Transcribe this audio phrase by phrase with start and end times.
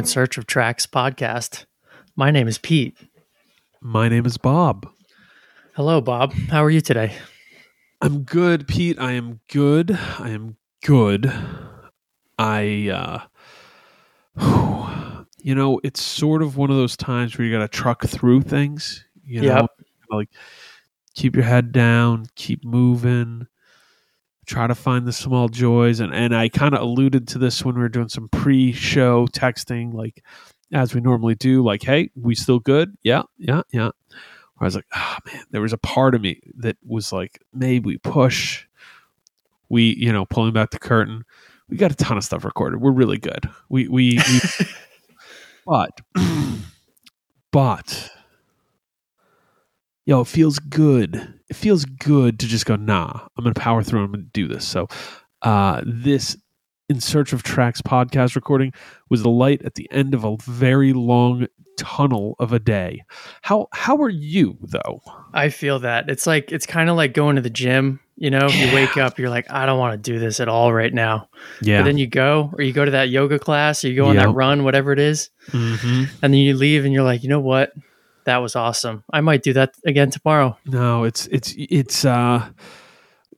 [0.00, 1.66] In Search of Tracks podcast.
[2.16, 2.96] My name is Pete.
[3.82, 4.88] My name is Bob.
[5.74, 6.32] Hello, Bob.
[6.32, 7.12] How are you today?
[8.00, 8.98] I'm good, Pete.
[8.98, 9.90] I am good.
[10.18, 11.30] I am good.
[12.38, 13.28] I,
[14.38, 18.02] uh, you know, it's sort of one of those times where you got to truck
[18.06, 19.04] through things.
[19.22, 19.66] You know, Yep.
[20.08, 20.30] like
[21.14, 23.48] keep your head down, keep moving,
[24.50, 26.00] try to find the small joys.
[26.00, 29.94] And and I kind of alluded to this when we were doing some pre-show texting,
[29.94, 30.22] like
[30.72, 31.64] as we normally do.
[31.64, 32.96] Like, hey, we still good?
[33.02, 33.90] Yeah, yeah, yeah.
[34.58, 37.86] I was like, oh man, there was a part of me that was like, maybe
[37.86, 38.66] we push.
[39.68, 41.24] We, you know, pulling back the curtain.
[41.68, 42.80] We got a ton of stuff recorded.
[42.80, 43.48] We're really good.
[43.68, 44.66] We we, we
[45.66, 46.00] but
[47.52, 48.10] but
[50.10, 51.40] yo, it feels good.
[51.48, 54.66] It feels good to just go, nah, I'm gonna power through, I'm gonna do this.
[54.66, 54.88] So
[55.42, 56.36] uh this
[56.88, 58.72] in search of tracks podcast recording
[59.08, 61.46] was the light at the end of a very long
[61.78, 63.04] tunnel of a day.
[63.42, 65.00] How how are you though?
[65.32, 66.10] I feel that.
[66.10, 68.00] It's like, it's kind of like going to the gym.
[68.16, 70.72] You know, you wake up, you're like, I don't want to do this at all
[70.72, 71.28] right now.
[71.62, 71.78] Yeah.
[71.78, 74.16] But then you go, or you go to that yoga class, or you go on
[74.16, 75.30] that run, whatever it is.
[75.52, 77.72] hmm And then you leave and you're like, you know what?
[78.30, 79.02] That was awesome.
[79.12, 80.56] I might do that again tomorrow.
[80.64, 82.48] No, it's it's it's uh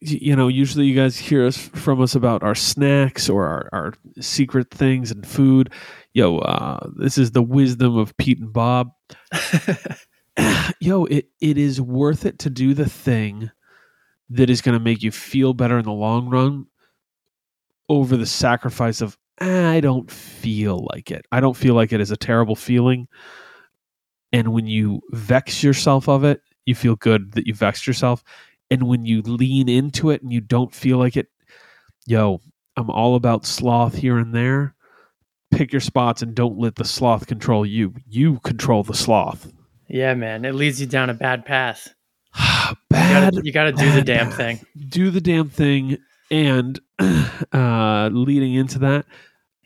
[0.02, 3.94] you know, usually you guys hear us from us about our snacks or our, our
[4.20, 5.72] secret things and food.
[6.12, 8.90] Yo, uh this is the wisdom of Pete and Bob.
[10.80, 13.50] Yo, it, it is worth it to do the thing
[14.28, 16.66] that is going to make you feel better in the long run
[17.88, 21.24] over the sacrifice of "Ah, I don't feel like it.
[21.32, 23.08] I don't feel like it is a terrible feeling.
[24.32, 28.24] And when you vex yourself of it, you feel good that you vexed yourself.
[28.70, 31.28] And when you lean into it and you don't feel like it,
[32.06, 32.40] yo,
[32.76, 34.74] I'm all about sloth here and there.
[35.50, 37.94] Pick your spots and don't let the sloth control you.
[38.08, 39.52] You control the sloth.
[39.88, 40.46] yeah, man.
[40.46, 41.94] It leads you down a bad path.
[42.88, 43.34] Bad.
[43.42, 44.36] you gotta do the damn path.
[44.36, 44.60] thing.
[44.88, 45.98] Do the damn thing.
[46.30, 46.80] And
[47.52, 49.04] uh, leading into that,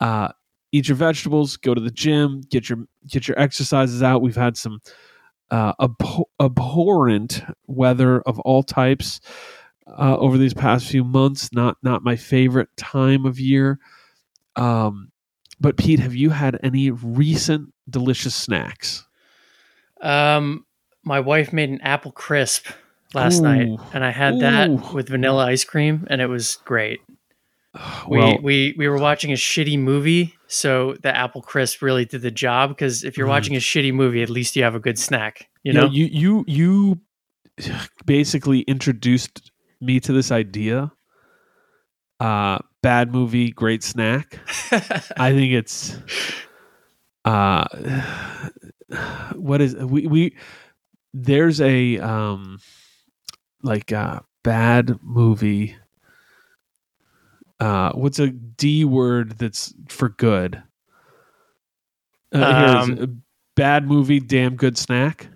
[0.01, 0.33] uh,
[0.73, 1.57] eat your vegetables.
[1.57, 2.43] Go to the gym.
[2.51, 4.23] Get your get your exercises out.
[4.23, 4.81] We've had some
[5.51, 9.21] uh, abhor- abhorrent weather of all types
[9.87, 11.53] uh, over these past few months.
[11.53, 13.79] Not not my favorite time of year.
[14.57, 15.13] Um,
[15.61, 19.07] but Pete, have you had any recent delicious snacks?
[20.03, 20.67] Um,
[21.03, 22.67] my wife made an apple crisp
[23.15, 27.01] last night, and I had that with vanilla ice cream, and it was great.
[28.09, 32.23] We, Well, we we were watching a shitty movie, so the apple crisp really did
[32.23, 32.71] the job.
[32.71, 33.31] Because if you're Mhm.
[33.31, 35.49] watching a shitty movie, at least you have a good snack.
[35.63, 37.01] You you know, you you you
[38.05, 40.93] basically introduced me to this idea.
[42.21, 44.39] Uh, bad movie, great snack.
[45.19, 45.97] I think it's
[47.25, 47.65] uh
[49.35, 50.37] what is we we
[51.13, 52.59] there's a um
[53.63, 55.77] like a bad movie
[57.61, 60.63] uh what's a D word that's for good?
[62.33, 63.05] Uh, here it is.
[63.05, 63.23] Um,
[63.55, 65.29] bad movie, damn good snack.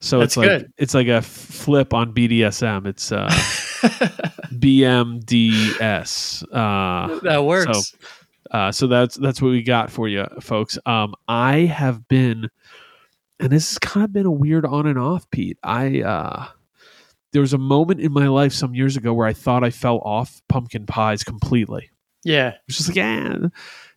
[0.00, 0.72] So it's like good.
[0.78, 2.86] it's like a flip on BDSM.
[2.86, 3.28] It's uh
[4.52, 6.44] BMDS.
[6.52, 7.94] Uh that works.
[8.50, 10.78] uh, so that's that's what we got for you, folks.
[10.86, 12.48] Um, I have been,
[13.40, 15.58] and this has kind of been a weird on and off, Pete.
[15.62, 16.46] I uh,
[17.36, 19.98] there was a moment in my life some years ago where I thought I fell
[19.98, 21.90] off pumpkin pies completely.
[22.24, 23.36] yeah, It was just like, yeah,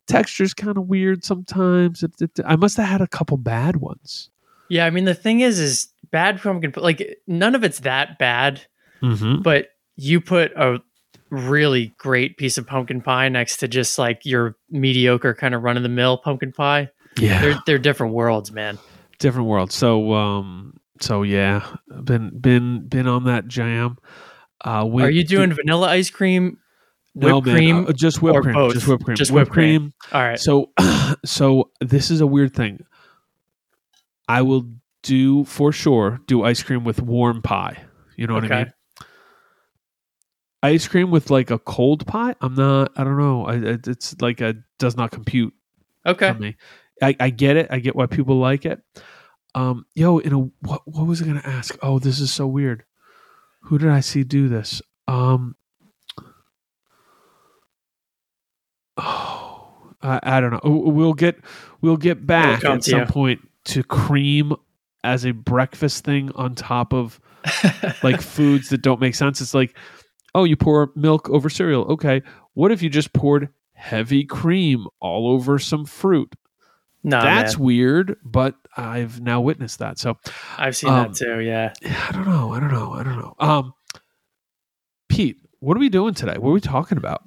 [0.08, 2.04] texture's kind of weird sometimes.
[2.04, 4.30] It, it- I must have had a couple bad ones.
[4.68, 4.86] yeah.
[4.86, 6.74] I mean, the thing is, is bad pumpkin.
[6.76, 8.62] Like none of it's that bad,
[9.02, 9.44] Mm-hmm.
[9.44, 10.80] but you put a
[11.30, 15.78] really great piece of pumpkin pie next to just like your mediocre kind of run
[15.78, 16.90] of the mill pumpkin pie.
[17.18, 18.78] Yeah, They're they're different worlds, man.
[19.20, 19.74] different worlds.
[19.76, 21.66] So, um, so yeah,
[22.04, 23.98] been been been on that jam.
[24.64, 26.58] Uh, Are you doing vanilla ice cream,
[27.16, 27.86] no, whipped man, cream?
[27.88, 28.74] uh, just whipped cream, both?
[28.74, 29.80] just whipped cream, Just whipped cream.
[29.82, 29.94] cream.
[30.12, 30.40] All right.
[30.40, 30.72] So,
[31.26, 32.84] so this is a weird thing.
[34.28, 34.70] I will
[35.04, 37.84] do for sure do ice cream with warm pie.
[38.18, 38.74] You know what I mean?
[40.62, 42.36] Ice cream with like a cold pie.
[42.42, 42.92] I'm not.
[42.98, 43.46] I don't know.
[43.46, 45.54] I, it- it's like a does not compute
[46.06, 46.34] Okay.
[46.34, 46.58] for me.
[47.02, 47.68] I, I get it.
[47.72, 48.82] I get why people like it.
[49.56, 50.82] Um, yo, in a what?
[50.86, 51.78] What was I gonna ask?
[51.82, 52.84] Oh, this is so weird.
[53.64, 54.82] Who did I see do this?
[55.08, 55.56] Um.
[58.98, 60.62] Oh, I, I don't know.
[60.64, 61.40] We'll get
[61.82, 63.06] we'll get back come at some you.
[63.06, 64.54] point to cream
[65.04, 67.20] as a breakfast thing on top of
[68.04, 69.42] like foods that don't make sense.
[69.42, 69.78] It's like,
[70.36, 71.84] oh, you pour milk over cereal.
[71.84, 72.22] Okay,
[72.54, 73.50] what if you just poured
[73.80, 76.36] heavy cream all over some fruit.
[77.02, 77.66] No, That's man.
[77.66, 79.98] weird, but I've now witnessed that.
[80.00, 80.18] So
[80.58, 81.40] I've seen um, that too.
[81.40, 81.74] Yeah.
[81.84, 82.54] I don't know.
[82.54, 82.94] I don't know.
[82.94, 83.36] I don't know.
[83.40, 83.74] Um,
[85.10, 86.38] Pete, what are we doing today?
[86.38, 87.24] What are we talking about?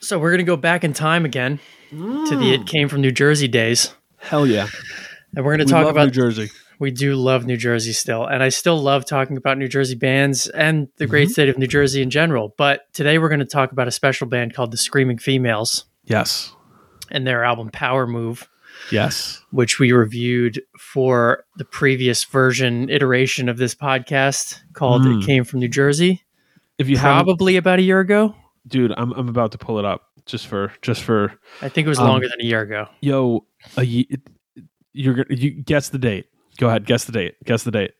[0.00, 1.58] So we're gonna go back in time again
[1.90, 4.68] to the It Came from New Jersey days, hell yeah.
[5.36, 6.04] and we're gonna We talk about.
[6.06, 6.50] New Jersey.
[6.78, 10.46] we do love New Jersey still, and I still love talking about New Jersey bands
[10.48, 11.32] and the great Mhm.
[11.32, 12.54] state of New Jersey in general.
[12.56, 16.52] But today we're going to talk about a special band called the Screaming Females Yes.
[17.10, 18.48] and their album Power Move,
[18.90, 19.42] Yes.
[19.50, 25.22] which we reviewed for the previous version iteration of this podcast called Mm.
[25.22, 26.22] "It Came from New Jersey,"
[26.78, 28.34] If you have, probably about a year ago.
[28.66, 31.32] dude, I'm I'm about to pull it up just for just for
[31.62, 32.86] I think it was Um, longer than a year ago.
[33.00, 33.44] yo.
[33.76, 33.82] A
[34.92, 36.26] you're you guess the date.
[36.58, 37.34] Go ahead, guess the date.
[37.44, 37.92] Guess the date.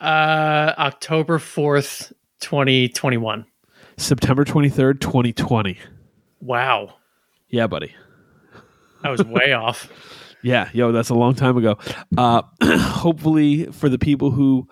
[0.00, 3.46] Uh, October fourth, twenty twenty one.
[3.96, 5.76] September 23rd, 2020.
[6.40, 6.94] Wow,
[7.48, 7.96] Yeah, buddy.
[9.02, 9.90] I was way off.
[10.42, 11.78] Yeah, yo, that's a long time ago.
[12.16, 14.68] Uh, hopefully, for the people who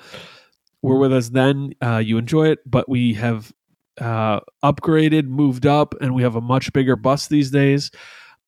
[0.82, 2.60] were with us then, uh, you enjoy it.
[2.64, 3.52] But we have
[4.00, 7.90] uh, upgraded, moved up, and we have a much bigger bus these days.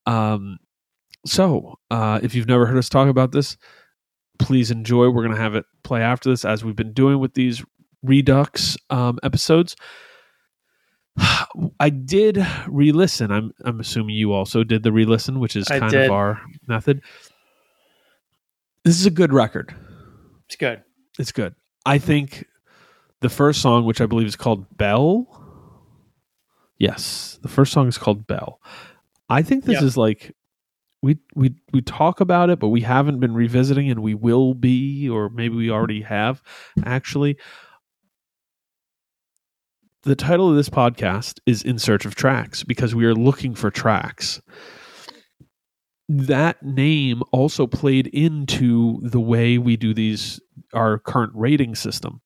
[0.06, 0.58] Um,
[1.26, 3.56] so, uh, if you've never heard us talk about this,
[4.38, 5.08] please enjoy.
[5.08, 7.64] We're going to have it play after this, as we've been doing with these
[8.02, 9.75] Redux um, episodes.
[11.81, 13.31] I did re-listen.
[13.31, 16.06] I'm I'm assuming you also did the re-listen, which is I kind did.
[16.06, 17.03] of our method.
[18.85, 19.75] This is a good record.
[20.47, 20.82] It's good.
[21.19, 21.55] It's good.
[21.85, 22.47] I think
[23.20, 25.26] the first song, which I believe is called Bell.
[26.79, 28.61] Yes, the first song is called Bell.
[29.29, 29.87] I think this Yeah.
[29.87, 30.35] is like
[31.03, 35.09] we we we talk about it, but we haven't been revisiting, and we will be,
[35.09, 36.43] or maybe we already have.
[36.85, 37.37] Actually,
[40.08, 43.70] the title of this podcast is "In Search of Tracks" because we are looking for
[43.70, 44.40] tracks.
[46.08, 50.40] That name also played into the way we do these
[50.72, 52.22] our current rating system.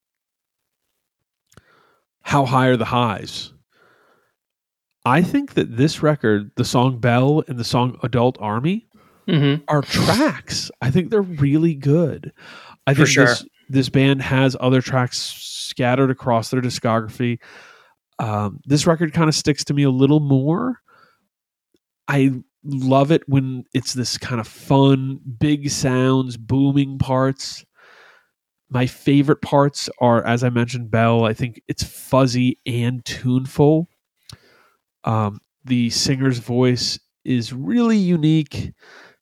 [2.23, 3.53] How high are the highs?
[5.05, 8.87] I think that this record, the song Bell and the song Adult Army,
[9.29, 10.71] hmm are tracks.
[10.81, 12.33] I think they're really good.
[12.87, 13.27] I For think sure.
[13.27, 17.39] this this band has other tracks scattered across their discography.
[18.23, 20.79] Um, this record kind of sticks to me a little more.
[22.07, 22.31] I
[22.65, 27.65] love it when it's this kind of fun, big sounds, booming parts.
[28.71, 31.25] My favorite parts are, as I mentioned, Bell.
[31.25, 33.89] I think it's fuzzy and tuneful.
[35.03, 38.73] Um, the singer's voice is really unique,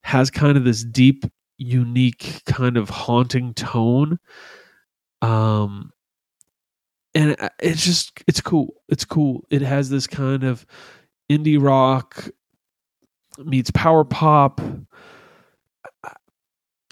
[0.03, 1.25] has kind of this deep,
[1.57, 4.19] unique, kind of haunting tone.
[5.23, 5.91] Um,
[7.15, 8.75] and uh, it's just, it's cool.
[8.89, 9.45] It's cool.
[9.51, 10.65] It has this kind of
[11.31, 12.29] indie rock
[13.39, 14.61] meets power pop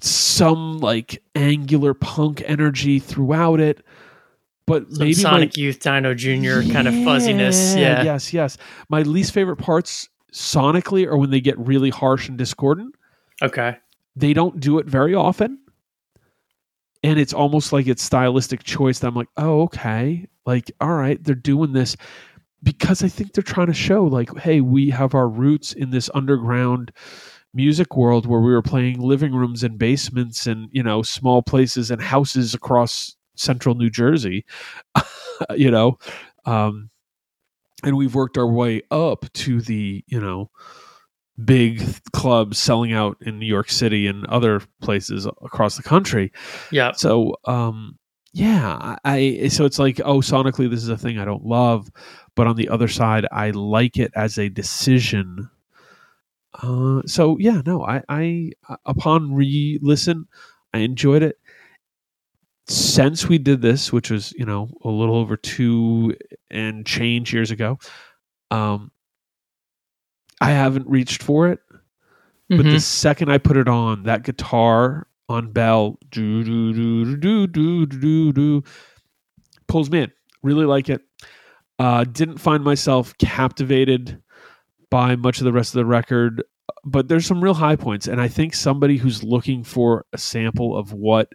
[0.01, 3.85] some like angular punk energy throughout it
[4.67, 6.61] but Some maybe my- Sonic Youth Dino Jr.
[6.73, 7.75] kind of fuzziness.
[7.75, 8.03] Yeah.
[8.03, 8.59] Yes, yes.
[8.91, 12.95] My least favorite parts sonically are when they get really harsh and discordant.
[13.41, 13.79] Okay.
[14.15, 15.59] They don't do it very often.
[17.03, 20.27] And it's almost like it's stylistic choice that I'm like, oh, okay.
[20.47, 21.97] Like, all right, they're doing this
[22.63, 26.11] because I think they're trying to show, like, hey, we have our roots in this
[26.15, 26.91] underground
[27.55, 31.91] music world where we were playing living rooms and basements and, you know, small places
[31.91, 34.45] and houses across central New Jersey.
[35.57, 35.99] you know,
[36.47, 36.91] um,
[37.85, 40.51] and we've worked our way up to the you know
[41.45, 46.33] big clubs selling out in New York City and other places across the country.
[46.73, 46.93] Yeah.
[46.93, 47.99] So, um,
[48.33, 51.91] yeah, I I- so it's like oh, sonically this is a thing I don't love,
[52.35, 55.49] but on the other side, I like it as a decision.
[56.63, 58.51] Uh, so yeah, no, I I
[58.85, 60.27] upon re-listen,
[60.75, 61.39] I enjoyed it
[62.67, 66.15] since we did this, which was you know a little over two
[66.51, 67.79] and change years ago,
[68.51, 68.91] um,
[70.41, 71.61] I haven't reached for it,
[72.49, 72.71] but mm-hmm.
[72.71, 77.87] the second I put it on, that guitar on Bell do do do do do
[77.87, 78.63] do do
[79.67, 80.13] pulls me in.
[80.43, 81.03] Really like it.
[81.79, 84.21] Uh, didn't find myself captivated
[84.91, 86.43] by much of the rest of the record,
[86.85, 90.77] but there's some real high points, and I think somebody who's looking for a sample
[90.77, 91.33] of what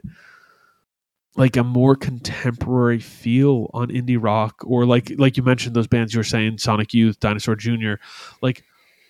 [1.36, 6.14] like a more contemporary feel on indie rock or like like you mentioned those bands
[6.14, 7.94] you were saying sonic youth dinosaur jr
[8.42, 8.64] like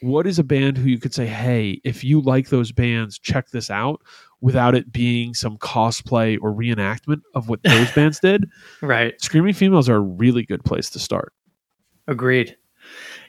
[0.04, 3.50] what is a band who you could say hey if you like those bands check
[3.50, 4.02] this out
[4.42, 8.46] without it being some cosplay or reenactment of what those bands did
[8.82, 9.20] right.
[9.22, 11.34] Screaming Females are a really good place to start
[12.08, 12.58] Agreed.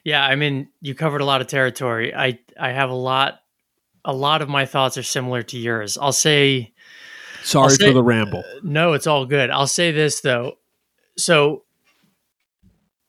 [0.03, 2.13] Yeah, I mean, you covered a lot of territory.
[2.13, 3.39] I I have a lot
[4.03, 5.97] a lot of my thoughts are similar to yours.
[5.97, 6.73] I'll say
[7.43, 8.39] Sorry say- for the ramble.
[8.39, 9.49] Uh, no, it's all good.
[9.49, 10.57] I'll say this though.
[11.17, 11.63] So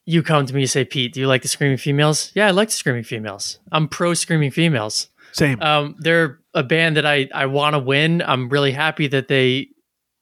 [0.06, 2.30] you come to me and say, Pete, do you like the screaming females?
[2.34, 3.58] Yeah, I like the screaming females.
[3.72, 5.08] I'm pro screaming females.
[5.32, 5.60] Same.
[5.60, 8.22] Um, they're a band that I, I want to win.
[8.22, 9.68] I'm really happy that they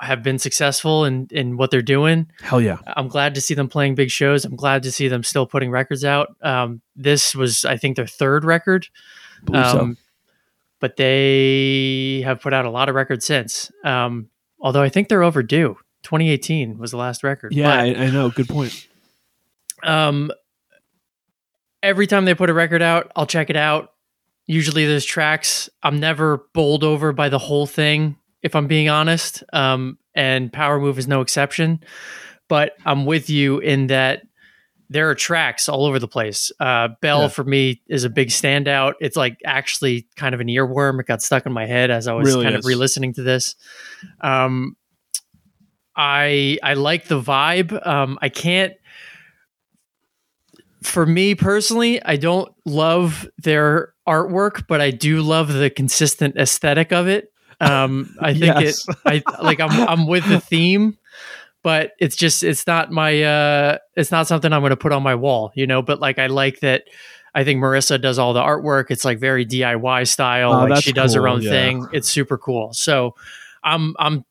[0.01, 2.27] have been successful in, in what they're doing.
[2.41, 2.79] Hell yeah.
[2.97, 4.45] I'm glad to see them playing big shows.
[4.45, 6.35] I'm glad to see them still putting records out.
[6.43, 8.89] Um, this was, I think, their third record.
[9.45, 9.81] Believe so.
[9.81, 9.99] Um,
[10.81, 13.71] but they have put out a lot of records since.
[13.85, 15.77] Um, although I think they're overdue.
[16.03, 17.55] 2018 was the last record.
[17.55, 18.31] Yeah, I, I know.
[18.31, 18.89] Good point.
[19.85, 20.31] Um,
[21.83, 23.91] every time they put a record out, I'll check it out.
[24.47, 25.69] Usually there's tracks.
[25.83, 29.43] I'm never bowled over by the whole thing, if I'm being honest.
[29.53, 31.81] Um, and Power Move is no exception.
[32.49, 34.23] But I'm with you in that
[34.91, 36.53] there are tracks all over the place.
[36.61, 37.29] Uh, Bell Yeah.
[37.29, 38.93] for me is a big standout.
[39.01, 41.01] It's like actually kind of an earworm.
[41.01, 42.65] It got stuck in my head as I was Really kind is.
[42.65, 43.57] of re-listening to this.
[44.21, 44.77] Um,
[45.97, 47.85] I I like the vibe.
[47.87, 48.75] Um, I can't.
[50.85, 56.93] For me personally, I don't love their artwork, but I do love the consistent aesthetic
[56.93, 57.33] of it.
[57.61, 58.87] Um, I think Yes.
[58.89, 58.97] it.
[59.05, 59.61] I like.
[59.61, 60.99] I'm I'm with the theme,
[61.63, 63.23] but it's just it's not my.
[63.23, 65.81] uh It's not something I'm going to put on my wall, you know.
[65.83, 66.85] But like, I like that.
[67.35, 68.91] I think Marissa does all the artwork.
[68.91, 70.53] It's like very DIY style.
[70.53, 71.51] Oh, like she does her own yeah.
[71.51, 71.87] thing.
[71.93, 72.73] It's super cool.
[72.75, 73.15] So,
[73.65, 74.25] I'm I'm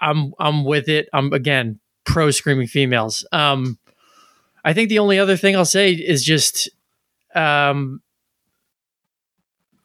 [0.00, 1.08] I'm I'm with it.
[1.12, 3.26] I'm again pro screaming females.
[3.32, 3.78] Um,
[4.66, 6.68] I think the only other thing I'll say is just,
[7.34, 8.00] um,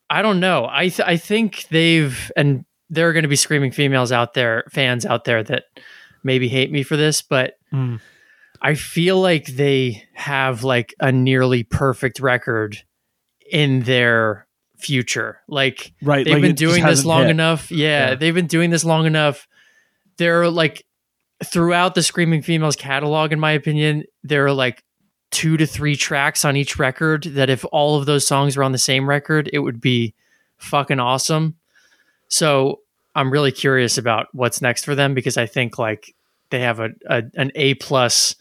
[0.10, 0.68] I don't know.
[0.70, 4.66] I th- I think they've and there are going to be screaming females out there,
[4.72, 5.64] fans out there that
[6.24, 8.02] maybe hate me for this, but Mm.
[8.62, 12.78] I feel like they have like a nearly perfect record
[13.50, 14.46] in their
[14.78, 15.40] future.
[15.48, 16.26] Like Right.
[16.26, 17.30] they've like been doing this long hit.
[17.32, 17.72] enough.
[17.72, 18.16] Yeah, Yeah.
[18.16, 19.48] they've been doing this long enough.
[20.18, 20.84] They're like
[21.46, 24.84] throughout the Screaming Females catalog, in my opinion, there are like
[25.32, 28.74] two to three tracks on each record that if all of those songs were on
[28.74, 30.14] the same record, it would be
[30.58, 31.56] fucking awesome.
[32.28, 32.82] So
[33.16, 36.16] I'm really curious about what's next for them because I think like
[36.50, 38.36] they have a, a an A plus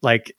[0.00, 0.36] like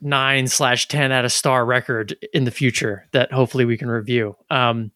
[0.00, 4.36] nine slash ten out of star record in the future that hopefully we can review.
[4.50, 4.90] Um,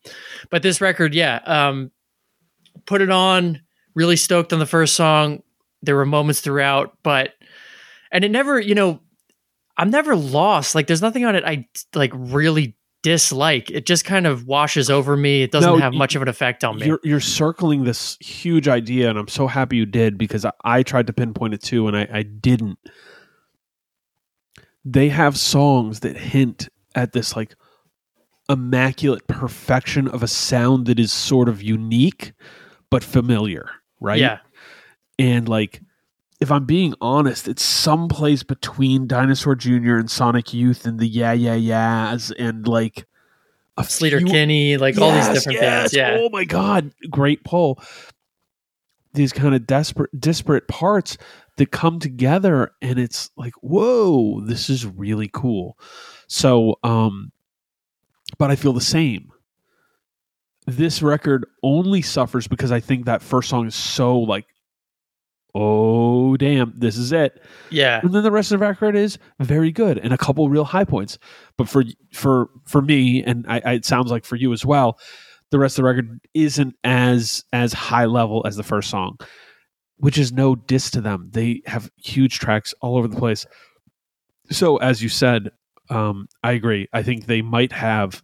[0.51, 1.91] but this record, yeah, um,
[2.87, 3.63] put it on.
[3.95, 5.43] Really stoked on the first song.
[5.87, 7.33] There were moments throughout, but
[8.13, 9.01] and it never, you know,
[9.77, 10.75] I'm never lost.
[10.75, 13.71] Like there's nothing on it I like really dislike.
[13.71, 15.43] It just kind of washes over me.
[15.43, 16.87] It doesn't No, have much of an effect on me.
[16.87, 20.83] You're you're circling this huge idea, and I'm so happy you did because I, I
[20.83, 22.79] tried to pinpoint it too, and I, I didn't.
[24.85, 27.55] They have songs that hint at this like
[28.49, 32.33] immaculate perfection of a sound that is sort of unique
[32.91, 34.21] but familiar, right?
[34.21, 34.39] Yeah.
[35.19, 35.83] And like,
[36.41, 39.97] if I'm being honest, it's someplace between Dinosaur Jr.
[39.97, 43.07] and Sonic Youth and the Yeah Yeah Yeahs and like
[43.79, 45.63] a Sleater few Kinney, like all these different yes.
[45.63, 45.97] bands.
[45.97, 46.17] Yeah.
[46.19, 47.83] Oh my god, great pull.
[49.15, 51.17] These kind of desperate disparate parts
[51.57, 55.79] that come together and it's like, whoa, this is really cool.
[56.27, 57.33] So um
[58.39, 59.31] but I feel the same.
[60.67, 64.47] This record only suffers because I think that first song is so like
[65.57, 67.43] oh damn, this is it.
[67.71, 68.01] Yeah.
[68.03, 70.85] And then the rest of the record is very good and a couple real high
[70.85, 71.19] points.
[71.57, 71.83] But for
[72.13, 74.99] for for me, and I, I, it sounds like for you as well,
[75.51, 79.17] the rest of the record isn't as as high level as the first song,
[79.97, 81.31] which is no diss to them.
[81.33, 83.47] They have huge tracks all over the place.
[84.51, 85.51] So as you said,
[85.89, 86.87] um, I agree.
[86.93, 88.23] I think they might have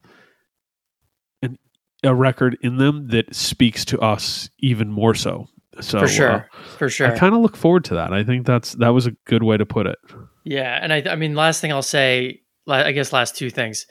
[1.41, 1.57] an
[2.05, 5.47] a record in them that speaks to us even more so.
[5.81, 6.50] So for uh, sure.
[6.79, 7.07] for sure.
[7.07, 8.12] I kind of look forward to that.
[8.12, 9.99] I think that's that was a good way to put it.
[10.45, 13.87] Yeah, and I, I mean, last thing I'll say, I guess, last two things.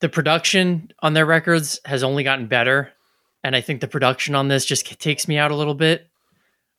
[0.00, 2.92] The production on their records has only gotten better,
[3.42, 6.08] and I think the production on this just takes me out a little bit.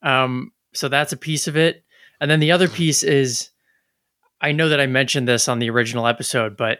[0.02, 1.84] Um, so that's a piece of it,
[2.20, 3.50] and then the other piece is,
[4.40, 6.80] I know that I mentioned this on the original episode, but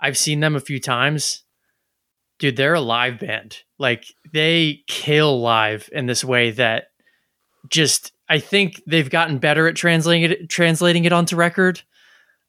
[0.00, 1.42] I've seen them a few times.
[2.38, 3.58] Dude, they're a live band.
[3.78, 6.88] Like they kill live in this way that
[7.68, 11.82] just I think they've gotten better at translating it translating it onto record.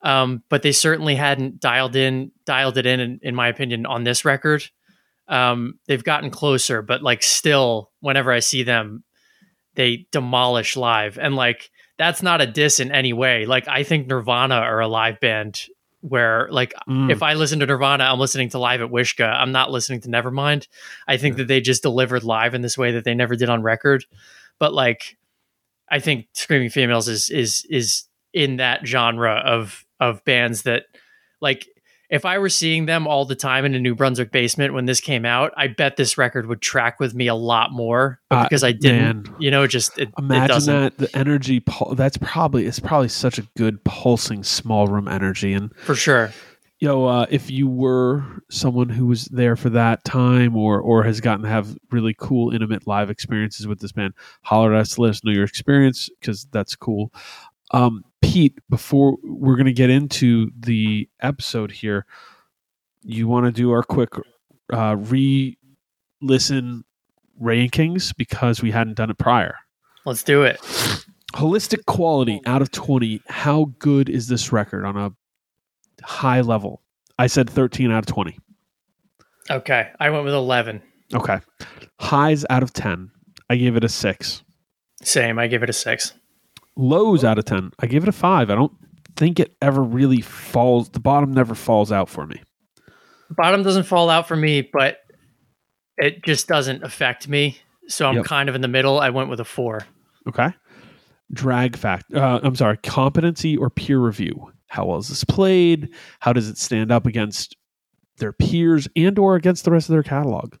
[0.02, 4.04] Um, but they certainly hadn't dialed in dialed it in, in in my opinion on
[4.04, 4.64] this record.
[5.26, 9.04] Um, they've gotten closer, but like still whenever I see them
[9.74, 13.44] they demolish live and like that's not a diss in any way.
[13.44, 15.60] Like I think Nirvana are a live band
[16.00, 17.10] where like Mm.
[17.10, 19.32] if I listen to Nirvana, I'm listening to live at Wishkah.
[19.34, 20.68] I'm not listening to Nevermind.
[21.06, 23.62] I think that they just delivered live in this way that they never did on
[23.62, 24.04] record.
[24.58, 25.16] But like,
[25.90, 30.84] I think Screaming Females is is is in that genre of of bands that
[31.40, 31.66] like
[32.10, 35.00] if I were seeing them all the time in a New Brunswick basement when this
[35.00, 38.20] came out, I bet this record would track with me a lot more.
[38.30, 39.36] Uh, because I didn't, man.
[39.38, 40.74] you know, just it, it Imagine doesn't.
[40.74, 41.60] that the energy.
[41.60, 45.52] Pul- that's probably it's probably such a good pulsing small room energy.
[45.52, 46.32] And for sure.
[46.78, 51.20] yo, uh, if you were someone who was there for that time or or has
[51.20, 55.10] gotten to have really cool intimate live experiences with this band, holler at us, let
[55.10, 57.12] us know your experience because that's cool.
[57.70, 62.06] Um, Pete, before we're going to get into the episode here,
[63.02, 64.10] you want to do our quick
[64.72, 66.84] uh, re-listen
[67.40, 69.56] rankings because we hadn't done it prior.
[70.04, 70.58] Let's do it.
[71.34, 73.22] Holistic quality out of 20.
[73.28, 75.12] How good is this record on a
[76.02, 76.82] high level?
[77.18, 78.38] I said 13 out of 20.
[79.50, 80.82] Okay, I went with eleven.
[81.14, 81.38] Okay.
[82.00, 83.10] Highs out of 10.
[83.48, 84.42] I gave it a 6.
[85.02, 85.38] Same.
[85.38, 86.12] I give it a six.
[86.78, 87.72] Lows out of 10.
[87.80, 88.50] I gave it a 5.
[88.50, 88.72] I don't
[89.16, 92.40] think it ever really falls the bottom never falls out for me.
[93.30, 94.98] Bottom doesn't fall out for me, but
[95.96, 97.58] it just doesn't affect me.
[97.88, 98.24] So I'm Yep.
[98.26, 99.00] kind of in the middle.
[99.00, 99.86] I went with a four.
[100.28, 100.54] Okay.
[101.32, 102.14] Drag fact.
[102.14, 102.76] Uh, I'm sorry.
[102.78, 104.52] Competency or peer review.
[104.68, 105.88] How well is this played?
[106.20, 107.56] How does it stand up against
[108.18, 110.54] their peers and or against the rest of their catalog?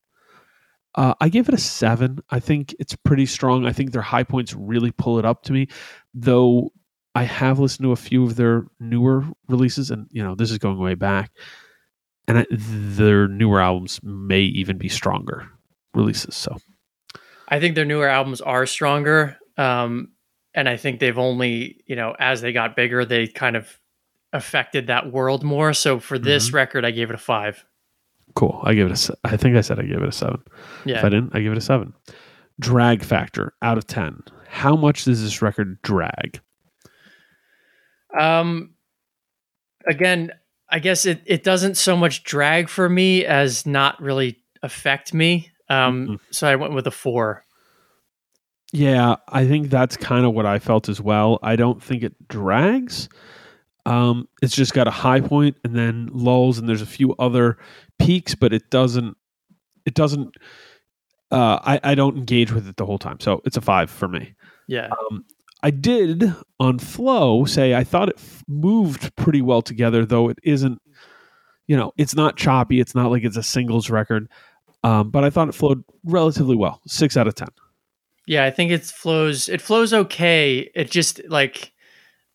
[0.98, 2.18] Uh, I give it a seven.
[2.28, 3.64] I think it's pretty strong.
[3.64, 5.68] I think their high points really pull it up to me,
[6.12, 6.72] though.
[7.14, 10.58] I have listened to a few of their newer releases, and you know this is
[10.58, 11.30] going way back,
[12.26, 15.48] and I, their newer albums may even be stronger
[15.94, 16.34] releases.
[16.34, 16.56] So
[17.46, 19.38] I think their newer albums are stronger.
[19.56, 20.08] Um,
[20.52, 23.68] and I think they've only, you know, as they got bigger, they kind of
[24.32, 25.72] affected that world more.
[25.74, 27.64] So for this record, I gave it a five.
[28.38, 28.60] Cool.
[28.64, 29.16] I give it a.
[29.24, 30.40] I think I said I gave it a seven.
[30.86, 30.98] Yeah.
[30.98, 31.92] If I didn't, I give it a seven.
[32.60, 34.22] Drag factor out of 10.
[34.48, 36.40] How much does this record drag?
[38.18, 38.74] Um,
[39.86, 40.32] again,
[40.70, 45.50] I guess it, it doesn't so much drag for me as not really affect me.
[45.68, 46.20] Um, Mhm.
[46.30, 47.44] so I went with a four.
[48.72, 51.38] Yeah, I think that's kind of what I felt as well.
[51.42, 53.08] I don't think it drags.
[53.88, 57.56] Um, it's just got a high point and then lulls, and there's a few other
[57.98, 59.16] peaks, but it doesn't.
[59.86, 60.36] It doesn't.
[61.30, 64.06] Uh, I I don't engage with it the whole time, so it's a five for
[64.06, 64.34] me.
[64.66, 64.88] Yeah.
[64.90, 65.24] Um,
[65.62, 70.38] I did on Flow say I thought it f- moved pretty well together, though it
[70.42, 70.82] isn't.
[71.66, 72.80] You know, it's not choppy.
[72.80, 74.28] It's not like it's a singles record,
[74.84, 76.82] um, but I thought it flowed relatively well.
[76.86, 77.48] Six out of ten.
[78.26, 79.48] Yeah, I think it flows.
[79.48, 80.70] It flows okay.
[80.74, 81.72] It just like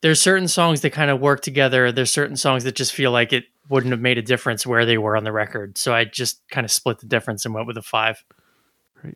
[0.04, 1.90] there's certain songs that kind of work together.
[1.94, 4.98] There's certain songs that just feel like it wouldn't have made a difference where they
[4.98, 5.78] were on the record.
[5.78, 8.22] So I just kind of split the difference and went with a five.
[8.96, 9.16] Great.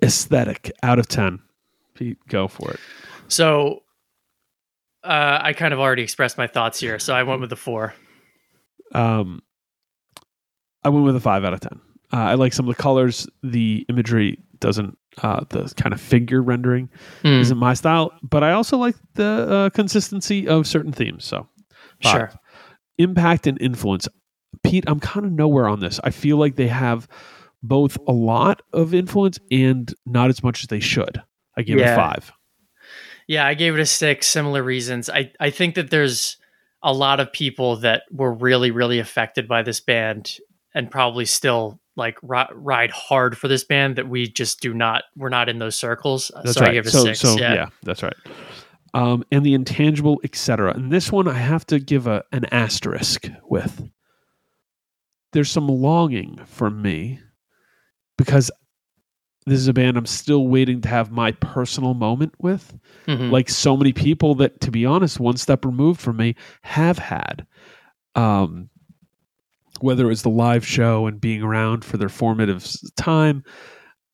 [0.00, 1.40] Aesthetic out of ten.
[1.94, 2.80] Pete, go for it.
[3.26, 3.82] So
[5.02, 7.00] uh, I kind of already expressed my thoughts here.
[7.00, 7.92] So I went with a four.
[8.94, 9.42] Um,
[10.84, 11.80] I went with a five out of ten.
[12.12, 13.26] Uh, I like some of the colors.
[13.42, 14.96] The imagery doesn't.
[15.22, 16.90] Uh, the kind of figure rendering
[17.22, 21.24] Hmm, isn't my style, but I also like the uh, consistency of certain themes.
[21.24, 21.48] So,
[22.02, 22.12] five.
[22.12, 22.32] sure.
[22.98, 24.08] impact and influence.
[24.62, 25.98] Pete, I'm kind of nowhere on this.
[26.04, 27.08] I feel like they have
[27.62, 31.22] both a lot of influence and not as much as they should.
[31.56, 31.94] I give it Yeah.
[31.94, 32.30] a five.
[33.26, 34.26] Yeah, I gave it a six.
[34.26, 35.08] Similar reasons.
[35.08, 36.36] I I think that there's
[36.82, 40.36] a lot of people that were really really affected by this band
[40.74, 45.04] and probably still like ri- ride hard for this band that we just do not.
[45.16, 46.30] We're not in those circles.
[46.34, 46.70] That's so right.
[46.70, 47.20] I give it a so, six.
[47.20, 47.54] so yeah.
[47.54, 47.66] yeah.
[47.82, 48.16] that's right.
[48.94, 50.72] Um, and the intangible, etc.
[50.72, 53.88] And this one, I have to give a an asterisk with.
[55.32, 57.20] There's some longing for me
[58.16, 58.50] because
[59.44, 62.76] this is a band I'm still waiting to have my personal moment with.
[63.06, 63.30] Mhm.
[63.30, 67.46] like so many people that to be honest one step removed from me have had
[68.16, 68.68] um
[69.82, 73.42] whether it was the live show and being around for their formative time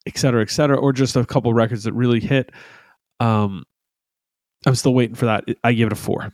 [0.05, 2.51] et cetera et cetera or just a couple records that really hit
[3.19, 3.63] um
[4.65, 6.31] i'm still waiting for that i give it a four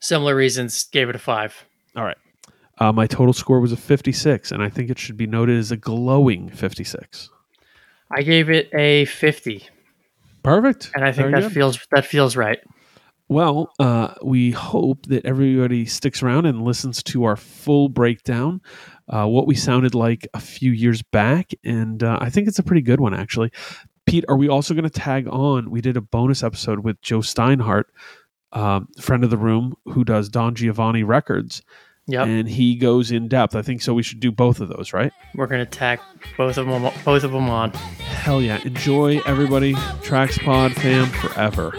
[0.00, 0.84] Similar reasons.
[0.84, 1.64] Gave it a five.
[2.78, 5.72] uh, my total score was a 56 and i think it should be noted as
[5.72, 7.30] a glowing 56
[8.10, 9.66] I gave it a fifty,
[10.42, 12.58] perfect and I think that feels that feels right.
[13.28, 18.62] Well, uh, we hope that everybody sticks around and listens to our full breakdown,
[19.08, 21.52] uh, what we sounded like a few years back.
[21.62, 23.52] And uh, I think it's a pretty good one, actually.
[24.06, 25.70] Pete, are we also going to tag on?
[25.70, 27.84] We did a bonus episode with Joe Steinhardt
[28.52, 31.60] um, friend of the room who does Don Giovanni records,
[32.06, 32.26] Yep.
[32.26, 33.54] and he goes in depth.
[33.54, 33.92] I think so.
[33.92, 35.12] We should do both of those, right?
[35.34, 36.00] We're gonna tack
[36.38, 37.72] both of them both of them on.
[37.72, 38.58] Hell yeah!
[38.64, 39.74] Enjoy everybody.
[40.00, 41.74] Tracks Pod fam forever.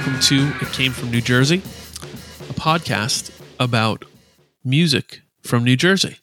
[0.00, 4.06] Welcome to It Came from New Jersey, a podcast about
[4.64, 6.16] music from New Jersey.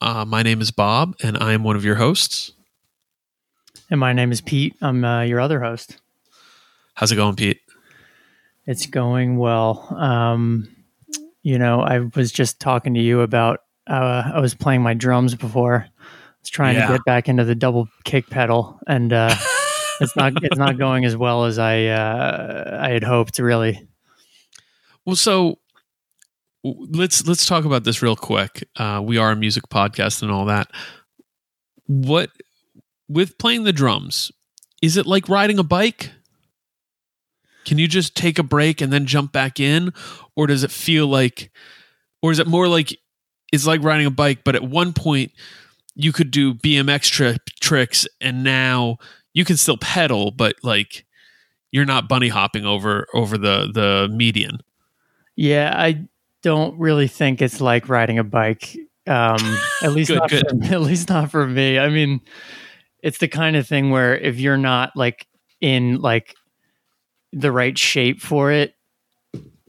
[0.00, 2.52] Uh, my name is Bob, and I am one of your hosts.
[3.90, 4.76] And my name is Pete.
[4.80, 5.98] I'm uh, your other host.
[6.94, 7.58] How's it going, Pete?
[8.64, 9.84] It's going well.
[9.98, 10.68] Um,
[11.42, 13.58] you know, I was just talking to you about.
[13.88, 15.86] Uh, I was playing my drums before.
[15.88, 16.02] I
[16.42, 16.86] was trying Yeah.
[16.86, 19.34] to get back into the double kick pedal, and uh,
[20.00, 23.38] it's not it's not going as well as I uh, I had hoped.
[23.38, 23.86] Really,
[25.04, 25.58] Well, so
[26.62, 28.68] let's let's talk about this real quick.
[28.76, 30.68] Uh, we are a music podcast and all that.
[31.86, 32.30] What
[33.08, 34.32] with playing the drums?
[34.82, 36.10] Is it like riding a bike?
[37.64, 39.92] Can you just take a break and then jump back in,
[40.36, 41.50] or does it feel like,
[42.20, 42.94] or is it more like
[43.52, 45.32] it's like riding a bike, but at one point
[45.94, 48.98] you could do BMX tri- tricks, and now
[49.34, 51.04] you can still pedal, but like
[51.70, 54.60] you're not bunny hopping over over the the median.
[55.36, 56.06] yeah, I
[56.42, 58.76] don't really think it's like riding a bike.
[59.06, 60.44] Um, at least Good, not good.
[60.48, 61.78] For, at least not for me.
[61.78, 62.20] I mean,
[63.02, 65.26] it's the kind of thing where if you're not like
[65.60, 66.34] in like
[67.32, 68.74] the right shape for it,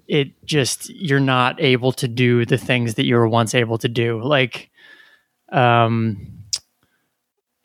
[0.07, 3.89] it just you're not able to do the things that you were once able to
[3.89, 4.21] do.
[4.21, 4.69] Like,
[5.51, 6.34] um,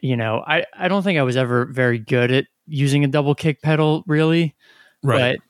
[0.03, 3.35] you know, I I don't think I was ever very good at using a double
[3.35, 4.55] kick pedal, really
[5.03, 5.39] Right.
[5.39, 5.47] but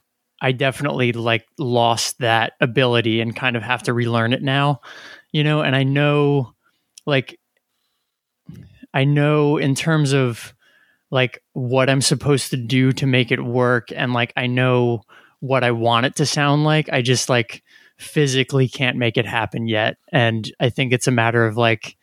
[0.47, 4.81] I definitely like lost that ability and kind of have to relearn it now,
[5.33, 6.55] you know, and I know
[7.07, 7.39] like
[8.95, 10.55] I know in terms of
[11.11, 15.03] like what I'm supposed to do to make it work and like I know
[15.41, 16.89] what I want it to sound like.
[16.93, 17.63] I just like
[17.99, 21.97] physically can't make it happen yet and I think it's a matter of like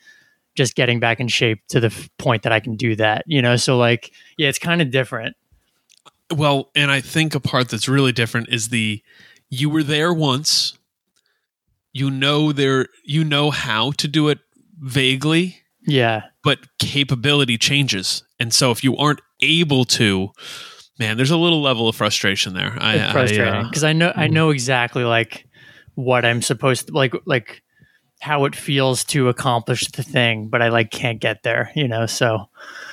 [0.58, 3.41] just getting back in shape to the f- point that I can do that, you
[3.41, 3.56] know?
[3.56, 5.38] So like yeah, it's kind of different.
[6.36, 9.02] Well, and I think a part that's really different is the
[9.50, 10.78] you were there once.
[11.93, 14.39] You know there you know how to do it
[14.80, 16.24] vaguely, Yeah.
[16.43, 18.24] but capability changes.
[18.39, 20.30] And so if you aren't able to,
[21.00, 22.78] man, there's a little level of frustration there.
[22.80, 24.32] I, it's frustrating I, uh, because I, know I mm.
[24.32, 25.48] know exactly like
[25.96, 27.63] what I'm supposed to like like
[28.19, 32.06] how it feels to accomplish the thing, but I like can't get there, you know.
[32.06, 32.49] So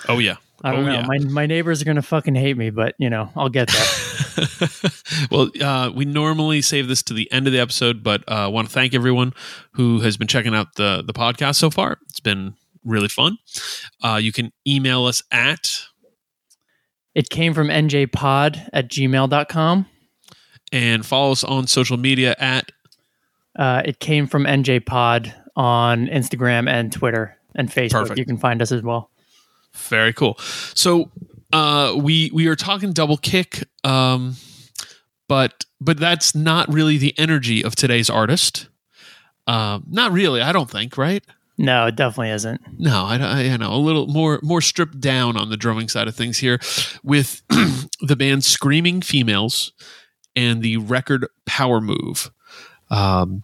[0.09, 0.37] oh yeah.
[0.63, 0.93] I don't Oh, know.
[1.01, 1.07] yeah.
[1.07, 4.47] My my neighbors are gonna fucking hate me, but you know I'll get there.
[5.31, 8.51] well, uh, we normally save this to the end of the episode, but I uh,
[8.51, 9.35] want to thank everyone
[9.73, 11.99] who has been checking out the the podcast so far.
[12.09, 13.39] It's been really fun.
[14.03, 15.83] Uh, you can email us at
[17.15, 19.87] it came from njpod at gmail.com.
[20.73, 22.71] and follow us on social media at
[23.57, 27.93] Uh, it came from NJ Pod on Instagram and Twitter and Facebook.
[27.93, 28.19] Perfect.
[28.19, 29.11] You can find us as well.
[29.75, 30.37] very cool.
[30.39, 31.11] So
[31.53, 34.37] uh, we we are talking double kick, um,
[35.29, 38.69] but but that's not really the energy of today's artist.
[39.47, 40.97] Um, not really, I don't think.
[40.99, 41.25] Right?
[41.57, 42.61] No, it definitely isn't.
[42.81, 46.09] No, I, I, I know a little more more stripped down on the drumming side
[46.09, 46.59] of things here,
[47.05, 47.43] with
[48.01, 49.73] the band Screaming Females
[50.35, 52.33] and the record Power Move,
[52.95, 53.43] um,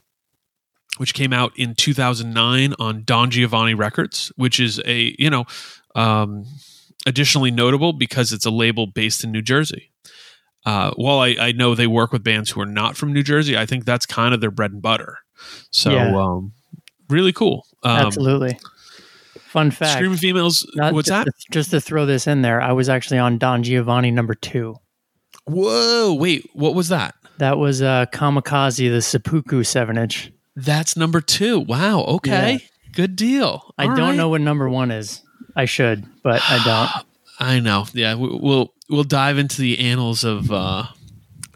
[0.99, 5.45] which came out in 2009 on Don Giovanni Records, which is a you know
[5.95, 6.45] um,
[7.07, 9.91] additionally notable because it's a label based in New Jersey.
[10.67, 13.57] Uh, while I, I know they work with bands who are not from New Jersey,
[13.57, 15.19] I think that's kind of their bread and butter.
[15.71, 16.15] So, Yeah.
[16.15, 16.53] um,
[17.09, 17.67] really cool.
[17.83, 18.59] Um, Absolutely.
[19.39, 19.95] Fun fact.
[19.95, 20.71] Screaming Females.
[20.75, 21.25] What's just that?
[21.25, 24.77] To, just to throw this in there, I was actually on Don Giovanni number two.
[25.47, 26.13] Whoa!
[26.13, 27.15] Wait, what was that?
[27.41, 30.31] That was uh, Kamikaze, the seppuku seven inch.
[30.57, 31.61] That's number two.
[31.61, 32.05] Wow.
[32.05, 32.53] Okay.
[32.53, 32.59] Yeah.
[32.93, 33.73] Good deal.
[33.79, 34.17] I All don't right.
[34.17, 35.23] know what number one is.
[35.57, 37.07] I should, but I don't.
[37.41, 37.87] I know.
[37.95, 40.85] Yeah, we- we'll we'll dive into the annals of uh,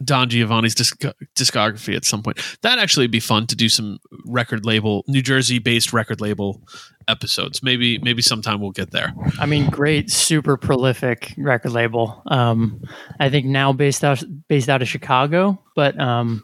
[0.02, 1.02] Don Giovanni's disc-
[1.36, 2.38] discography at some point.
[2.62, 6.62] That'd actually be fun to do some record label, New Jersey based record label
[7.06, 7.62] episodes.
[7.62, 9.12] Maybe maybe sometime we'll get there.
[9.38, 12.22] I mean, great, super prolific record label.
[12.26, 12.82] Um,
[13.20, 16.42] I think now based out based out of Chicago, but um,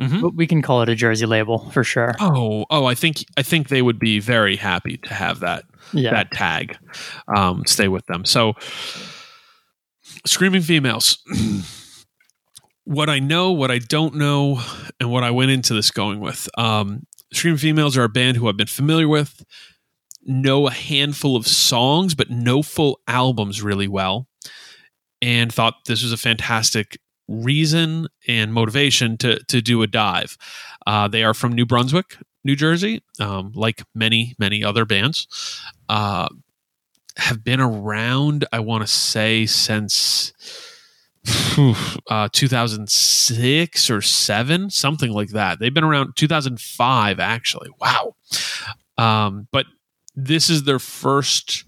[0.00, 0.22] Mhm.
[0.22, 2.14] but we can call it a Jersey label for sure.
[2.20, 6.12] Oh, oh, I think I think they would be very happy to have that Yeah,
[6.12, 6.78] that tag
[7.34, 8.24] um, stay with them.
[8.24, 8.54] So,
[10.26, 11.18] screaming females.
[12.88, 14.62] what I know, what I don't know,
[14.98, 16.48] and what I went into this going with.
[16.56, 19.44] Um, screaming females are a band who I've been familiar with,
[20.24, 24.26] know a handful of songs, but no full albums really well,
[25.20, 26.98] and thought this was a fantastic
[27.28, 30.38] reason and motivation to to do a dive.
[30.86, 35.60] Uh, they are from New Brunswick, New Jersey, um, like many many other bands.
[35.90, 36.28] Uh,
[37.18, 40.32] have been around, I want to say, since
[42.10, 45.58] uh, 2006 or 7, something like that.
[45.58, 47.68] They've been around 2005, actually.
[47.80, 48.14] Wow.
[48.96, 49.66] Um, but
[50.14, 51.64] this is their first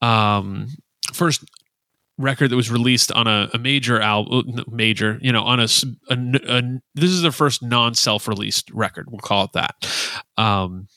[0.00, 0.68] um,
[1.12, 1.44] first
[2.18, 5.62] record that was released on a, a major album major you know on a.
[5.62, 9.74] this is their first non-self-released record we'll call it that
[10.36, 10.88] um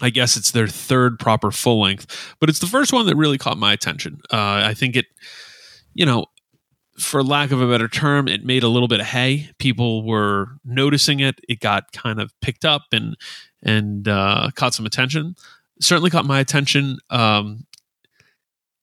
[0.00, 3.38] I guess it's their third proper full length, but it's the first one that really
[3.38, 4.20] caught my attention.
[4.32, 5.06] Uh, I think it,
[5.94, 6.26] you know,
[6.98, 9.50] for lack of a better term, it made a little bit of hay.
[9.58, 11.40] People were noticing it.
[11.48, 13.16] It got kind of picked up and
[13.62, 15.36] and uh, caught some attention.
[15.80, 17.66] Certainly caught my attention um,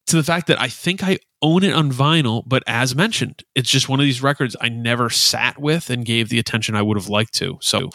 [0.08, 3.70] to the fact that I think I own it on vinyl, but as mentioned, it's
[3.70, 6.98] just one of these records I never sat with and gave the attention I would
[6.98, 7.58] have liked to.
[7.62, 7.90] So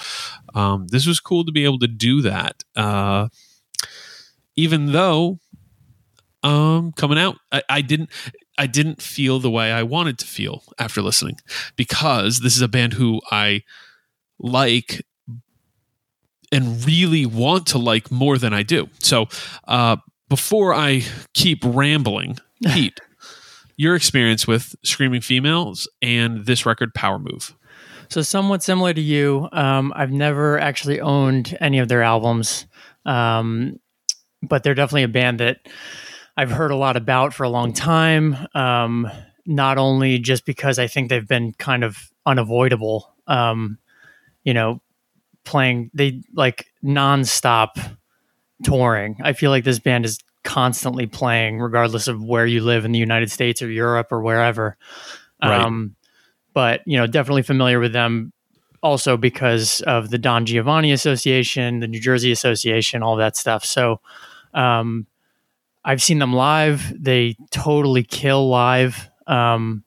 [0.55, 2.63] um, this was cool to be able to do that.
[2.77, 3.29] Uh,
[4.57, 5.39] even though
[6.43, 8.11] um, coming out, I, I didn't.
[8.61, 11.39] I didn't feel the way I wanted to feel after listening
[11.77, 13.63] because this is a band who I
[14.39, 15.01] like
[16.53, 18.91] and really want to like more than I do.
[18.99, 19.29] So,
[19.67, 19.97] uh,
[20.29, 23.01] before I keep rambling, Pete,
[23.79, 27.57] your experience with Screaming Females and this record, Power Move.
[28.11, 32.67] So somewhat similar to you, um, I've never actually owned any of their albums,
[33.07, 33.81] um,
[34.43, 35.61] but they're definitely a band that
[36.41, 38.35] I've heard a lot about for a long time.
[38.55, 39.11] Um,
[39.45, 43.77] not only just because I think they've been kind of unavoidable, um,
[44.43, 44.81] you know,
[45.45, 47.73] playing they like nonstop
[48.65, 49.19] touring.
[49.23, 52.99] I feel like this band is constantly playing, regardless of where you live in the
[52.99, 54.79] United States or Europe or wherever.
[55.43, 55.61] Right.
[55.61, 55.95] Um,
[56.55, 58.33] but you know, definitely familiar with them
[58.83, 63.63] also because of the Don Giovanni Association, the New Jersey Association, all that stuff.
[63.63, 64.01] So
[64.55, 65.07] um,
[65.85, 66.93] I've seen them live.
[67.03, 69.09] They totally kill live.
[69.27, 69.85] Um,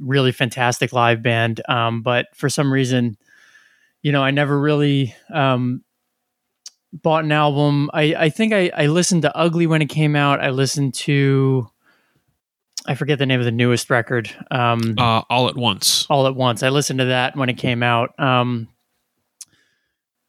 [0.00, 1.60] really fantastic live band.
[1.68, 3.16] Um, but for some reason,
[4.02, 5.82] you know, I never really um,
[6.92, 7.90] bought an album.
[7.92, 10.40] I, I think I, I listened to Ugly when it came out.
[10.40, 11.68] I listened to,
[12.86, 14.30] I forget the name of the newest record.
[14.50, 16.06] Um, Uh, all at once.
[16.08, 16.62] all at once.
[16.62, 18.18] I listened to that when it came out.
[18.20, 18.68] Um,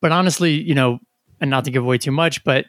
[0.02, 1.00] but honestly, you know,
[1.42, 2.66] and not to give away too much, but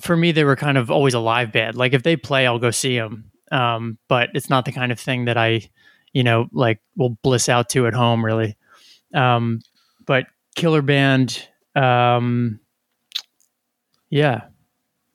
[0.00, 1.76] for me, they were kind of always a live band.
[1.76, 3.30] Like if they play, I'll go see them.
[3.52, 5.62] Um, but it's not the kind of thing that I,
[6.12, 8.56] you know, like will bliss out to at home really.
[9.12, 9.60] Um,
[10.06, 12.58] but Killer Band, um,
[14.10, 14.42] yeah,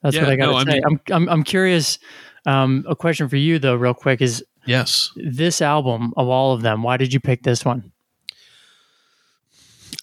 [0.02, 0.72] that's Yeah, what I got to no, I say.
[0.74, 2.00] mean- I'm, I'm, I'm curious.
[2.46, 5.12] Um, a question for you though, real quick, is Yes.
[5.16, 7.92] this album of all of them, why did you pick this one?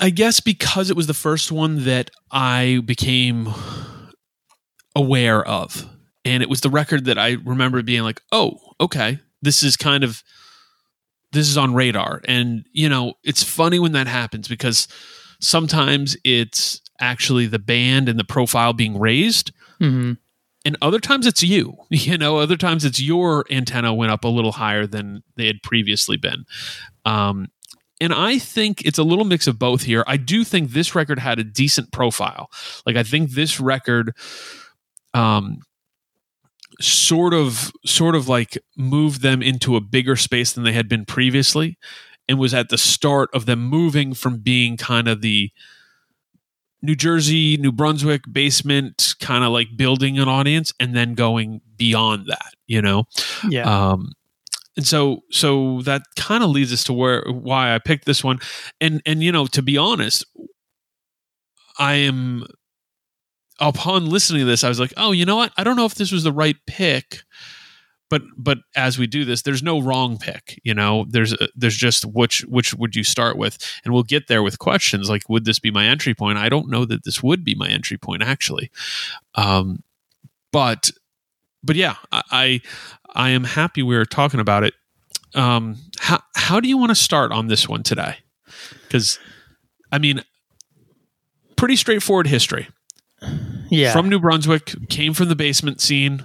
[0.00, 3.48] I guess because it was the first one that I became
[4.96, 5.88] aware of.
[6.24, 10.02] And it was the record that I remember being like, oh, okay, this is kind
[10.02, 10.24] of
[11.32, 12.22] this is on radar.
[12.24, 14.88] And, you know, it's funny when that happens because
[15.40, 19.52] sometimes it's actually the band and the profile being raised.
[19.80, 20.14] Mm-hmm.
[20.64, 24.28] And other times it's you, you know, other times it's your antenna went up a
[24.28, 26.44] little higher than they had previously been.
[27.04, 27.48] Um,
[28.00, 30.04] and I think it's a little mix of both here.
[30.06, 32.50] I do think this record had a decent profile.
[32.84, 34.14] Like I think this record
[35.16, 35.58] um
[36.80, 41.06] sort of sort of like moved them into a bigger space than they had been
[41.06, 41.78] previously
[42.28, 45.50] and was at the start of them moving from being kind of the
[46.82, 52.26] New Jersey, New Brunswick basement kind of like building an audience and then going beyond
[52.26, 53.04] that, you know.
[53.48, 53.62] Yeah.
[53.62, 54.12] Um,
[54.76, 58.38] and so so that kind of leads us to where why I picked this one,
[58.80, 60.24] and and you know to be honest,
[61.78, 62.46] I am
[63.58, 65.52] upon listening to this, I was like, oh, you know what?
[65.56, 67.22] I don't know if this was the right pick,
[68.08, 70.60] but but as we do this, there's no wrong pick.
[70.62, 74.28] You know, there's a, there's just which which would you start with, and we'll get
[74.28, 76.38] there with questions like, would this be my entry point?
[76.38, 78.70] I don't know that this would be my entry point actually,
[79.34, 79.82] um,
[80.52, 80.90] but
[81.62, 82.60] but yeah, I, I
[83.14, 84.74] I am happy we are talking about it.
[85.34, 88.18] Um, how how do you want to start on this one today?
[88.82, 89.18] Because
[89.90, 90.22] I mean,
[91.56, 92.68] pretty straightforward history.
[93.70, 93.92] Yeah.
[93.92, 96.24] From New Brunswick, came from the basement scene.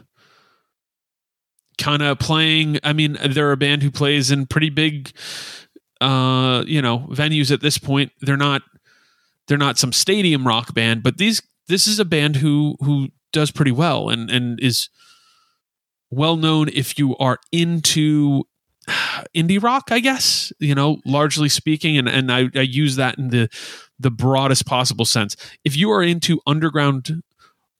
[1.77, 2.79] Kind of playing.
[2.83, 5.11] I mean, they're a band who plays in pretty big,
[5.99, 8.11] uh, you know, venues at this point.
[8.21, 8.61] They're not,
[9.47, 13.49] they're not some stadium rock band, but these, this is a band who who does
[13.49, 14.89] pretty well and and is
[16.11, 18.43] well known if you are into
[19.35, 21.97] indie rock, I guess, you know, largely speaking.
[21.97, 23.49] And, and I, I use that in the,
[24.01, 25.35] the broadest possible sense.
[25.63, 27.23] If you are into underground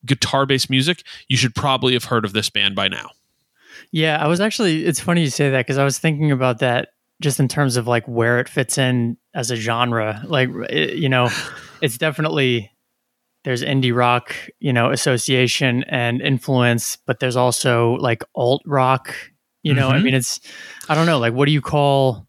[0.06, 3.12] guitar based music, you should probably have heard of this band by now.
[3.92, 6.90] Yeah, I was actually, it's funny you say that because I was thinking about that
[7.22, 10.22] just in terms of like where it fits in as a genre.
[10.26, 11.30] Like, it, you know,
[11.82, 12.72] it's definitely,
[13.44, 19.16] there's indie rock, you know, association and influence, but there's also like alt rock,
[19.64, 19.98] you know, mm-hmm.
[19.98, 20.40] I mean, it's,
[20.88, 22.28] I don't know, like, what do you call,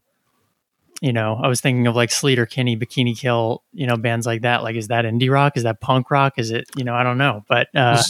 [1.03, 4.63] you know, I was thinking of like Sleater-Kinney, Bikini Kill, you know, bands like that.
[4.63, 5.57] Like, is that indie rock?
[5.57, 6.35] Is that punk rock?
[6.37, 8.01] Is it, you know, I don't know, but, uh,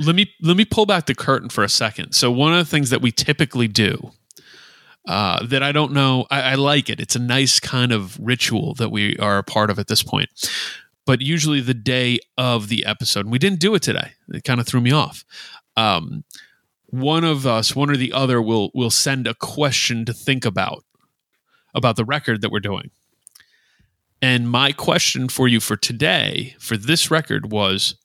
[0.00, 2.14] let me let me pull back the curtain for a second.
[2.14, 4.10] So one of the things that we typically do
[5.06, 6.98] uh, that I don't know, I, I, like it.
[6.98, 10.30] It's a nice kind of ritual that we are a part of at this point
[11.06, 13.20] but usually the day of the episode.
[13.20, 14.12] And we didn't do it today.
[14.30, 15.22] It kind of threw me off.
[15.76, 16.24] Um,
[16.86, 20.82] one of us, one or the other, will will send a question to think about
[21.74, 22.90] about the record that we're doing.
[24.22, 27.96] And my question for you for today, for this record, was: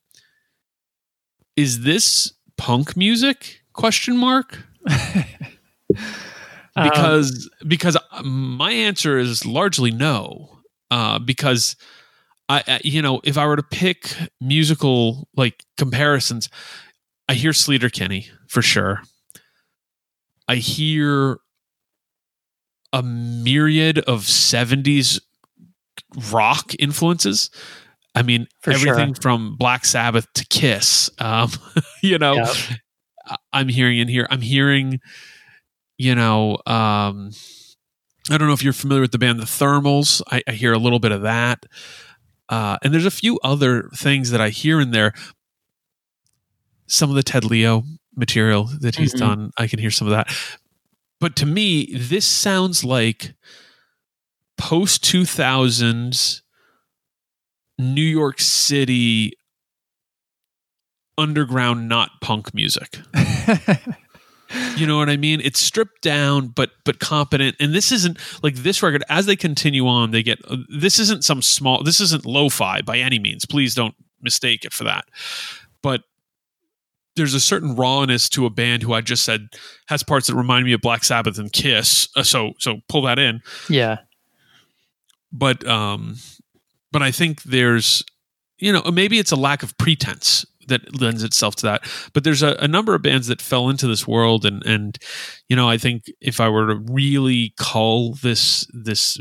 [1.55, 3.61] Is this punk music?
[3.73, 4.59] Question mark.
[6.75, 10.57] because um, because my answer is largely no.
[10.91, 11.75] Uh, because
[12.49, 16.49] I, you know, if I were to pick musical like comparisons,
[17.27, 19.03] I hear Sleater-Kinney for sure.
[20.47, 21.37] I hear
[22.93, 25.19] a myriad of 70s
[26.31, 27.49] rock influences.
[28.15, 29.21] I mean, for everything sure.
[29.21, 31.09] from Black Sabbath to Kiss.
[31.19, 31.51] Um,
[32.01, 32.55] you know, yep.
[33.53, 34.27] I'm hearing in here.
[34.29, 34.99] I'm hearing,
[35.97, 37.31] you know, um,
[38.29, 40.21] I don't know if you're familiar with the band The Thermals.
[40.29, 41.65] I, I hear a little bit of that.
[42.47, 45.13] Uh, and there's a few other things that I hear in there.
[46.87, 47.83] Some of the Ted Leo
[48.15, 49.25] material that he's mm-hmm.
[49.25, 50.35] done, I can hear some of that.
[51.19, 53.33] But to me, this sounds like
[54.57, 56.41] post 2000s
[57.77, 59.33] New York City
[61.17, 62.99] underground, not punk music.
[64.75, 65.41] you know what I mean?
[65.41, 67.55] It's stripped down, but but competent.
[67.59, 69.03] And this isn't like this record.
[69.09, 71.83] As they continue on, they get uh, this isn't some small.
[71.83, 73.45] This isn't lo-fi by any means.
[73.45, 75.05] Please don't mistake it for that.
[75.81, 76.01] But
[77.19, 79.49] there's a certain rawness to a band who I just said
[79.87, 82.07] has parts that remind me of Black Sabbath and Kiss.
[82.15, 83.41] Uh, so so pull that in.
[83.69, 83.97] Yeah.
[85.31, 86.15] But um,
[86.91, 88.03] but I think there's
[88.57, 91.83] you know maybe it's a lack of pretense that lends itself to that.
[92.13, 94.97] But there's a, a, number of bands that fell into this world, and and
[95.49, 99.19] you know, I think if I were to really call this this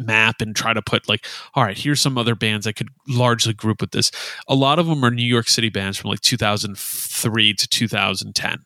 [0.00, 3.52] map and try to put like all right here's some other bands i could largely
[3.52, 4.10] group with this
[4.48, 8.58] a lot of them are new york city bands from like 2003 to 2010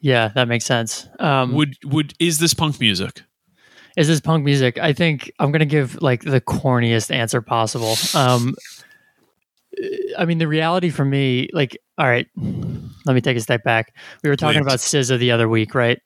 [0.00, 3.22] yeah that makes sense um, would would is this punk music
[3.96, 8.54] is this punk music i think i'm gonna give like the corniest answer possible um
[10.18, 13.94] I mean, the reality for me, like, all right, let me take a step back.
[14.22, 14.66] We were talking Please.
[14.66, 16.00] about SZA the other week, right?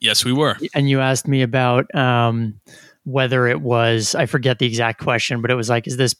[0.00, 0.56] Yes, we were.
[0.74, 2.60] And you asked me about um,
[3.04, 6.14] whether it was, I forget the exact question, but it was like, is this,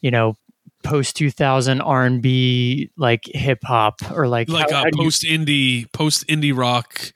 [0.00, 0.36] you know,
[0.82, 6.56] post 2000 R&B, like hip hop or like, like how, how post indie, post indie
[6.56, 7.12] rock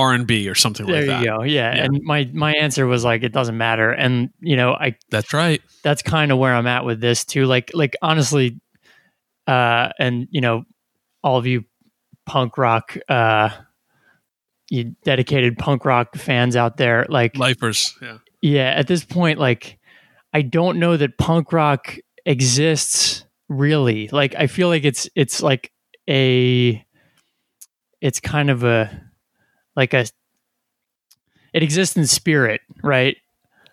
[0.00, 1.22] R and B or something there like that.
[1.22, 1.44] There you go.
[1.44, 1.74] Yeah.
[1.74, 1.84] yeah.
[1.84, 3.90] And my my answer was like it doesn't matter.
[3.90, 5.60] And you know, I That's right.
[5.82, 7.46] That's kind of where I'm at with this too.
[7.46, 8.60] Like like honestly,
[9.46, 10.64] uh and you know,
[11.22, 11.64] all of you
[12.24, 13.50] punk rock uh
[14.70, 18.18] you dedicated punk rock fans out there, like lifers, yeah.
[18.42, 19.78] Yeah, at this point, like
[20.32, 24.08] I don't know that punk rock exists really.
[24.08, 25.72] Like I feel like it's it's like
[26.08, 26.84] a
[28.00, 28.90] it's kind of a
[29.76, 30.06] like a
[31.52, 33.16] it exists in spirit, right?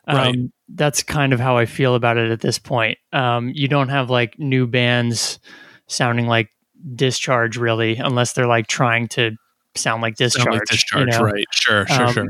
[0.07, 0.35] Right.
[0.35, 2.97] Um, that's kind of how I feel about it at this point.
[3.13, 5.39] Um, you don't have like new bands
[5.87, 6.49] sounding like
[6.95, 9.31] Discharge, really, unless they're like trying to
[9.75, 10.43] sound like Discharge.
[10.43, 11.25] Sound like discharge, you know?
[11.25, 11.45] right?
[11.51, 12.27] Sure, sure, Um, sure.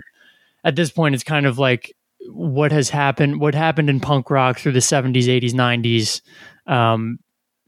[0.63, 1.95] At this point, it's kind of like
[2.30, 3.39] what has happened.
[3.39, 6.21] What happened in punk rock through the seventies, eighties, nineties
[6.67, 7.19] um,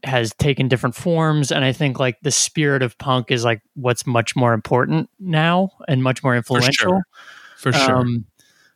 [0.04, 4.06] has taken different forms, and I think like the spirit of punk is like what's
[4.06, 7.00] much more important now and much more influential.
[7.56, 7.96] For sure.
[7.96, 8.24] Um,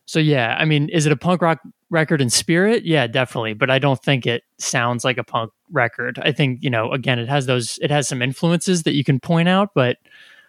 [0.07, 1.61] so yeah, I mean, is it a punk rock
[1.91, 2.85] record in spirit?
[2.85, 3.55] Yeah, definitely.
[3.55, 6.18] But I don't think it sounds like a punk record.
[6.22, 9.20] I think you know, again, it has those, it has some influences that you can
[9.20, 9.99] point out, but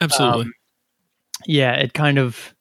[0.02, 0.46] Absolutely.
[0.46, 0.54] um,
[1.46, 2.55] yeah, it kind of.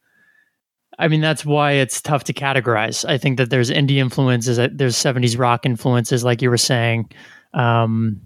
[0.98, 3.08] I mean, that's why it's tough to categorize.
[3.08, 7.10] I think that there's indie influences, uh, there's 70s rock influences, like you were saying.
[7.52, 8.20] Um,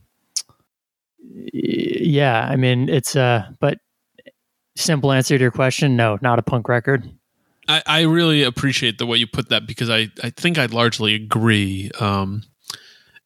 [1.52, 3.78] yeah, I mean, it's uh, but
[4.76, 7.10] simple answer to your question, no, not a punk record.
[7.68, 11.14] I, I really appreciate the way you put that because I, I think I largely
[11.14, 11.90] agree.
[12.00, 12.44] Um,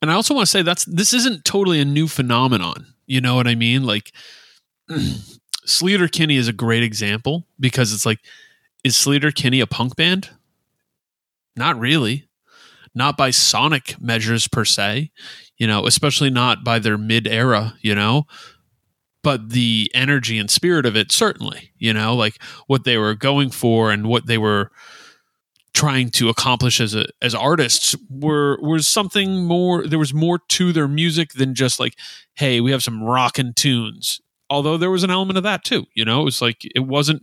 [0.01, 2.87] and I also want to say that's this isn't totally a new phenomenon.
[3.07, 3.85] You know what I mean?
[3.85, 4.13] Like
[5.67, 8.19] Sleater Kinney is a great example because it's like,
[8.85, 10.31] is Sleater Kinney a punk band?
[11.57, 12.29] Not really.
[12.95, 15.11] Not by sonic measures per se,
[15.57, 18.27] you know, especially not by their mid era, you know
[19.23, 23.51] but the energy and spirit of it certainly you know like what they were going
[23.51, 24.71] for and what they were
[25.75, 30.73] trying to accomplish as a as artists were was something more there was more to
[30.73, 31.97] their music than just like
[32.35, 34.21] hey we have some rockin' tunes
[34.51, 37.23] although there was an element of that too you know it was like it wasn't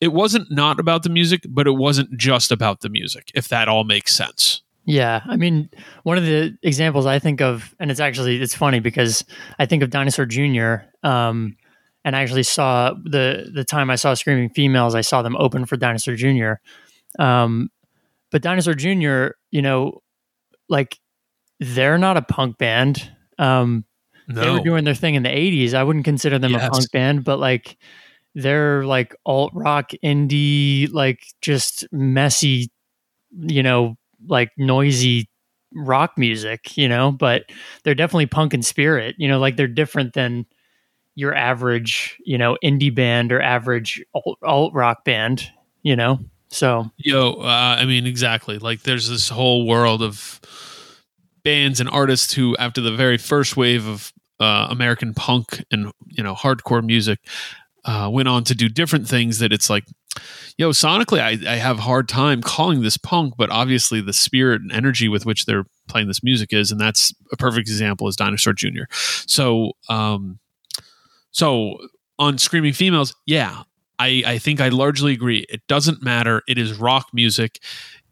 [0.00, 3.68] it wasn't not about the music but it wasn't just about the music if that
[3.68, 5.68] all makes sense Yeah, I mean,
[6.04, 9.22] one of the examples I think of, and it's actually it's funny because
[9.58, 10.76] I think of Dinosaur Jr.
[11.02, 11.56] Um,
[12.06, 15.66] and I actually saw the the time I saw Screaming Females, I saw them open
[15.66, 16.52] for Dinosaur Jr.
[17.18, 17.68] Um,
[18.30, 20.00] but Dinosaur Jr., you know,
[20.70, 20.96] like
[21.60, 23.10] they're not a punk band.
[23.38, 23.84] Um,
[24.26, 25.74] no They were doing their thing in the '80s.
[25.74, 26.66] I wouldn't consider them Yes.
[26.66, 27.76] a punk band, but like
[28.34, 32.70] they're like alt rock, indie, like just messy,
[33.36, 35.28] you know, like noisy
[35.74, 37.44] rock music, you know, but
[37.84, 40.46] they're definitely punk in spirit, you know, like they're different than
[41.14, 45.50] your average, you know, indie band or average alt, alt rock band,
[45.82, 46.18] you know.
[46.50, 48.58] So Yo, uh, I mean, exactly.
[48.58, 50.40] Like, there's this whole world of
[51.42, 56.22] bands and artists who, after the very first wave of uh, American punk and you
[56.22, 57.18] know hardcore music,
[57.84, 59.38] uh, went on to do different things.
[59.38, 59.84] That it's like,
[60.56, 64.72] yo, sonically, I, I have hard time calling this punk, but obviously the spirit and
[64.72, 68.52] energy with which they're playing this music is, and that's a perfect example is Dinosaur
[68.52, 68.84] Jr.
[68.92, 70.38] So, um,
[71.30, 71.78] so
[72.18, 73.62] on Screaming Females, yeah,
[73.98, 75.44] I, I think I largely agree.
[75.48, 76.42] It doesn't matter.
[76.48, 77.60] It is rock music.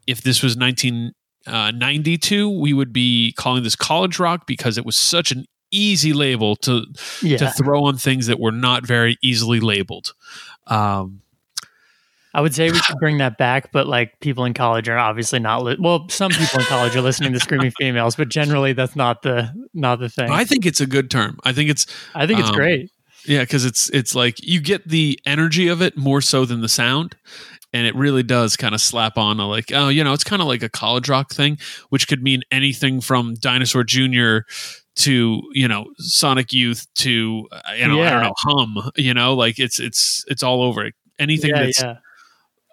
[0.05, 5.31] If this was 1992, we would be calling this college rock because it was such
[5.31, 6.85] an easy label to
[7.21, 10.13] yeah, to throw on things that were not very easily labeled.
[10.67, 11.21] Um,
[12.37, 15.39] I would say we should bring that back, but like people in college are obviously
[15.39, 15.63] not.
[15.63, 19.23] Li- well, some people in college are listening to Screaming Females, but generally that's not
[19.23, 20.29] the not the thing.
[20.29, 21.39] I think it's a good term.
[21.43, 22.91] I think it's I think it's um, great.
[23.25, 26.69] yeah because it's it's like you get the energy of it more so than the
[26.69, 27.15] sound.
[27.73, 30.41] And it really does kind of slap on a like, oh, you know, it's kind
[30.41, 31.57] of like a college rock thing,
[31.89, 34.39] which could mean anything from Dinosaur Jr.
[34.97, 37.09] to you know Sonic Youth to
[37.77, 40.95] you know I don't know Hum, you know, like it's it's it's all over it.
[41.19, 41.95] Anything Yeah, that's yeah.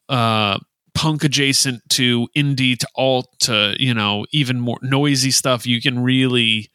[0.09, 0.59] uh
[0.95, 6.03] punk adjacent to indie to alt to you know even more noisy stuff you can
[6.03, 6.70] really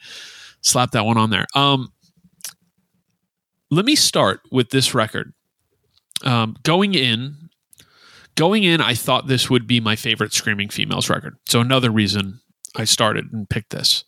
[0.62, 1.46] slap that one on there.
[1.56, 1.92] Um
[3.72, 5.34] let me start with this record.
[6.24, 7.50] Um going in
[8.36, 11.36] going in i thought this would be my favorite screaming females record.
[11.48, 12.40] So another reason
[12.76, 14.04] i started and picked this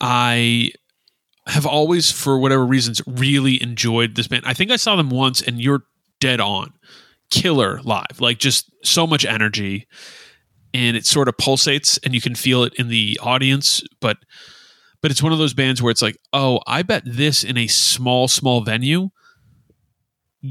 [0.00, 0.70] i
[1.46, 4.44] have always for whatever reasons really enjoyed this band.
[4.46, 5.84] I think i saw them once and you're
[6.20, 6.72] dead on.
[7.30, 9.86] Killer live like just so much energy
[10.72, 14.16] and it sort of pulsates and you can feel it in the audience but
[15.02, 17.66] but it's one of those bands where it's like oh i bet this in a
[17.66, 19.10] small small venue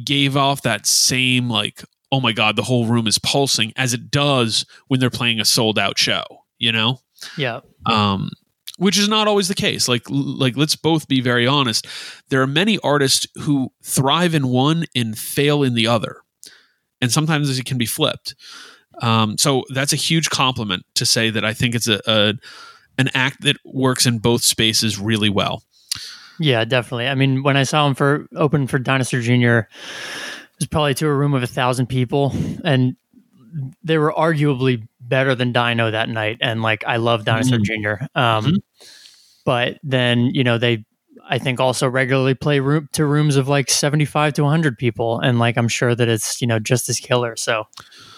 [0.04, 4.12] gave off that same like oh my god the whole room is pulsing as it
[4.12, 6.24] does when they're playing a sold out show
[6.60, 7.00] you know?
[7.38, 7.62] Yeah.
[7.86, 8.30] um,
[8.78, 9.88] which is not always the case.
[9.88, 11.88] Like, like let's both be very honest.
[12.30, 16.21] There are many artists who thrive in one and fail in the other,
[17.01, 18.36] and sometimes it can be flipped.
[19.01, 22.34] Um, so that's a huge compliment to say that I think it's a, a
[22.97, 25.63] an act that works in both spaces really well.
[26.39, 27.07] Yeah, definitely.
[27.07, 29.67] I mean, when I saw him for open for Dinosaur Jr., it
[30.59, 32.95] was probably to a room of a thousand people, and
[33.84, 36.38] they were arguably better than Dino that night.
[36.41, 38.03] And like, I love Dinosaur Jr.
[38.16, 38.58] Um, Mhm.
[39.45, 40.84] But then, you know, they,
[41.30, 45.20] I think, also regularly play room to rooms of like 75 to 100 people.
[45.20, 47.36] And like, I'm sure that it's, you know, just as killer.
[47.38, 47.64] So,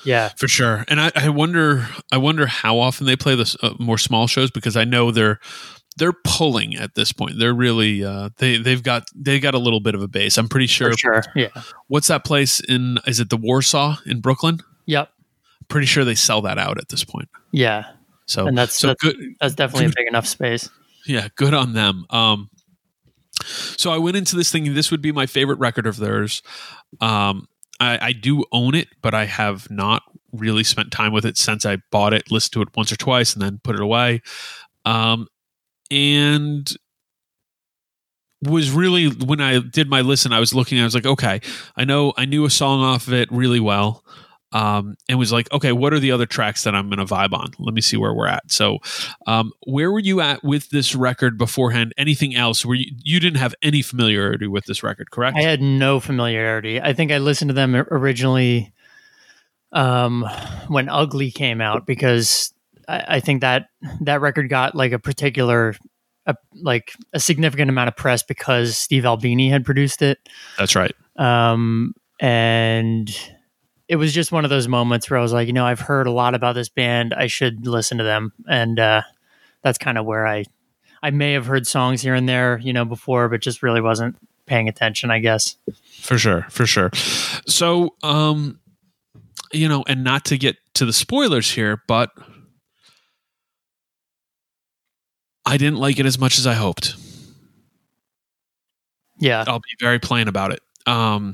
[0.04, 0.30] yeah.
[0.38, 0.86] for sure.
[0.88, 4.50] And I, I wonder, I wonder how often they play this uh, more small shows
[4.50, 5.40] because I know they're
[5.98, 7.38] they're pulling at this point.
[7.38, 10.38] They're really uh, they they've got they got a little bit of a base.
[10.38, 10.92] I'm pretty sure.
[10.92, 11.24] For sure.
[11.36, 11.50] Yeah.
[11.88, 13.00] What's that place in?
[13.06, 14.60] Is it the Warsaw in Brooklyn?
[14.86, 15.10] Yep.
[15.70, 17.30] Pretty sure they sell that out at this point.
[17.52, 17.86] Yeah.
[18.26, 19.16] So And that's, so that's, good.
[19.40, 20.70] that's definitely a big enough space.
[21.06, 22.06] Yeah, good on them.
[22.10, 22.50] Um,
[23.44, 26.42] so I went into this thinking this would be my favorite record of theirs.
[27.02, 27.48] Um,
[27.80, 31.66] I, I do own it, but I have not really spent time with it since
[31.66, 34.22] I bought it, listened to it once or twice, and then put it away.
[34.86, 35.28] Um,
[35.90, 36.70] and
[38.42, 41.42] was really when I did my listen, I was looking, I was like, okay,
[41.76, 44.04] I know I knew a song off of it really well.
[44.52, 47.34] Um, and was like, okay, what are the other tracks that I'm going to vibe
[47.34, 47.52] on?
[47.60, 48.52] Let me see where we're at.
[48.52, 48.80] So,
[49.28, 51.94] um, where were you at with this record beforehand?
[52.00, 52.66] Anything else?
[52.66, 55.38] Where you, you didn't have any familiarity with this record, correct?
[55.38, 56.82] I had no familiarity.
[56.82, 58.74] I think I listened to them originally
[59.72, 60.26] um,
[60.68, 62.52] when Ugly came out because
[62.88, 63.68] I, I think that
[64.02, 65.76] that record got like a particular,
[66.26, 70.18] a, like a significant amount of press because Steve Albini had produced it,
[70.58, 70.96] That's right.
[71.18, 73.16] um, and
[73.90, 76.06] it was just one of those moments where I was like, you know, I've heard
[76.06, 77.12] a lot about this band.
[77.12, 79.02] I should listen to them, and uh,
[79.64, 80.46] that's kind of where I,
[81.02, 84.16] I may have heard songs here and there, you know, before, but just really wasn't
[84.46, 85.56] paying attention, I guess.
[86.02, 86.92] For sure, for sure.
[86.94, 88.60] So, um,
[89.52, 92.12] you know, and not to get to the spoilers here, but
[95.48, 96.94] I didn't like it as much as I hoped.
[99.20, 99.44] Yeah.
[99.48, 100.62] I'll be very plain about it.
[100.86, 101.34] Um,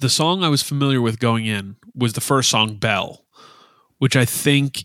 [0.00, 3.24] the song I was familiar with going in was the first song, Bell,
[3.98, 4.84] which I think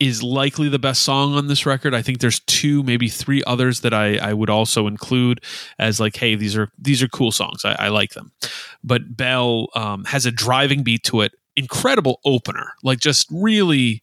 [0.00, 1.94] is likely the best song on this record.
[1.94, 5.40] I think there's two, maybe three others that I, I would also include
[5.78, 7.64] as like, hey, these are these are cool songs.
[7.64, 8.32] I, I like them.
[8.82, 14.02] But Bell um, has a driving beat to it, incredible opener, like just really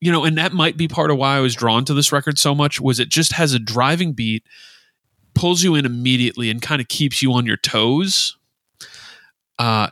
[0.00, 2.36] you know, and that might be part of why I was drawn to this record
[2.36, 4.42] so much was it just has a driving beat,
[5.32, 8.36] pulls you in immediately and kind of keeps you on your toes.
[9.58, 9.88] Uh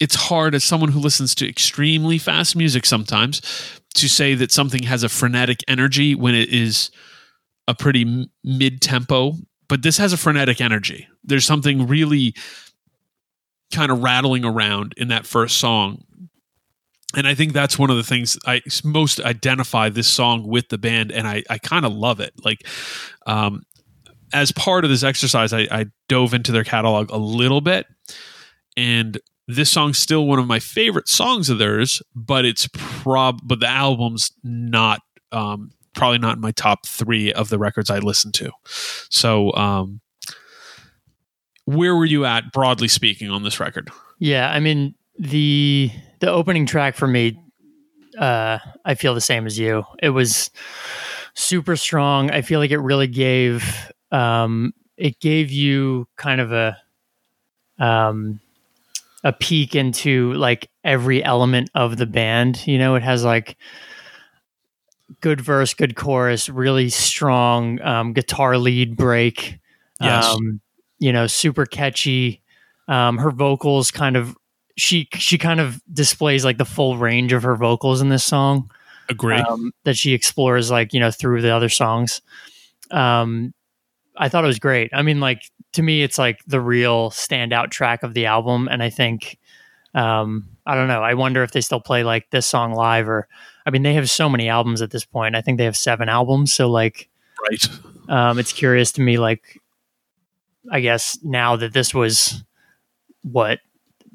[0.00, 3.40] it's hard as someone who listens to extremely fast music sometimes
[3.94, 6.90] to say that something has a frenetic energy when it is
[7.68, 9.34] a pretty m- mid-tempo,
[9.68, 11.06] but this has a frenetic energy.
[11.22, 12.34] There's something really
[13.72, 16.04] kind of rattling around in that first song
[17.14, 20.78] and I think that's one of the things I most identify this song with the
[20.78, 22.32] band, and I, I kind of love it.
[22.42, 22.66] Like,
[23.26, 23.64] um,
[24.32, 27.86] as part of this exercise, I, I dove into their catalog a little bit,
[28.76, 29.18] and
[29.48, 32.02] this song's still one of my favorite songs of theirs.
[32.14, 35.00] But it's prob, but the album's not,
[35.32, 38.50] um, probably not in my top three of the records I listen to.
[39.10, 40.00] So, um,
[41.64, 43.90] where were you at, broadly speaking, on this record?
[44.18, 47.38] Yeah, I mean the the opening track for me,
[48.18, 49.84] uh, I feel the same as you.
[50.00, 50.50] It was
[51.34, 52.30] super strong.
[52.30, 56.76] I feel like it really gave um, it gave you kind of a
[57.78, 58.40] um,
[59.24, 62.66] a peek into like every element of the band.
[62.66, 63.56] You know, it has like
[65.20, 69.58] good verse, good chorus, really strong um, guitar lead break.
[70.00, 70.24] Yes.
[70.26, 70.60] Um,
[70.98, 72.42] you know, super catchy.
[72.88, 74.36] Um, her vocals kind of
[74.76, 78.70] she she kind of displays like the full range of her vocals in this song
[79.08, 79.36] Agree.
[79.36, 82.22] um, that she explores like you know through the other songs.
[82.90, 83.54] Um,
[84.16, 84.90] I thought it was great.
[84.92, 88.82] I mean, like to me, it's like the real standout track of the album, and
[88.82, 89.38] I think
[89.94, 91.02] um, I don't know.
[91.02, 93.28] I wonder if they still play like this song live, or
[93.66, 95.34] I mean, they have so many albums at this point.
[95.34, 97.08] I think they have seven albums, so like
[97.50, 97.68] right.
[98.08, 99.60] um, it's curious to me, like,
[100.70, 102.42] I guess now that this was
[103.22, 103.60] what,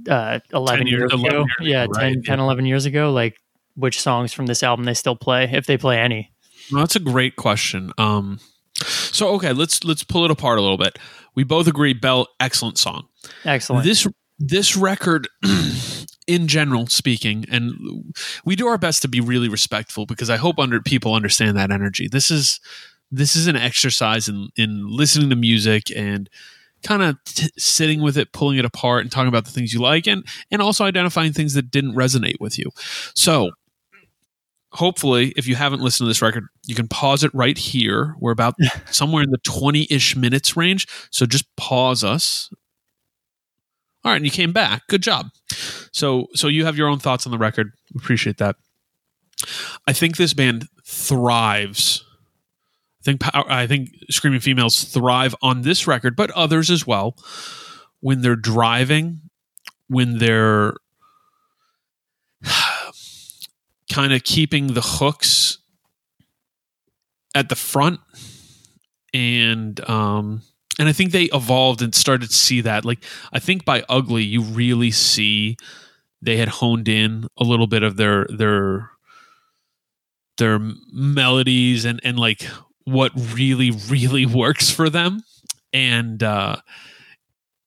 [0.09, 1.37] uh, 11 years- years, 11 ago?
[1.59, 3.37] years yeah, ago, 10, right, 10, 11 years ago, like,
[3.75, 6.31] which songs from this album they still play, if they play any.
[6.71, 7.91] Well, that's a great question.
[7.97, 8.39] Um,
[8.85, 10.97] so okay, let's let's pull it apart a little bit.
[11.35, 13.07] We both agree, Bell, excellent song.
[13.45, 13.83] Excellent.
[13.85, 14.07] This
[14.39, 15.27] this record,
[16.27, 17.73] in general speaking, and
[18.45, 21.71] we do our best to be really respectful because I hope under people understand that
[21.71, 22.07] energy.
[22.07, 22.59] This is
[23.11, 26.29] this is an exercise in in listening to music and
[26.83, 29.81] kind of t- sitting with it, pulling it apart, and talking about the things you
[29.81, 32.69] like, and and also identifying things that didn't resonate with you.
[33.15, 33.51] So
[34.77, 38.15] hopefully, if you haven't listened to this record, you can pause it right here.
[38.19, 38.55] We're about
[38.91, 40.87] somewhere in the 20 ish minutes range.
[41.11, 42.49] So just pause us.
[44.03, 44.17] All right.
[44.17, 44.87] And you came back.
[44.87, 45.29] Good job.
[45.91, 47.73] So, so you have your own thoughts on the record.
[47.95, 48.55] Appreciate that.
[49.87, 52.03] I think this band thrives.
[53.01, 57.15] I think I think screaming females thrive on this record, but others as well.
[57.99, 59.21] When they're driving,
[59.87, 60.73] when they're
[63.97, 65.57] kind of keeping the hooks
[67.33, 67.99] at the front.
[69.11, 70.43] And um
[70.77, 72.85] and I think they evolved and started to see that.
[72.85, 75.57] Like I think by ugly you really see
[76.21, 78.91] they had honed in a little bit of their their
[80.37, 80.59] their
[80.93, 82.43] melodies and and like
[82.83, 85.23] what really really works for them.
[85.73, 86.57] And uh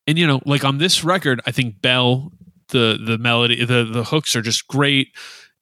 [0.07, 2.31] and you know like on this record I think bell
[2.69, 5.09] the the melody the the hooks are just great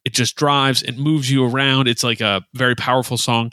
[0.06, 1.88] it just drives it moves you around.
[1.88, 3.52] It's like a very powerful song.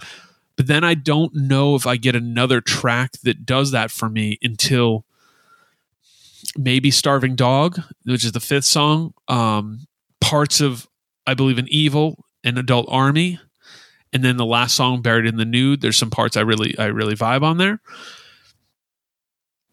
[0.57, 4.39] But then i don't know if i get another track that does that for me
[4.43, 5.05] until
[6.57, 9.13] maybe starving dog which is the fifth song.
[9.29, 9.87] Um
[10.21, 10.89] parts of
[11.27, 13.39] i believe in evil and adult army
[14.13, 15.83] and then the last song buried in the nude.
[15.83, 17.81] There's some parts i really i really vibe on there.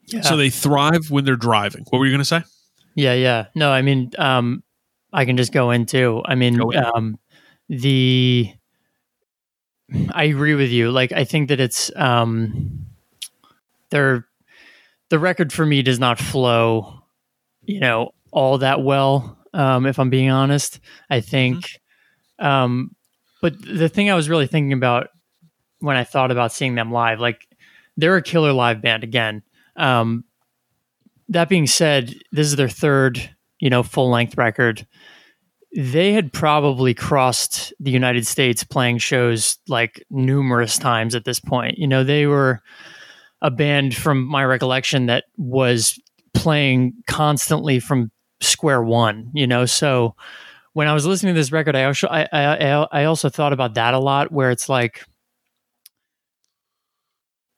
[0.07, 0.21] Yeah.
[0.21, 1.85] so they thrive when they're driving.
[1.89, 2.43] What were you going to say?
[2.95, 3.45] Yeah yeah.
[3.55, 4.62] No i mean um
[5.13, 6.21] I can just go into.
[6.25, 7.19] I mean, um,
[7.69, 8.51] the
[10.11, 10.91] I agree with you.
[10.91, 12.87] Like, I think that it's um,
[13.89, 14.27] there.
[15.09, 17.03] The record for me does not flow,
[17.61, 19.37] you know, all that well.
[19.53, 21.79] Um, if I'm being honest, I think.
[22.41, 22.45] Mm-hmm.
[22.45, 22.95] Um,
[23.41, 25.09] but the thing I was really thinking about
[25.79, 27.45] when I thought about seeing them live, like
[27.97, 29.43] they're a killer live band again.
[29.75, 30.23] Um,
[31.29, 33.32] that being said, this is their third
[33.63, 34.85] you know, full length record,
[35.73, 41.77] they had probably crossed the United States playing shows like numerous times at this point.
[41.77, 42.59] You know, they were
[43.41, 45.97] a band from my recollection that was
[46.33, 48.11] playing constantly from
[48.41, 50.13] square one, you know, so
[50.73, 53.75] when I was listening to this record, I also I, I I also thought about
[53.75, 55.05] that a lot, where it's like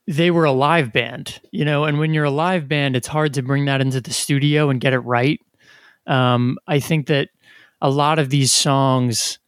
[0.06, 3.34] they were a live band, you know, and when you're a live band, it's hard
[3.34, 5.40] to bring that into the studio and get it right.
[6.08, 7.30] Um, I think that
[7.82, 9.40] a lot of these songs,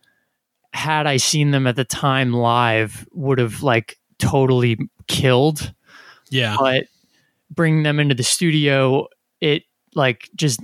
[0.74, 4.78] had I seen them at the time live, would have like totally
[5.08, 5.74] killed.
[6.30, 6.56] Yeah.
[6.60, 6.86] But
[7.50, 9.08] bringing them into the studio,
[9.42, 9.64] it
[9.96, 10.60] like just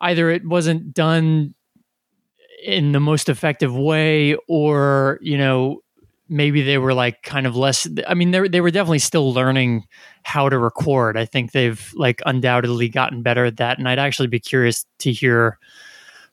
[0.00, 1.54] either it wasn't done
[2.62, 5.82] in the most effective way or, you know,
[6.28, 9.84] maybe they were like kind of less i mean they they were definitely still learning
[10.22, 11.16] how to record.
[11.16, 15.12] I think they've like undoubtedly gotten better at that and i'd actually be curious to
[15.12, 15.58] hear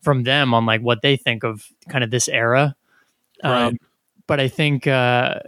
[0.01, 2.75] from them on like what they think of kind of this era.
[3.43, 3.63] Right.
[3.63, 3.77] um,
[4.25, 5.39] but i think uh,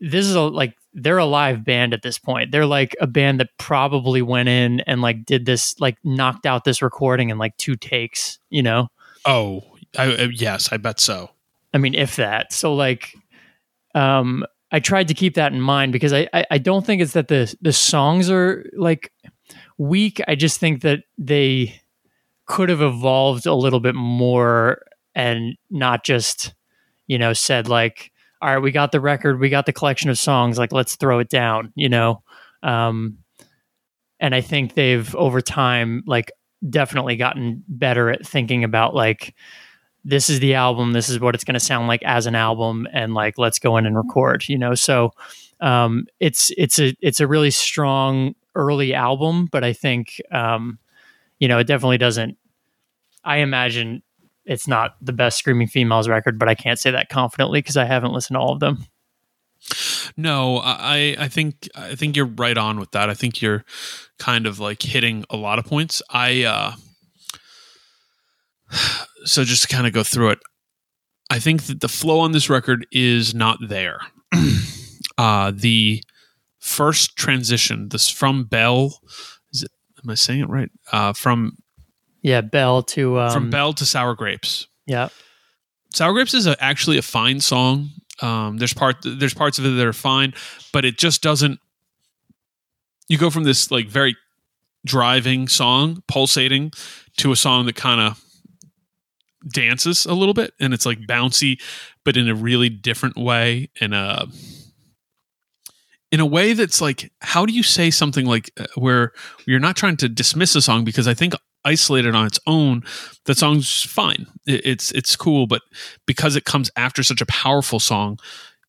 [0.00, 2.50] this is a like they're a live band at this point.
[2.50, 6.64] They're like a band that probably went in and like did this like knocked out
[6.64, 8.88] this recording in like two takes you know?
[9.24, 9.62] Oh
[9.96, 11.30] I, uh, yes i bet so.
[11.72, 12.52] I mean if that.
[12.52, 13.14] So like
[13.98, 17.14] um, I tried to keep that in mind because I, I, I don't think it's
[17.14, 19.12] that the the songs are like
[19.76, 20.20] weak.
[20.28, 21.80] I just think that they
[22.46, 24.82] could have evolved a little bit more
[25.14, 26.54] and not just
[27.06, 30.18] you know said like all right we got the record we got the collection of
[30.18, 32.22] songs like let's throw it down you know
[32.62, 33.18] um,
[34.20, 36.30] and i think they've over time like
[36.68, 39.34] definitely gotten better at thinking about like
[40.04, 42.86] this is the album this is what it's going to sound like as an album
[42.92, 44.74] and like let's go in and record you know?
[44.74, 45.12] So
[45.60, 50.78] um, it's it's a it's a really strong early album but i think um,
[51.38, 52.36] you know it definitely doesn't
[53.24, 54.02] i imagine
[54.44, 57.84] it's not the best screaming females record but i can't say that confidently because i
[57.84, 58.84] haven't listened to all of them.
[60.16, 63.10] No i i think i think you're right on with that.
[63.10, 63.64] I think you're
[64.18, 66.02] kind of like hitting a lot of points.
[66.10, 66.72] I uh
[69.28, 70.38] so just to kind of go through it,
[71.30, 74.00] I think that the flow on this record is not there.
[75.18, 76.02] uh, the
[76.58, 78.98] first transition, this from Bell,
[79.52, 79.70] is it,
[80.02, 80.70] am I saying it right?
[80.90, 81.56] Uh, from
[82.22, 84.66] yeah, Belle to um, from Bell to Sour Grapes.
[84.86, 85.08] Yeah,
[85.94, 87.90] Sour Grapes is a, actually a fine song.
[88.20, 90.34] Um, there's part there's parts of it that are fine,
[90.72, 91.60] but it just doesn't.
[93.08, 94.16] You go from this like very
[94.84, 96.72] driving song, pulsating,
[97.18, 98.22] to a song that kind of
[99.52, 101.60] dances a little bit and it's like bouncy
[102.04, 104.26] but in a really different way in a
[106.10, 109.12] in a way that's like how do you say something like uh, where
[109.46, 111.34] you're not trying to dismiss a song because i think
[111.64, 112.82] isolated on its own,
[113.26, 114.26] that song's fine.
[114.46, 115.62] It, it's it's cool, but
[116.06, 118.18] because it comes after such a powerful song,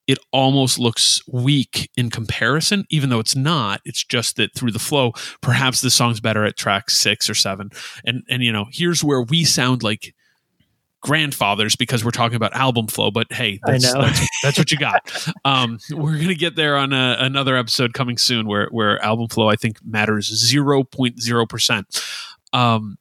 [0.07, 3.82] it almost looks weak in comparison, even though it's not.
[3.86, 7.70] It's just that through the flow, perhaps the song's better at track six or seven.
[8.03, 10.13] And and you know, here's where we sound like
[11.01, 13.11] grandfathers because we're talking about album flow.
[13.11, 14.99] But hey, that's that's, that's, what you got.
[15.45, 19.49] Um, we're gonna get there on a, another episode coming soon where where album flow
[19.49, 22.03] I think matters zero point zero percent.
[22.53, 22.97] Um,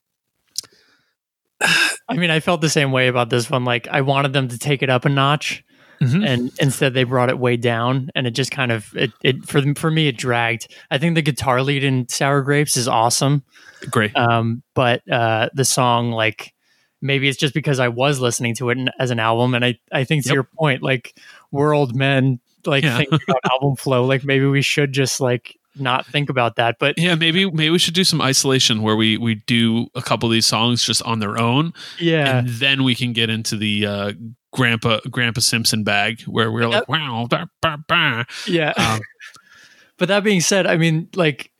[1.60, 3.64] I mean, I felt the same way about this one.
[3.64, 5.64] Like, I wanted them to take it up a notch,
[6.00, 6.24] mm-hmm.
[6.24, 9.62] and instead they brought it way down, and it just kind of it, it for
[9.74, 10.72] for me it dragged.
[10.90, 13.42] I think the guitar lead in Sour Grapes is awesome,
[13.90, 14.16] great.
[14.16, 16.54] Um, but uh, the song like
[17.00, 20.04] maybe it's just because I was listening to it as an album, and I I
[20.04, 20.34] think to yep.
[20.34, 21.18] your point, like
[21.50, 22.98] we're old men, like yeah.
[22.98, 24.04] think about album flow.
[24.04, 26.76] Like maybe we should just like not think about that.
[26.78, 30.28] But yeah, maybe maybe we should do some isolation where we we do a couple
[30.28, 31.72] of these songs just on their own.
[31.98, 34.12] Yeah, and then we can get into the uh,
[34.52, 38.24] Grandpa Grandpa Simpson bag where we're like, wow, bah, bah, bah.
[38.46, 38.72] yeah.
[38.76, 39.00] Um,
[39.98, 41.50] but that being said, I mean, like,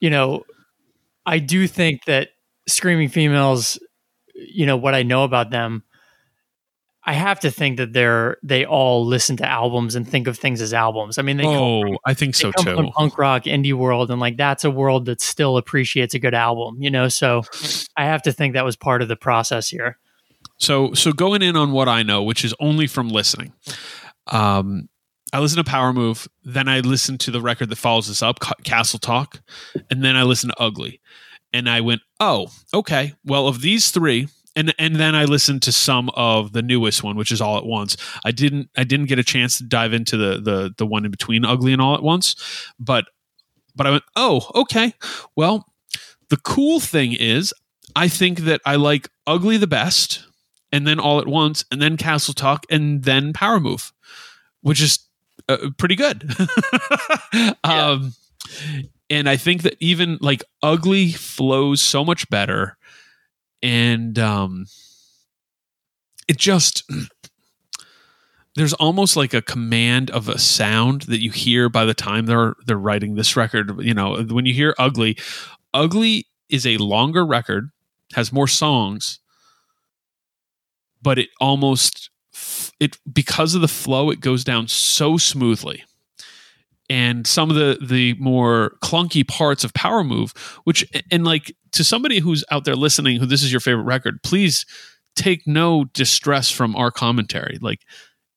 [0.00, 0.44] you know,
[1.24, 2.30] I do think that
[2.66, 3.78] screaming females
[4.38, 5.82] you know what I know about them,
[7.04, 10.60] I have to think that they're they all listen to albums and think of things
[10.60, 11.16] as albums.
[11.16, 12.90] I mean, they oh, from, I think so too.
[12.94, 16.76] punk rock indie world, and like that's a world that still appreciates a good album,
[16.82, 17.08] you know.
[17.08, 17.44] So
[17.96, 19.98] I have to think that was part of the process here.
[20.58, 23.54] So so going in on what I know, which is only from listening.
[24.26, 24.90] Um,
[25.32, 28.38] I listen to Power Move, then I listen to the record that follows this up,
[28.64, 29.40] Castle Talk,
[29.90, 31.00] and then I listen to Ugly
[31.52, 33.14] and I went, "Oh, okay.
[33.24, 37.16] Well, of these three, and and then I listened to some of the newest one,
[37.16, 37.96] which is All at Once.
[38.24, 41.10] I didn't I didn't get a chance to dive into the the the one in
[41.10, 42.34] between Ugly and All at Once,
[42.78, 43.06] but
[43.76, 44.94] but I went, "Oh, okay.
[45.36, 45.66] Well,
[46.28, 47.54] the cool thing is
[47.94, 50.24] I think that I like Ugly the best,
[50.72, 53.92] and then All at Once, and then Castle Talk, and then Power Move,
[54.62, 54.98] which is
[55.48, 56.34] uh, pretty good."
[57.32, 57.54] yeah.
[57.64, 58.14] um
[59.10, 62.76] and I think that even like ugly flows so much better,
[63.62, 64.66] and um,
[66.26, 66.90] it just
[68.56, 72.54] there's almost like a command of a sound that you hear by the time they're
[72.66, 73.80] they're writing this record.
[73.80, 75.16] You know, when you hear ugly,
[75.72, 77.70] ugly is a longer record,
[78.14, 79.20] has more songs,
[81.00, 82.10] but it almost
[82.78, 85.82] it because of the flow it goes down so smoothly
[86.88, 90.32] and some of the the more clunky parts of Power Move,
[90.64, 94.22] which and like to somebody who's out there listening, who this is your favorite record,
[94.22, 94.64] please
[95.16, 97.58] take no distress from our commentary.
[97.60, 97.80] Like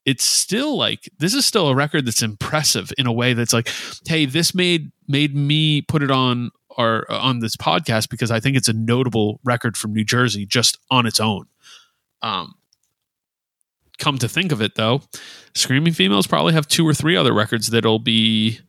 [0.05, 3.69] it's still like this is still a record that's impressive in a way that's like,
[4.05, 8.57] hey, this made made me put it on our on this podcast because I think
[8.57, 11.45] it's a notable record from New Jersey just on its own.
[12.21, 12.55] Um,
[14.01, 15.01] come to think of it, though,
[15.55, 18.59] Screaming Females probably have two or three other records that'll be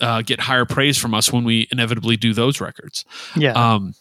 [0.00, 3.04] uh, get higher praise from us when we inevitably do those records.
[3.36, 3.52] Yeah.
[3.52, 3.94] Um,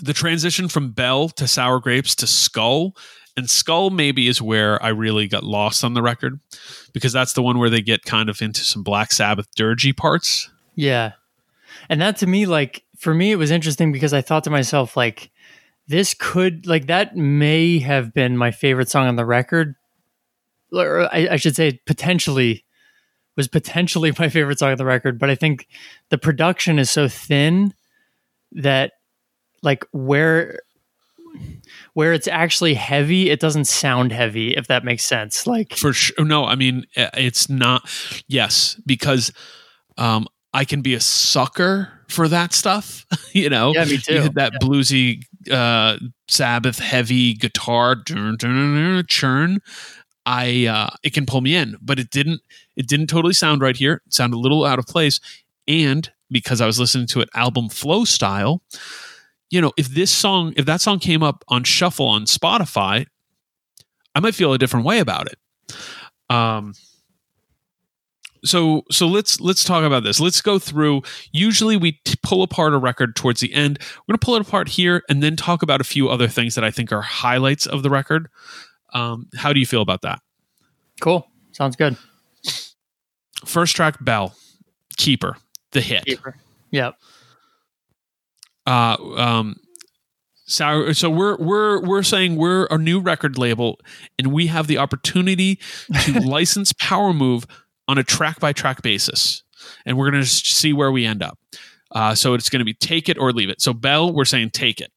[0.00, 2.94] the transition from Bell to Sour Grapes to Skull,
[3.36, 6.38] and Skull maybe is where I really got lost on the record
[6.92, 10.50] because that's the one where they get kind of into some Black Sabbath dirgy parts.
[10.74, 11.12] Yeah.
[11.88, 14.96] And that to me, like, for me, it was interesting because I thought to myself,
[14.96, 15.31] like,
[15.92, 19.74] this could like that may have been my favorite song on the record.
[20.72, 22.64] Or I, I, should say potentially
[23.36, 25.68] was potentially my favorite song on the record but i think
[26.08, 27.74] the production is so thin
[28.52, 28.92] that
[29.62, 30.60] like where
[31.92, 35.46] where it's actually heavy it doesn't sound heavy if that makes sense.
[35.46, 36.24] Like for sure.
[36.24, 37.88] No i mean it's not
[38.28, 39.30] yes because
[39.98, 43.06] um I can be a sucker for that stuff.
[43.32, 44.28] you know, yeah, me too.
[44.30, 44.58] that yeah.
[44.60, 45.98] bluesy uh,
[46.28, 47.96] Sabbath heavy guitar
[49.08, 49.58] churn.
[50.24, 52.42] I uh, it can pull me in, but it didn't.
[52.76, 54.02] It didn't totally sound right here.
[54.06, 55.20] It sounded a little out of place,
[55.66, 58.62] and because I was listening to it album flow style,
[59.50, 63.06] you know, if this song, if that song came up on shuffle on Spotify,
[64.14, 65.38] I might feel a different way about it.
[66.30, 66.74] Um,
[68.44, 70.20] so so let's let's talk about this.
[70.20, 73.78] Let's go through usually we t- pull apart a record towards the end.
[73.80, 76.54] We're going to pull it apart here and then talk about a few other things
[76.54, 78.28] that i think are highlights of the record.
[78.94, 80.20] Um, how do you feel about that?
[81.00, 81.26] Cool.
[81.52, 81.96] Sounds good.
[83.44, 84.34] First track bell
[84.96, 85.36] keeper
[85.72, 86.04] the hit.
[86.04, 86.36] Keeper.
[86.70, 86.96] Yep.
[88.66, 89.56] Uh um
[90.44, 93.80] so, so we're we're we're saying we're a new record label
[94.18, 95.58] and we have the opportunity
[96.02, 97.46] to license power move
[97.88, 99.42] on a track by track basis,
[99.84, 101.38] and we're going to see where we end up.
[101.90, 103.60] Uh, so it's going to be take it or leave it.
[103.60, 104.90] So Bell, we're saying take it.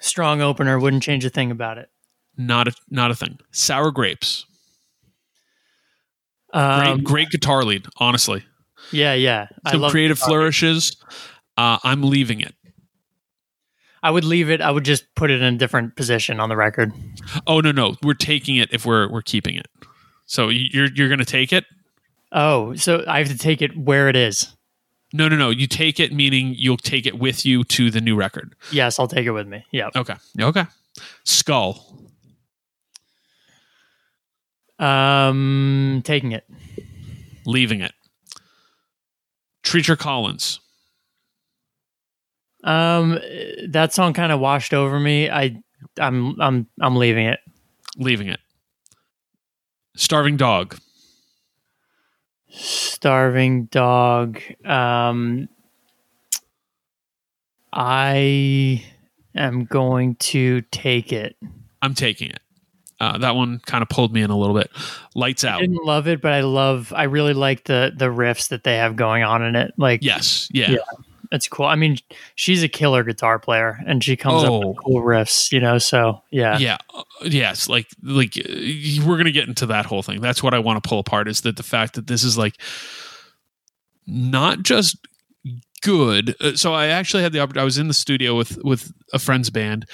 [0.00, 0.78] Strong opener.
[0.78, 1.90] Wouldn't change a thing about it.
[2.36, 3.38] Not a not a thing.
[3.50, 4.46] Sour grapes.
[6.52, 7.86] Um, Great, great guitar lead.
[7.98, 8.44] Honestly,
[8.90, 9.48] Yeah, yeah.
[9.70, 10.96] Some creative flourishes.
[11.56, 12.54] Uh, I'm leaving it.
[14.02, 14.60] I would leave it.
[14.60, 16.92] I would just put it in a different position on the record.
[17.46, 19.66] Oh no no, we're taking it if we're we're keeping it.
[20.26, 21.66] So you're you're going to take it.
[22.32, 24.54] Oh, so I have to take it where it is.
[25.12, 25.50] No, no, no.
[25.50, 28.54] You take it, meaning you'll take it with you to the new record.
[28.70, 29.64] Yes, I'll take it with me.
[29.72, 29.88] Yeah.
[29.96, 30.14] Okay.
[30.40, 30.64] Okay.
[31.24, 32.08] Skull.
[34.78, 36.44] Um, taking it.
[37.44, 37.92] Leaving it.
[39.64, 40.60] Treacher Collins.
[42.62, 43.18] Um,
[43.68, 45.28] that song kind of washed over me.
[45.28, 45.56] I,
[45.98, 47.40] I'm, I'm, I'm leaving it.
[47.96, 48.40] Leaving it.
[49.96, 50.78] Starving Dog.
[52.50, 54.40] Starving dog.
[54.64, 55.48] Um,
[57.72, 58.84] I
[59.34, 61.36] am going to take it.
[61.82, 62.40] I'm taking it.
[63.00, 64.70] Uh, that one kind of pulled me in a little bit.
[65.14, 65.58] Lights out.
[65.58, 66.92] I didn't love it, but I love.
[66.94, 69.72] I really like the the riffs that they have going on in it.
[69.78, 70.48] Like, Yes.
[70.52, 70.72] Yeah.
[70.72, 70.78] Yeah.
[71.32, 71.66] It's cool.
[71.66, 71.96] I mean,
[72.34, 74.68] she's a killer guitar player, and she comes up Oh.
[74.68, 75.52] with cool riffs.
[75.52, 76.78] You know, so yeah, Yeah.
[76.94, 77.68] Uh, yes.
[77.68, 78.42] Like, like uh,
[79.06, 80.20] we're going to get into that whole thing.
[80.20, 82.56] That's what I want to pull apart is that the fact that this is like
[84.06, 84.96] not just
[85.82, 86.34] good.
[86.40, 87.60] Uh, So I actually had the opportunity.
[87.62, 89.86] I was in the studio with, with a friend's band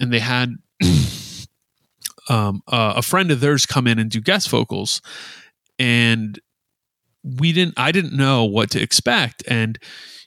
[0.00, 0.54] and they had,
[2.28, 5.02] um, uh, a friend of theirs come in and do guest vocals
[5.78, 6.38] and
[7.22, 9.42] we didn't, I didn't know what to expect.
[9.48, 9.78] And,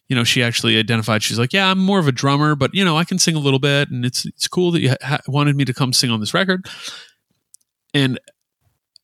[0.10, 1.24] you know, she actually identified.
[1.24, 3.40] She's like, "Yeah, I'm more of a drummer, but you know, I can sing a
[3.40, 6.20] little bit, and it's it's cool that you ha- wanted me to come sing on
[6.20, 6.66] this record."
[7.94, 8.20] And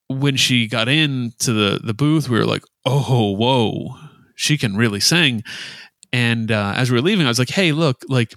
[0.07, 3.95] when she got into the the booth, we were like, "Oh, whoa,
[4.35, 5.43] she can really sing."
[6.11, 8.33] And uh, as we were leaving, I was like, "Hey, look, like,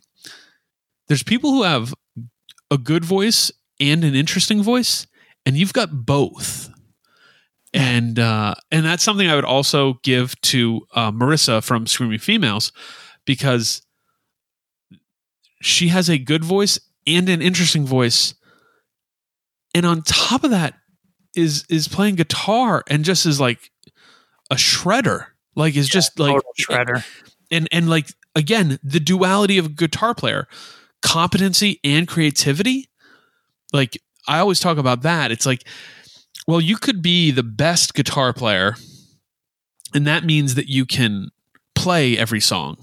[1.08, 1.94] there's people who have
[2.70, 5.06] a good voice and an interesting voice,
[5.44, 6.70] and you've got both."
[7.76, 12.72] And uh, and that's something I would also give to uh, Marissa from Screaming Females
[13.24, 13.82] because
[15.60, 18.34] she has a good voice and an interesting voice,
[19.74, 20.74] and on top of that
[21.36, 23.70] is is playing guitar and just is like
[24.50, 27.04] a shredder, like is just like shredder.
[27.50, 30.48] and and like again the duality of a guitar player
[31.02, 32.88] competency and creativity
[33.72, 33.96] like
[34.26, 35.30] i always talk about that.
[35.30, 35.62] It's like
[36.46, 38.74] well you could be the best guitar player
[39.94, 41.30] and that means that you can
[41.74, 42.76] play every song.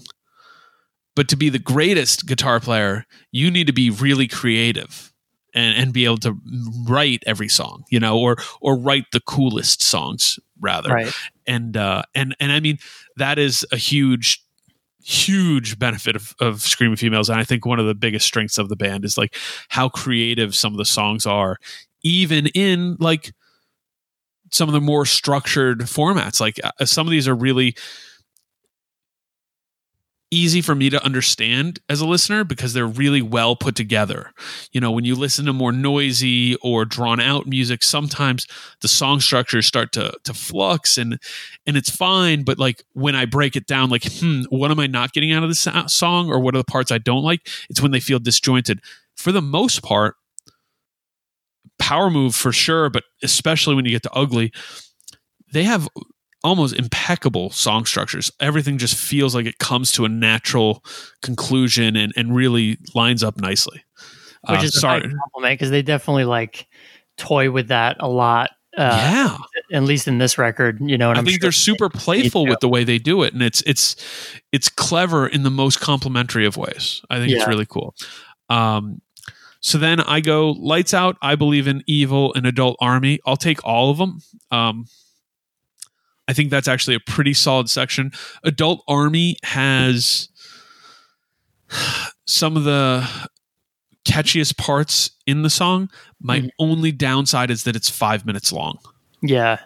[1.14, 5.12] But to be the greatest guitar player you need to be really creative
[5.54, 6.36] and, and be able to
[6.88, 10.90] write every song you know or or write the coolest songs rather.
[10.90, 11.12] Right.
[11.46, 12.78] and uh and and i mean
[13.16, 14.40] that is a huge
[15.02, 17.28] huge benefit of, of screaming females.
[17.28, 19.36] And i think one of the biggest strengths of the band is like
[19.68, 21.58] how creative some of the songs are
[22.02, 23.32] even in like
[24.54, 27.74] some of the more structured formats like uh, some of these are really
[30.34, 34.32] easy for me to understand as a listener because they're really well put together.
[34.72, 38.46] You know, when you listen to more noisy or drawn out music, sometimes
[38.80, 41.18] the song structures start to to flux and
[41.66, 44.86] and it's fine, but like when I break it down like, hmm, what am I
[44.86, 47.46] not getting out of this song or what are the parts I don't like?
[47.70, 48.80] It's when they feel disjointed.
[49.16, 50.16] For the most part,
[51.84, 54.52] power move for sure, but especially when you get to ugly,
[55.52, 55.88] they have
[56.42, 58.30] almost impeccable song structures.
[58.40, 60.82] Everything just feels like it comes to a natural
[61.22, 63.82] conclusion and, and really lines up nicely.
[64.48, 65.00] Which Uh, is a sorry.
[65.02, 66.66] high compliment because they definitely like
[67.16, 68.50] toy with that a lot.
[68.76, 68.98] Uh,
[69.70, 71.10] yeah, At least in this record, you know.
[71.10, 72.50] And I I'm think sure they're super playful detail.
[72.52, 73.94] with the way they do it, and it's it's
[74.52, 77.00] it's clever in the most complimentary of ways.
[77.08, 77.94] I think it's really cool.
[78.50, 79.00] Um,
[79.66, 81.16] so then I go lights out.
[81.22, 83.18] I believe in evil and adult army.
[83.24, 84.20] I'll take all of them.
[84.50, 84.84] Um,
[86.28, 88.12] I think that's actually a pretty solid section.
[88.44, 90.28] Adult army has
[92.26, 93.08] some of the
[94.04, 95.88] catchiest parts in the song.
[96.20, 96.50] My Mhm.
[96.58, 98.78] only downside is that it's five minutes long.
[99.22, 99.60] Yeah.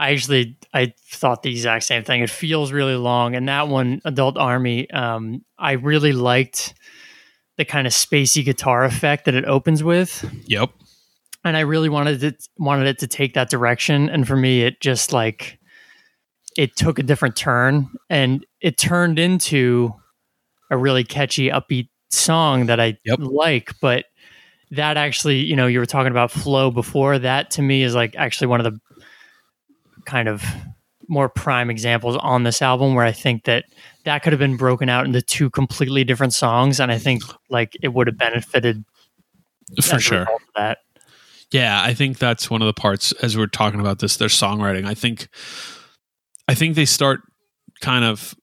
[0.00, 2.22] I actually I thought the exact same thing.
[2.22, 6.74] It feels really long, and that one, Adult Army, um, I really liked
[7.60, 10.70] the kind of spacey guitar effect that it opens with, Yep.
[11.44, 14.08] and I really wanted it wanted it to take that direction.
[14.08, 15.58] And for me, it just like
[16.56, 19.92] it took a different turn, and it turned into
[20.70, 23.18] a really catchy, upbeat song that I Yep.
[23.20, 24.06] like, but.
[24.72, 27.18] That actually, you know, you were talking about flow before.
[27.18, 28.78] That to me is like actually one of the
[30.06, 30.44] kind of
[31.08, 33.64] more prime examples on this album where I think that
[34.04, 37.76] that could have been broken out into two completely different songs, and I think like
[37.82, 38.84] it would have benefited
[39.82, 40.26] for sure.
[40.56, 40.78] that
[41.52, 44.16] yeah, I think that's one of the parts as we're talking about this.
[44.16, 44.86] Their songwriting.
[44.86, 45.28] I think,
[46.46, 47.20] I think they start
[47.80, 48.34] kind of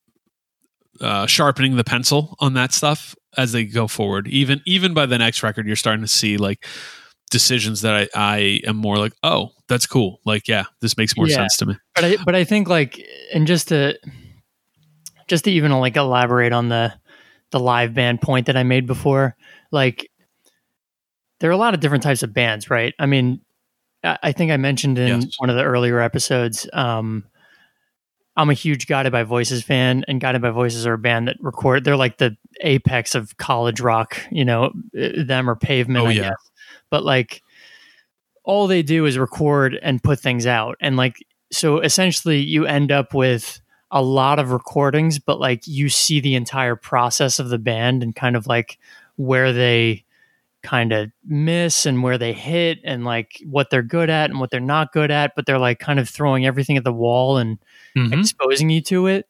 [0.99, 4.28] uh, sharpening the pencil on that stuff as they go forward.
[4.28, 6.66] Even even by the next record, you're starting to see like
[7.30, 10.20] decisions that I, I am more like, oh, that's cool.
[10.26, 11.36] Like, yeah, this makes more Yeah.
[11.36, 11.76] sense to me.
[11.95, 13.01] but I but I think like
[13.34, 13.97] and just to
[15.28, 16.93] just to even like elaborate on the
[17.51, 19.36] the live band point that I made before,
[19.71, 20.09] like
[21.39, 22.93] there are a lot of different types of bands, right?
[22.99, 23.41] I mean,
[24.03, 25.28] I, I think I mentioned in Yes.
[25.38, 27.23] one of the earlier episodes, um,
[28.36, 31.38] I'm a huge Guided by Voices fan, and Guided by Voices are a band that
[31.39, 31.84] record.
[31.84, 34.65] They're like the apex of college rock, you know,
[34.99, 36.21] uh, them or Pavement, Oh, I yeah.
[36.30, 36.51] guess.
[36.89, 37.41] But like,
[38.43, 41.17] all they do is record and put things out, and like,
[41.51, 43.59] so essentially, you end up with
[43.92, 48.16] a lot of recordings, but like, you see the entire process of the band and
[48.16, 48.78] kind of like
[49.16, 50.04] where they
[50.64, 54.50] kind of miss and where they hit and like what they're good at and what
[54.52, 57.58] they're not good at, but they're like kind of throwing everything at the wall and
[57.96, 58.12] Mhm.
[58.14, 59.28] exposing you to it.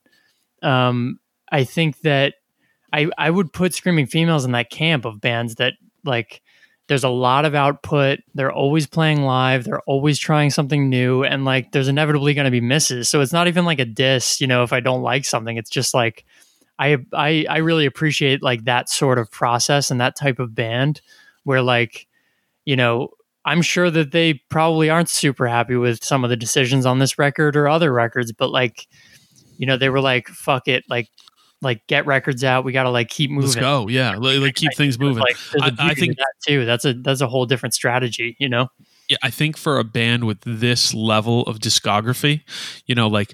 [0.64, 1.20] Um,
[1.52, 2.36] I think that
[2.92, 6.42] I I would put Screaming Females in that camp of bands that like
[6.88, 8.20] there's a lot of output.
[8.34, 9.66] They're always playing live.
[9.66, 13.10] They're always trying something new, and like there's inevitably going to be misses.
[13.10, 14.64] So it's not even like a diss, you know.
[14.64, 16.26] If I don't like something, it's just like
[16.80, 21.02] I I I really appreciate like that sort of process and that type of band
[21.44, 22.08] where like
[22.66, 23.10] you know
[23.48, 27.18] I'm sure that they probably aren't super happy with some of the decisions on this
[27.18, 28.88] record or other records, but like,
[29.58, 31.08] you know, they were like, "Fuck it, like,
[31.62, 32.64] like get records out.
[32.66, 33.88] We got to like keep moving." Let's go.
[33.88, 35.24] Yeah, like, like keep things moving.
[35.24, 35.38] Like,
[35.80, 36.66] I- I think- that too.
[36.66, 38.68] That's a that's a whole different strategy, you know.
[39.10, 42.42] yeah, I think for a band with this level of discography,
[42.86, 43.34] you know, like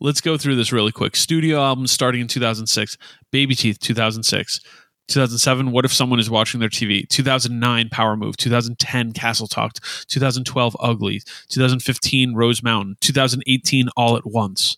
[0.00, 1.14] let's go through this really quick.
[1.16, 2.98] Studio albums starting in 2006,
[3.30, 4.60] Baby Teeth 2006,
[5.08, 9.74] 2007 What if someone is watching their TV, 2009 Power Move, 2010 Castle Talk
[10.08, 14.76] 2012 Ugly, 2015 Rose Mountain, 2018 All at Once.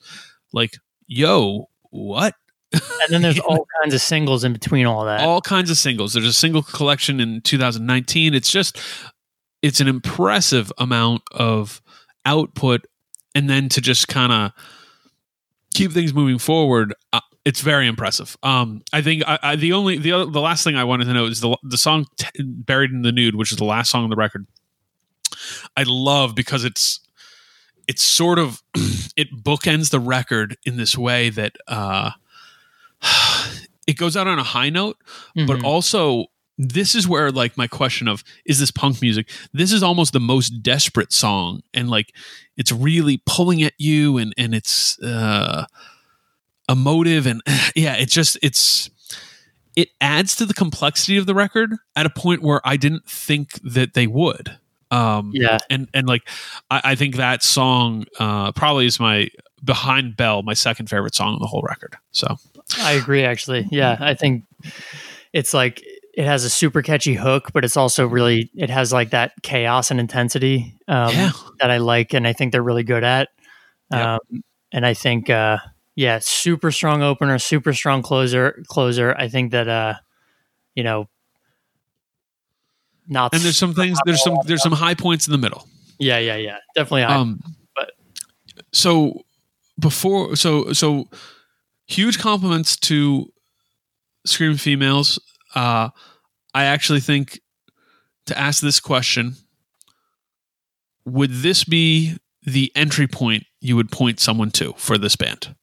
[0.53, 0.77] Like,
[1.07, 2.35] yo, what?
[2.75, 5.20] And then there's all kinds of singles in between all that.
[5.20, 6.12] all kinds of singles.
[6.12, 8.35] There's a single collection in 2019.
[8.35, 8.79] It's just
[9.62, 11.83] it's an impressive amount of
[12.25, 12.87] output,
[13.35, 14.53] and then to just kind of
[15.75, 16.95] keep things moving forward.
[17.12, 18.37] Uh, it's very impressive.
[18.43, 21.12] Um, I think I, I, the only the other, the last thing I wanted to
[21.12, 24.05] know is the the song t- "Buried in the Nude," which is the last song
[24.05, 24.47] on the record.
[25.77, 27.01] I love because it's
[27.87, 28.62] it's sort of
[29.16, 32.12] it bookends the record in this way that uh,
[33.87, 34.97] it goes out on a high note,
[35.35, 35.65] but Mhm.
[35.65, 36.27] also
[36.57, 39.29] this is where like my question of is this punk music?
[39.53, 42.15] This is almost the most desperate song and like
[42.57, 45.67] it's really pulling at you and and it's uh
[46.69, 47.43] emotive and
[47.75, 48.89] yeah it's just it's
[49.77, 53.55] it adds to the complexity of the record at a point where i didn't think
[53.65, 54.57] that they would.
[54.93, 56.23] Um yeah, and and like
[56.71, 59.29] i, I think that song uh probably is my
[59.65, 62.37] behind bell my second favorite song on the whole record so
[62.79, 63.25] I agree.
[63.25, 64.45] Actually, yeah, I think
[65.33, 65.83] it's like
[66.17, 69.91] it has a super catchy hook, but it's also really it has like that chaos
[69.91, 71.31] and intensity um, Yeah.
[71.61, 73.29] that I like, and I think they're really good at.
[73.91, 74.19] Um,
[74.73, 75.59] and I think, uh,
[75.95, 78.62] yeah, super strong opener, super strong closer.
[78.67, 79.15] Closer.
[79.17, 79.95] I think that uh,
[80.75, 81.09] you know,
[83.07, 86.19] not and there's some things there's some there's some high points in the middle yeah,
[86.19, 87.03] yeah, yeah, definitely.
[87.03, 87.15] high.
[87.15, 87.41] um
[87.77, 87.93] but-
[88.73, 89.23] so
[89.79, 91.07] before so so
[91.87, 93.32] huge compliments to
[94.26, 95.18] scream females.
[95.55, 95.91] Uh
[96.57, 97.41] i actually think
[98.26, 99.35] to ask this question
[101.05, 105.55] would this be the entry point you would point someone to for this band?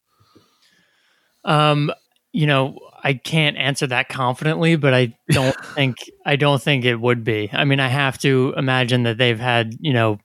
[1.44, 1.92] Um,
[2.32, 6.96] you know, I can't answer that confidently, but I don't think I don't think it
[6.96, 7.50] would be.
[7.52, 10.20] I mean, I have to imagine that they've had you know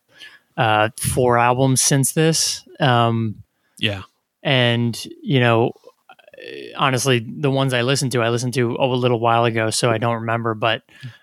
[0.56, 3.42] uh, four albums since this, um,
[3.78, 4.02] yeah.
[4.42, 5.72] and you know,
[6.76, 9.98] honestly, the ones I listened to, I listened to a little while ago, so I
[9.98, 10.54] don't remember.
[10.54, 10.82] But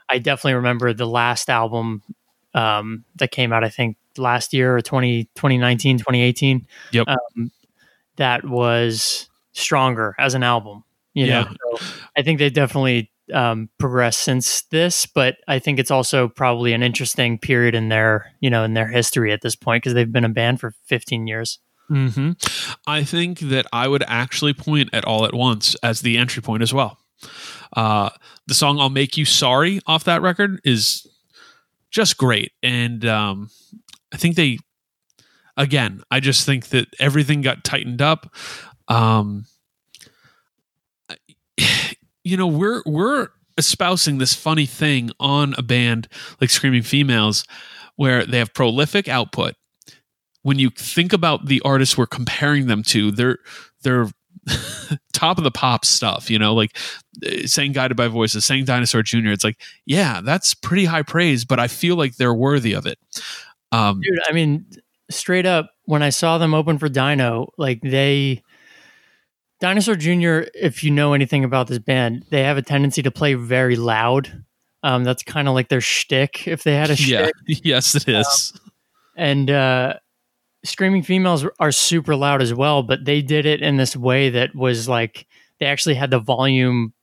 [0.09, 2.01] I definitely remember the last album
[2.53, 3.63] um, that came out.
[3.63, 6.67] I think last year or 20, 2019, 2018.
[6.91, 7.07] Yep.
[7.07, 7.51] Um,
[8.17, 10.84] that was stronger as an album.
[11.13, 11.78] You know, Yeah.
[11.80, 11.86] so
[12.17, 16.84] I think they definitely um, progressed since this, but I think it's also probably an
[16.84, 20.26] interesting period in their, you know, in their history at this point because they've been
[20.26, 21.59] a band for 15 years.
[21.88, 22.32] Hmm
[22.88, 26.64] I think that I would actually point at All at Once as the entry point
[26.64, 26.98] as well.
[27.76, 28.10] Uh,
[28.48, 31.08] the song "I'll Make You Sorry" off that record is
[31.92, 33.50] just great, and um,
[34.14, 34.60] I think they,
[35.58, 38.34] again, I just think that everything got tightened up.
[38.88, 39.46] Um,
[42.24, 46.08] you know, we're we're espousing this funny thing on a band
[46.42, 47.46] like Screaming Females,
[47.96, 49.56] where they have prolific output.
[50.44, 53.39] When you think about the artists we're comparing them to, they're
[53.82, 54.08] they're
[55.14, 56.78] top of the pop stuff, you know, like
[57.26, 59.32] uh, saying guided by voices, saying dinosaur junior.
[59.32, 63.00] It's like, yeah, that's pretty high praise, but I feel like they're worthy of it.
[63.72, 64.66] Um, Dude, I mean,
[65.10, 68.44] straight up, when I saw them open for Dino, like they,
[69.60, 73.34] Dinosaur Jr., if you know anything about this band, they have a tendency to play
[73.34, 74.44] very loud.
[74.84, 78.54] Um, that's kind of like their shtick if they had a yeah, yes, it is.
[79.16, 79.96] And uh,
[80.66, 84.55] Screaming Females are super loud as well, but they did it in this way that
[84.55, 85.28] was like
[85.59, 86.93] they actually had the volume,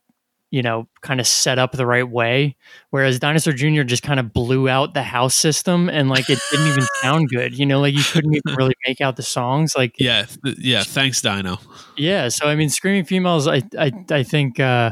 [0.49, 2.55] you know, kind of set up the right way.
[2.89, 3.83] Whereas Dinosaur Jr.
[3.83, 7.57] just kind of blew out the house system and like it didn't even sound good.
[7.57, 9.73] You know, like you couldn't even really make out the songs.
[9.77, 10.83] Like yeah, th- yeah.
[10.83, 11.59] Thanks, Dino.
[11.97, 14.91] yeah, so I mean, Screaming Females, I I I think uh,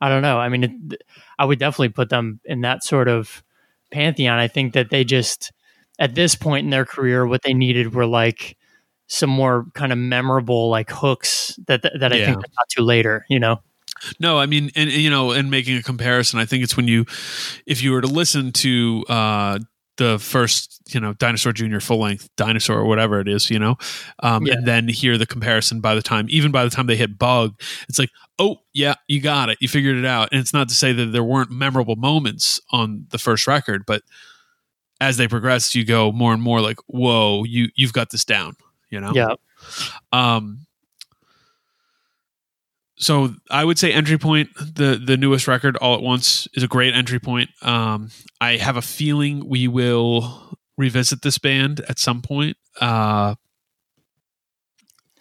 [0.00, 0.38] I don't know.
[0.38, 1.02] I mean, it,
[1.38, 3.42] I would definitely put them in that sort of
[3.92, 4.38] pantheon.
[4.38, 5.52] I think that they just
[5.98, 8.56] at this point in their career, what they needed were like
[9.08, 12.26] some more kind of memorable like hooks that that, that I Yeah.
[12.26, 13.24] think they got to later.
[13.28, 13.60] You know,
[14.20, 17.06] No, I mean, and you know, and making a comparison, I think it's when you,
[17.66, 19.58] if you were to listen to uh,
[19.96, 23.76] the first, you know, Dinosaur Junior full length Dinosaur or whatever it is, you know,
[24.22, 24.54] um, Yeah.
[24.54, 27.58] and then hear the comparison by the time, even by the time they hit Bug,
[27.88, 30.74] it's like, oh yeah, you got it, you figured it out, and it's not to
[30.74, 34.02] say that there weren't memorable moments on the first record, but
[35.00, 38.56] as they progress, you go more and more like, whoa, you you've got this down,
[38.90, 39.34] you know, yeah,
[40.12, 40.66] um,
[42.98, 46.68] so I would say entry point, the the newest record, all at once, is a
[46.68, 47.50] great entry point.
[47.62, 52.56] Um, I have a feeling we will revisit this band at some point.
[52.80, 53.34] Uh,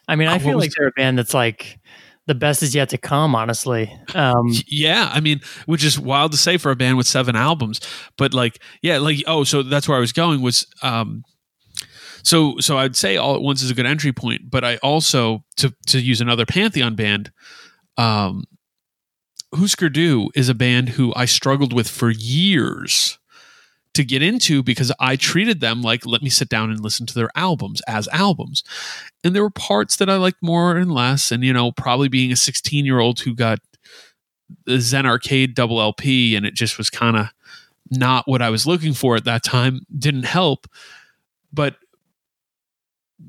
[0.08, 1.80] I mean, I feel like they're a band that's like
[2.28, 3.36] the best is yet to come.
[3.36, 7.36] Honestly, um, yeah, I mean, which is wild to say for a band with seven
[7.36, 7.80] albums,
[8.18, 11.24] but like, yeah, like, oh, so that's where I was going was, um,
[12.24, 15.44] so so I'd say all at once is a good entry point, but I also
[15.58, 17.32] to to use another pantheon band,
[17.98, 18.46] um,
[19.54, 23.20] Hüsker Dü is a band who I struggled with for years
[23.96, 27.14] to get into because I treated them like let me sit down and listen to
[27.14, 28.64] their albums as albums.
[29.24, 31.32] And there were parts that I liked more and less.
[31.32, 33.60] And, you know, probably being a 16 year old who got
[34.66, 37.28] the Zen Arcade double LP and it just was kind of
[37.90, 40.68] not what I was looking for at that time didn't help.
[41.52, 41.78] But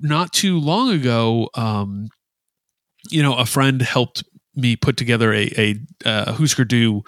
[0.01, 2.09] not too long ago, um,
[3.09, 4.25] you know, a friend helped
[4.57, 7.07] me put together a, a uh, Hüsker Dü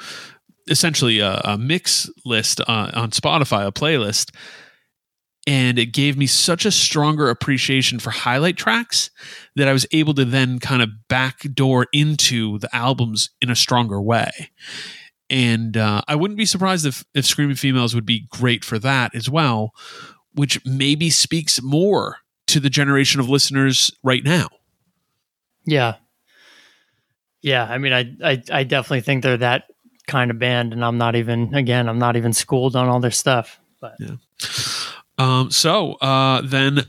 [0.68, 4.34] essentially a, a mix list uh, on Spotify, a playlist,
[5.46, 9.10] and it gave me such a stronger appreciation for highlight tracks
[9.56, 13.98] that I was able to then kind of backdoor into the albums in a stronger
[13.98, 14.30] way.
[15.30, 19.14] And uh, I wouldn't be surprised if if Screaming Females would be great for that
[19.14, 19.72] as well,
[20.34, 24.48] which maybe speaks more to the generation of listeners right now.
[25.66, 25.96] yeah,
[27.42, 27.64] yeah.
[27.64, 29.64] I mean, I, I I definitely think they're that
[30.08, 33.10] kind of band, and I'm not even again, I'm not even schooled on all their
[33.12, 33.60] stuff.
[33.80, 33.94] But
[35.18, 36.80] Um, so uh, then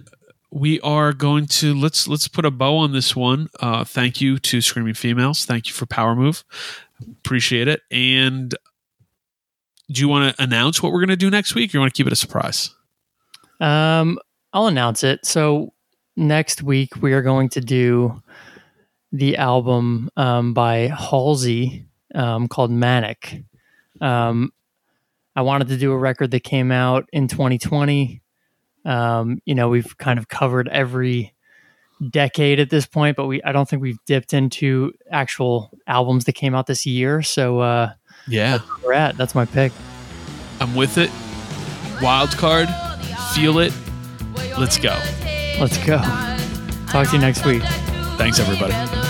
[0.52, 3.49] we are going to let's let's put a bow on this one.
[3.60, 5.45] Uh, thank you to Screaming Females.
[5.45, 6.44] Thank you for Power Move.
[7.02, 7.81] Appreciate it.
[7.91, 8.56] And
[9.91, 11.73] do you want to announce what we're going to do next week?
[11.73, 12.73] Or you want to keep it a surprise?
[13.60, 14.19] Um,
[14.53, 15.26] I'll announce it.
[15.26, 15.73] So
[16.15, 18.22] next week we are going to do
[19.11, 23.44] the album um, by Halsey um, called Manic.
[24.02, 24.52] Um,
[25.36, 28.22] I wanted to do a record that came out in 2020.
[28.86, 31.34] Um, you know, we've kind of covered every
[32.10, 36.34] decade at this point, but we I don't think we've dipped into actual albums that
[36.34, 37.22] came out this year.
[37.22, 37.91] So uh,
[38.27, 39.18] Yeah, we're at.
[39.18, 39.72] That's my pick.
[40.60, 41.11] I'm with it.
[42.02, 42.69] Wild card,
[43.34, 43.73] feel it.
[44.57, 44.98] Let's go.
[45.60, 45.98] Let's go.
[46.88, 47.64] Talk to you next week.
[48.18, 49.09] Thanks, everybody.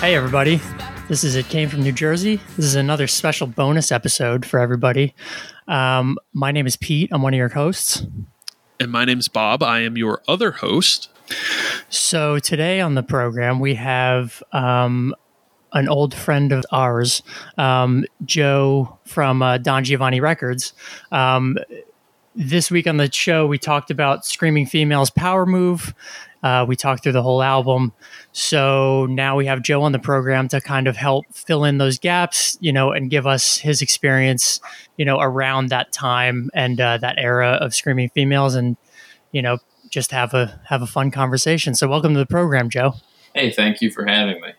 [0.00, 0.60] Hey, everybody.
[1.08, 2.36] This is It Came from New Jersey.
[2.54, 5.12] This is another special bonus episode for everybody.
[5.66, 7.10] Um, my name is Pete.
[7.12, 8.06] I'm one of your hosts.
[8.78, 9.60] And my name's Bob.
[9.60, 11.08] I am your other host.
[11.88, 15.16] So, today on the program, we have um,
[15.72, 17.24] an old friend of ours,
[17.58, 20.74] um, Joe from uh, Don Giovanni Records.
[21.10, 21.58] Um,
[22.36, 25.92] this week on the show, we talked about Screaming Females Power Move.
[26.42, 27.92] Uh, we talked through the whole album.
[28.32, 31.98] So now we have Joe on the program to kind of help fill in those
[31.98, 34.60] gaps, you know, and give us his experience,
[34.96, 38.76] you know, around that time and uh, that era of Screaming Females, and
[39.32, 39.58] you know,
[39.90, 41.74] just have a have a fun conversation.
[41.74, 42.94] So welcome to the program, Joe.
[43.34, 44.52] Hey, thank you for having me.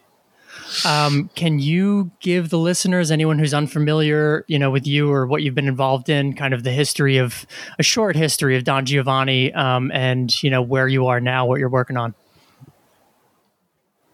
[0.86, 5.44] Um, can you give the listeners, anyone who's unfamiliar, you know, with you or what
[5.44, 7.46] you've been involved in, kind of the history of
[7.78, 11.60] a short history of Don Giovanni, um, and you know where you are now, what
[11.60, 12.14] you're working on?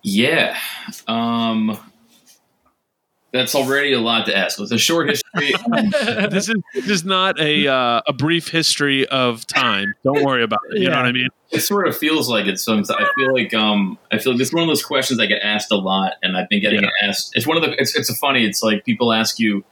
[0.04, 0.58] Yeah.
[1.08, 1.78] Um,
[3.36, 4.60] that's already a lot to ask.
[4.60, 5.54] It's a short history.
[6.30, 9.94] This is this is not a uh, a brief history of time.
[10.04, 10.80] Don't worry about it.
[10.80, 11.30] You know what I mean?
[11.52, 12.90] it sort of feels like it sometimes.
[12.92, 15.72] I feel like um, I feel like it's one of those questions I get asked
[15.72, 16.88] a lot, and I've been getting Yeah.
[17.02, 17.32] it asked.
[17.36, 17.80] It's one of the.
[17.80, 18.46] It's it's a funny.
[18.46, 19.64] It's like people ask you,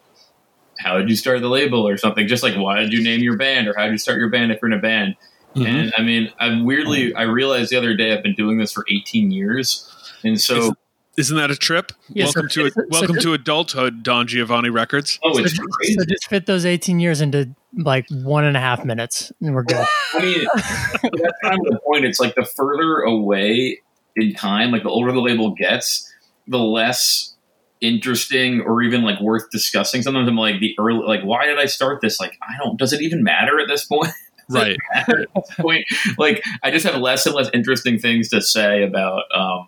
[0.79, 2.27] "How did you start the label?" or something.
[2.27, 4.51] Just like, "Why did you name your band?" or "How did you start your band
[4.51, 5.15] if you're in a band?"
[5.55, 5.65] Mm-hmm.
[5.65, 7.13] And I mean, I'm weirdly.
[7.15, 9.89] I realized the other day I've been doing this for 18 years,
[10.23, 10.73] and so
[11.17, 11.91] Isn't that a trip?
[12.09, 15.19] Yeah, welcome so- to so- welcome so- to adulthood, Don Giovanni Records.
[15.23, 15.93] oh, it's so, crazy.
[15.99, 19.63] so just fit those 18 years into like one and a half minutes, and we're
[19.63, 19.85] good.
[20.13, 22.05] I mean, that's kind of the point.
[22.05, 23.79] It's like the further away
[24.15, 26.11] in time, like the older the label gets,
[26.47, 27.35] the less
[27.81, 30.01] interesting or even like worth discussing.
[30.01, 32.19] Sometimes I'm like the early, like why did I start this?
[32.19, 32.77] Like I don't.
[32.79, 34.09] Does it even matter at this point?
[34.49, 34.77] Right.
[34.93, 35.85] at this point,
[36.17, 39.23] like I just have less and less interesting things to say about.
[39.35, 39.67] um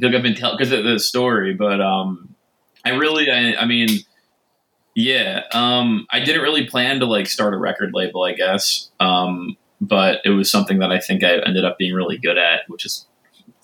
[0.00, 2.34] Like I've been telling because of the story, but um
[2.84, 3.88] I really, I, I mean.
[4.94, 8.90] Yeah, um, I didn't really plan to like start a record label, I guess.
[9.00, 12.68] Um, but it was something that I think I ended up being really good at,
[12.68, 13.06] which is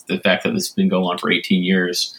[0.07, 2.19] the fact that this has been going on for 18 years.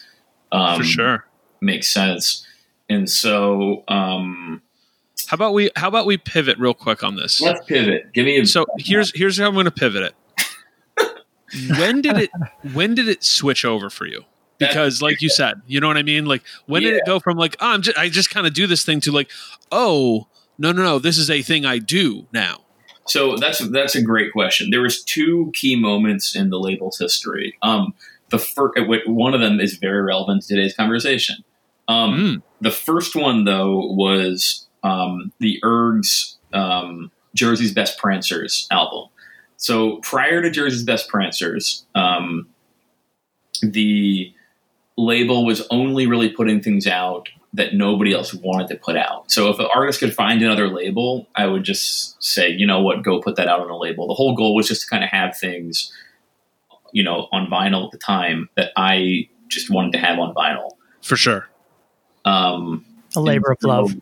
[0.52, 1.26] Um, For sure.
[1.60, 2.46] makes sense.
[2.88, 4.62] And so, um,
[5.26, 7.40] How about we how about we pivot real quick on this?
[7.40, 8.12] let's pivot.
[8.12, 10.14] Give me a So here's here's how I'm going to pivot it.
[11.78, 12.30] When did it
[12.72, 14.24] when did it switch over for you?
[14.58, 16.26] Because like you said, you know what I mean.
[16.26, 18.66] Like when did it go from like oh, I'm just I just kind of do
[18.66, 19.30] this thing to like
[19.72, 20.28] oh
[20.58, 22.60] no no no this is a thing I do now.
[23.06, 24.70] So that's that's a great question.
[24.70, 27.56] There was two key moments in the label's history.
[27.62, 27.94] Um,
[28.28, 31.36] the first one of them is very relevant to today's conversation.
[31.88, 32.42] Um, Mm.
[32.60, 39.08] The first one though was um, the Ergs um, Jersey's Best Prancers album.
[39.60, 42.48] So prior to Jersey's Best Prancers, um,
[43.62, 44.32] the
[44.96, 49.30] label was only really putting things out that nobody else wanted to put out.
[49.30, 53.02] So if an artist could find another label, I would just say, you know what,
[53.02, 54.08] go put that out on a label.
[54.08, 55.92] The whole goal was just to kind of have things,
[56.92, 60.70] you know, on vinyl at the time that I just wanted to have on vinyl.
[61.02, 61.48] For sure.
[62.24, 63.94] Um, A labor of love.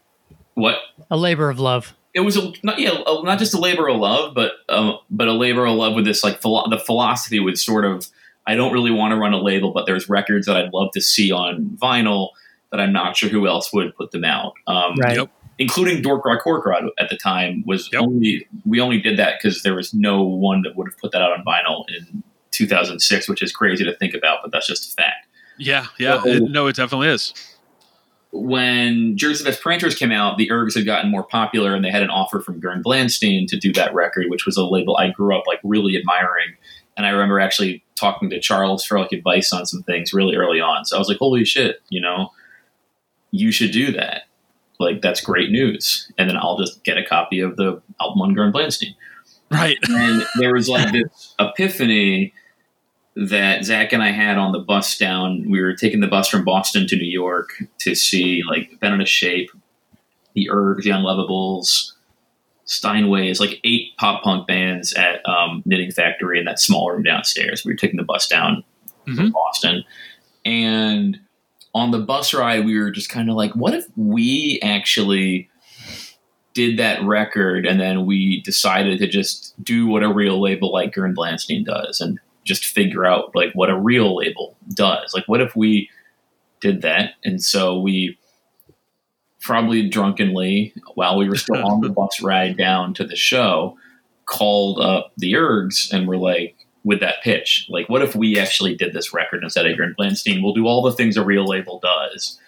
[0.55, 0.77] What?
[1.11, 1.95] A labor of love.
[2.15, 5.29] It was a, not yeah, a, not just a labor of love, but um, but
[5.29, 8.07] a labor of love with this like philo- the philosophy was sort of
[8.47, 11.01] I don't really want to run a label, but there's records that I'd love to
[11.03, 12.31] see on vinyl
[12.73, 14.55] that I'm not sure who else would put them out.
[14.67, 15.17] Um, Right.
[15.19, 15.31] Yep.
[15.59, 18.03] including Dork Rock Corkrod at the time was Yep.
[18.03, 21.21] only we only did that because there was no one that would have put that
[21.23, 22.23] out on vinyl in
[22.53, 25.27] 2006, which is crazy to think about, but that's just a fact.
[25.59, 26.23] Yeah, yeah.
[26.23, 27.35] So- It- no, it definitely is.
[28.31, 32.03] When Jersey Best Prancers came out, the Ergs had gotten more popular, and they had
[32.03, 35.37] an offer from Gern Blandsten to do that record, which was a label I grew
[35.37, 36.55] up like really admiring.
[36.97, 40.61] And I remember actually talking to Charles for like advice on some things really early
[40.61, 40.85] on.
[40.85, 42.31] So I was like, "Holy shit, you know,
[43.31, 44.23] you should do that."
[44.79, 46.11] Like that's great news.
[46.19, 48.95] And then I'll just get a copy of the album on Gern Blandsten.
[49.51, 49.79] Right.
[49.89, 52.35] and there was like this epiphany
[53.27, 55.51] that Zach and I had on the bus down.
[55.51, 57.51] We were taking the bus from Boston to New York
[57.81, 59.51] to see like Ben in a Shape,
[60.35, 61.93] the Ergs, the Unlovables,
[62.67, 67.65] Steinways, like eight pop punk bands at um, Knitting Factory in that small room downstairs.
[67.65, 68.63] We were taking the bus down
[69.05, 69.33] from Mhm.
[69.33, 69.85] Boston,
[70.45, 71.19] and
[71.75, 75.49] on the bus ride, we were just kind of like, what if we actually
[76.55, 80.93] did that record and then we decided to just do what a real label like
[80.93, 85.15] Gern Blanstein does and just figure out like what a real label does.
[85.15, 85.89] Like what if we
[86.61, 87.13] did that?
[87.25, 88.19] And so we
[89.41, 93.77] probably drunkenly while we were still on the bus ride down to the show
[94.27, 97.67] called up the Ergs and were like, with that pitch.
[97.69, 100.43] Like, what if we actually did this record instead of Gern Blandsten?
[100.43, 102.41] We'll do all the things a real label does.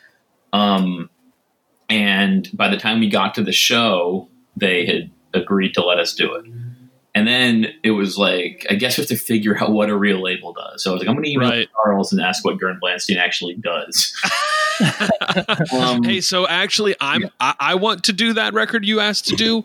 [0.52, 1.10] Um,
[1.90, 6.14] and by the time we got to the show, they had agreed to let us
[6.14, 6.47] do it.
[7.15, 10.23] And then it was like, I guess we have to figure out what a real
[10.23, 10.82] label does.
[10.85, 11.69] So I was like, I'm going to email Right.
[11.85, 14.15] Charles and ask what Gern Blandsten actually does.
[15.73, 19.36] Um, hey, so actually, I'm I, I want to do that record you asked to
[19.36, 19.65] do,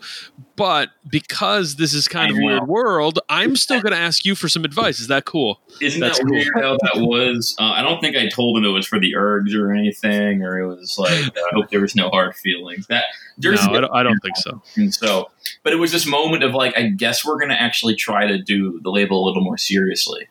[0.54, 2.46] but because this is kind I of know.
[2.46, 5.00] weird world, I'm still going to ask you for some advice.
[5.00, 5.60] Is that cool?
[5.80, 6.32] Isn't That's that cool.
[6.32, 7.56] weird how that was?
[7.58, 10.58] Uh, I don't think I told him it was for the ergs or anything, or
[10.60, 12.86] it was like, I hope there was no hard feelings.
[12.86, 13.04] That
[13.38, 14.62] No, Jersey I don't, I don't think so.
[14.76, 15.30] And so,
[15.62, 18.38] but it was this moment of like, I guess we're going to actually try to
[18.38, 20.28] do the label a little more seriously.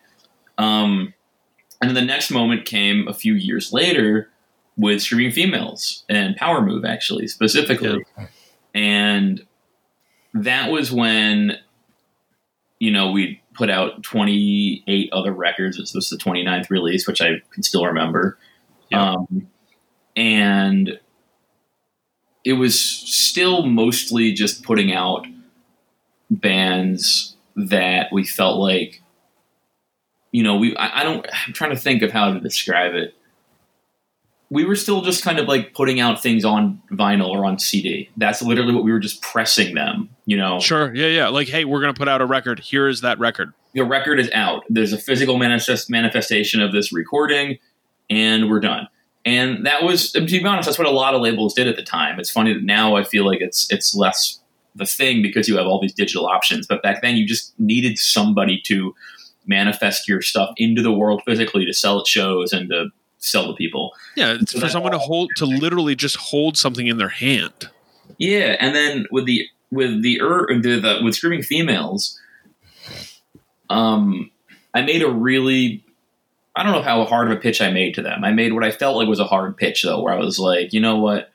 [0.58, 1.12] Um,
[1.80, 4.30] and then the next moment came a few years later
[4.76, 8.04] with Screaming Females and Power Move, actually, specifically.
[8.74, 9.46] And
[10.34, 11.58] that was when,
[12.78, 15.78] you know, we put out 28 other records.
[15.78, 18.38] This was the 29th release, which I can still remember.
[18.90, 19.12] Yeah.
[19.12, 19.48] Um,
[20.14, 21.00] and
[22.44, 25.26] it was still mostly just putting out
[26.30, 29.02] bands that we felt like
[30.32, 33.14] you know we I, I don't i'm trying to think of how to describe it
[34.50, 38.08] we were still just kind of like putting out things on vinyl or on cd
[38.16, 40.94] that's literally what we were just pressing them you know Sure.
[40.94, 41.28] Yeah, yeah.
[41.28, 42.58] Like, hey, we're going to put out a record.
[42.60, 43.52] Here is that record.
[43.74, 44.64] the record is out.
[44.68, 47.58] There's a physical manifest- manifestation of this recording,
[48.10, 48.88] and we're done.
[49.24, 51.82] And that was, to be honest, that's what a lot of labels did at the
[51.82, 52.18] time.
[52.18, 54.40] It's funny that now I feel like it's it's less
[54.74, 56.66] the thing because you have all these digital options.
[56.66, 58.94] But back then, you just needed somebody to
[59.46, 62.88] manifest your stuff into the world physically to sell at shows and to
[63.26, 63.92] sell to people.
[64.16, 67.70] Yeah, it's So for someone to hold to literally just hold something in their hand.
[68.18, 72.18] Yeah, and then with the with the, er, the, the with screaming females,
[73.68, 74.30] um,
[74.74, 75.84] I made a really
[76.54, 78.24] I don't know how hard of a pitch I made to them.
[78.24, 80.72] I made what I felt like was a hard pitch though, where I was like,
[80.72, 81.30] you know what,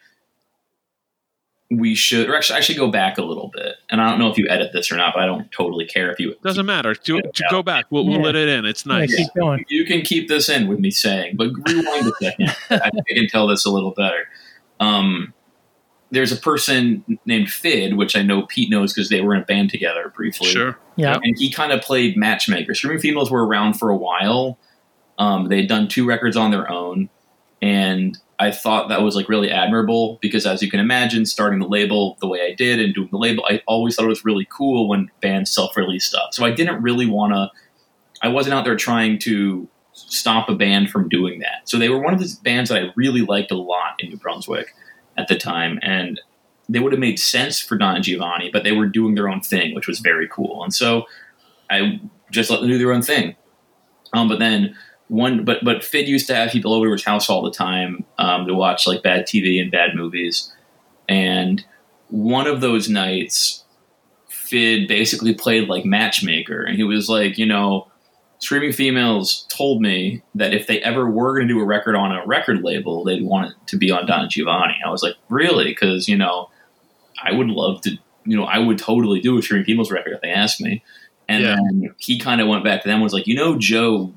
[1.72, 3.76] we should, or actually, I should go back a little bit.
[3.90, 6.12] And I don't know if you edit this or not, but I don't totally care
[6.12, 6.94] if you Doesn't matter.
[6.94, 8.66] To, to go back, we'll, we'll let it in.
[8.66, 9.16] It's Yeah, nice.
[9.16, 9.64] keep going.
[9.70, 12.56] you can keep this in with me saying, but rewind a second.
[12.70, 14.28] I I can tell this a little better.
[14.80, 15.34] Um,
[16.12, 19.46] there's a person named Fid, which I know Pete knows because they were in a
[19.46, 20.50] band together briefly.
[20.50, 20.78] Sure.
[20.98, 21.18] Yeah.
[21.24, 22.76] and he kind of played matchmaker.
[22.76, 24.60] Screaming Females were around for a while.
[25.18, 27.10] Um, they'd done two records on their own,
[27.62, 31.68] and I thought that was like really admirable because, as you can imagine, starting the
[31.68, 34.48] label the way I did and doing the label, I always thought it was really
[34.50, 36.34] cool when bands self-release stuff.
[36.34, 37.52] So I didn't really want to.
[38.24, 41.70] I wasn't out there trying to stop a band from doing that.
[41.70, 44.18] So they were one of the bands that I really liked a lot in New
[44.18, 44.74] Brunswick
[45.18, 46.20] at the time, and
[46.68, 49.76] they would have made sense for Don Giovanni, but they were doing their own thing,
[49.76, 50.64] which was very cool.
[50.64, 51.06] And so
[51.70, 52.02] I
[52.32, 53.36] just let them do their own thing.
[54.14, 54.76] Um, but then
[55.12, 58.06] one, but but Fid used to have people over to his house all the time
[58.18, 60.50] um, to watch like bad TV and bad movies.
[61.10, 61.66] And
[62.08, 63.66] one of those nights,
[64.30, 67.92] Fid basically played like matchmaker, and he was like, you know,
[68.40, 72.14] Screaming Females told me that if they ever were going to do a record on
[72.14, 74.76] a record label, they'd want it to be on Don Giovanni.
[74.86, 75.66] I was like, really?
[75.66, 76.50] Because you know,
[77.22, 77.92] I would love to.
[78.24, 80.84] You know, I would totally do a Screaming Females record if they asked me.
[81.28, 81.56] And Yeah.
[81.56, 84.14] then he kind of went back to them and was like, you know, Joe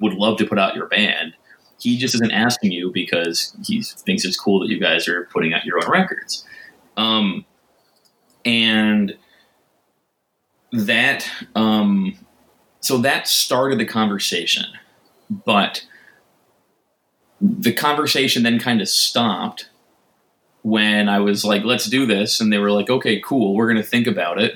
[0.00, 1.34] would love to put out your band.
[1.78, 5.52] He just isn't asking you because he thinks it's cool that you guys are putting
[5.52, 6.44] out your own records.
[6.96, 7.44] Um,
[8.44, 9.16] and
[10.72, 12.16] that, um,
[12.80, 14.66] so that started the conversation,
[15.30, 15.84] but
[17.40, 19.68] the conversation then kind of stopped
[20.62, 22.40] when I was like, let's do this.
[22.40, 24.54] And they were like, okay, cool, we're going to think about it.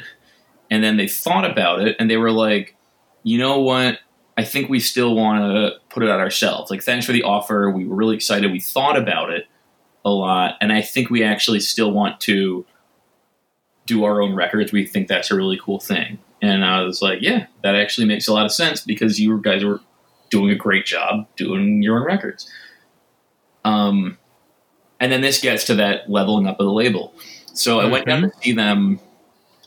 [0.70, 2.76] And then they thought about it and they were like,
[3.22, 3.98] you know what?
[4.38, 6.70] I think we still want to put it out ourselves.
[6.70, 7.70] Like, thanks for the offer.
[7.70, 8.52] We were really excited.
[8.52, 9.48] We thought about it
[10.04, 10.54] a lot.
[10.60, 12.64] And I think we actually still want to
[13.84, 14.70] do our own records.
[14.70, 16.20] We think that's a really cool thing.
[16.40, 19.64] And I was like, yeah, that actually makes a lot of sense because you guys
[19.64, 19.80] were
[20.30, 22.48] doing a great job doing your own records.
[23.64, 24.18] Um,
[25.00, 27.12] and then this gets to that leveling up of the label.
[27.54, 29.00] So I went down to see them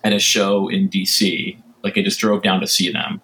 [0.02, 1.58] at a show in DC.
[1.84, 3.22] Like I just drove down to see them,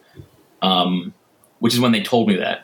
[0.61, 1.13] um,
[1.59, 2.61] which is when they told me that.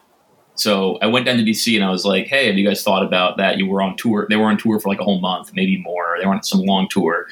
[0.56, 3.03] So I went down to DC and I was like, "Hey, have you guys thought
[3.03, 3.57] about that?
[3.57, 4.28] You were on tour.
[4.30, 6.18] They were on tour for like a whole month, maybe more.
[6.20, 7.26] They were on some long tour."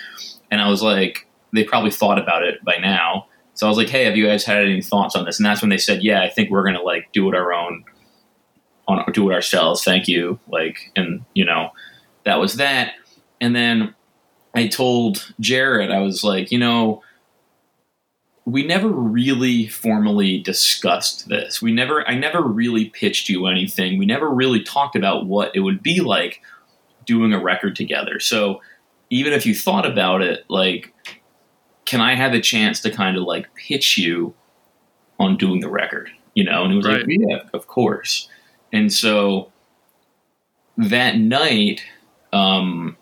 [0.49, 3.89] And I was like, "They probably thought about it by now." So I was like,
[3.89, 6.21] "Hey, have you guys had any thoughts on this?" And that's when they said, "Yeah,
[6.21, 7.83] I think we're gonna like do it our own,
[8.87, 9.83] on do it ourselves.
[9.83, 11.69] Thank you." Like, and you know,
[12.23, 12.93] that was that.
[13.39, 13.93] And then
[14.55, 17.03] I told Jared, I was like, you know,
[18.45, 21.61] we never really formally discussed this.
[21.61, 23.99] We never I never really pitched you anything.
[23.99, 26.41] We never really talked about what it would be like
[27.05, 28.19] doing a record together.
[28.19, 28.61] So
[29.09, 30.93] even if you thought about it, like
[31.85, 34.33] can I have a chance to kind of like pitch you
[35.19, 36.09] on doing the record?
[36.33, 38.27] You know, and he was like, Yeah, of course.
[38.73, 39.51] And so
[40.77, 41.83] that night,
[42.33, 42.97] um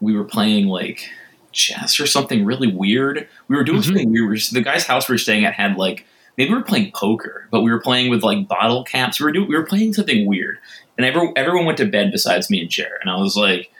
[0.00, 1.10] we were playing like
[1.58, 3.28] chess or something really weird.
[3.48, 3.84] We were doing Mhm.
[3.84, 6.06] something we were the guy's house we were staying at had like
[6.36, 9.18] maybe we were playing poker, but we were playing with like bottle caps.
[9.20, 10.58] We were doing we were playing something weird,
[10.96, 13.00] and everyone everyone went to bed besides me and Jared.
[13.02, 13.70] And I was like,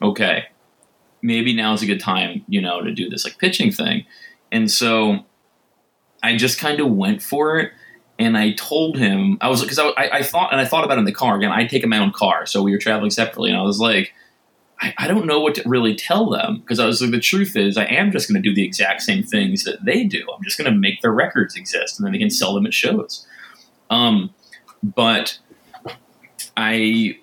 [0.00, 0.44] okay,
[1.20, 4.04] maybe now is a good time, you know, to do this like pitching thing.
[4.52, 5.24] And so
[6.22, 7.72] I just kind of went for it.
[8.18, 10.96] And I told him I was because I, I, I thought and I thought about
[10.96, 11.52] it in the car again.
[11.52, 14.14] I'd taken my own car, so we were traveling separately, and I was like,
[14.80, 17.56] I, I don't know what to really tell them because I was like, the truth
[17.56, 20.26] is, I am just going to do the exact same things that they do.
[20.36, 22.74] I'm just going to make their records exist, and then they can sell them at
[22.74, 23.26] shows.
[23.88, 24.34] Um,
[24.82, 25.38] but
[26.56, 27.18] I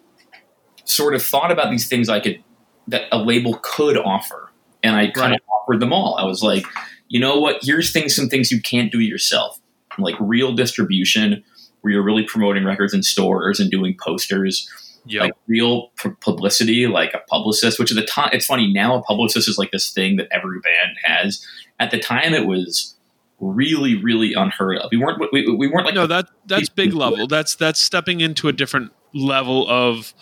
[0.86, 2.44] sort of thought about these things I could
[2.88, 4.52] that a label could offer,
[4.82, 5.34] and I kind Right.
[5.36, 6.16] of offered them all.
[6.18, 6.66] I was like,
[7.08, 7.60] you know what?
[7.62, 9.60] Here's things, some things you can't do yourself,
[9.98, 11.44] like real distribution,
[11.82, 14.70] where you're really promoting records in stores and doing posters
[15.06, 15.22] Yep.
[15.22, 17.80] like real pu- publicity, like a publicist.
[17.80, 18.96] Which at the time, it's funny now.
[18.96, 21.46] A publicist is like this thing that every band has.
[21.80, 22.96] At the time, it was
[23.40, 24.90] really, really unheard of.
[24.92, 25.22] We weren't.
[25.32, 27.28] We, we weren't like no, that that's big level.
[27.28, 30.14] That's that's stepping into a different level of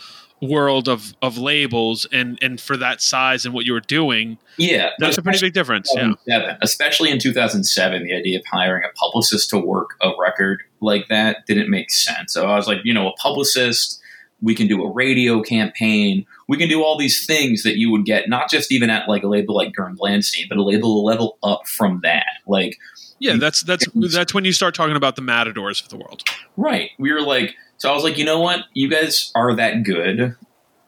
[0.42, 4.90] world of of labels and and for that size and what you were doing, yeah.
[4.98, 5.94] that's a pretty big difference.
[6.26, 6.58] Yeah.
[6.62, 11.46] especially in 2007, the idea of hiring a publicist to work a record like that
[11.46, 12.34] didn't make sense.
[12.34, 14.01] So I was like, you know, a publicist,
[14.42, 18.06] we can do a radio campaign, we can do all these things that you would
[18.06, 21.04] get not just even at like a label like Gern Blandsten, but a label a
[21.04, 22.26] level up from that.
[22.48, 22.78] Like,
[23.20, 26.24] Yeah, that's that's that's when you start talking about the matadors of the world.
[26.58, 26.90] right?
[26.98, 28.62] We were like, so I was like, you know what?
[28.74, 30.36] You guys are that good.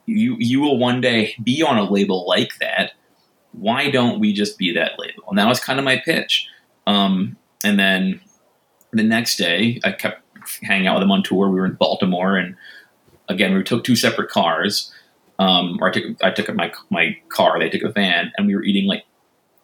[0.05, 2.91] You you will one day be on a label like that.
[3.51, 5.23] Why don't we just be that label?
[5.29, 6.47] And that was kind of my pitch.
[6.87, 8.19] Um, and then
[8.91, 10.21] the next day, I kept
[10.63, 11.49] hanging out with them on tour.
[11.49, 12.55] We were in Baltimore, and
[13.29, 14.91] again, we took two separate cars.
[15.39, 17.59] Um, or I took I took my my car.
[17.59, 19.03] They took a van, and we were eating like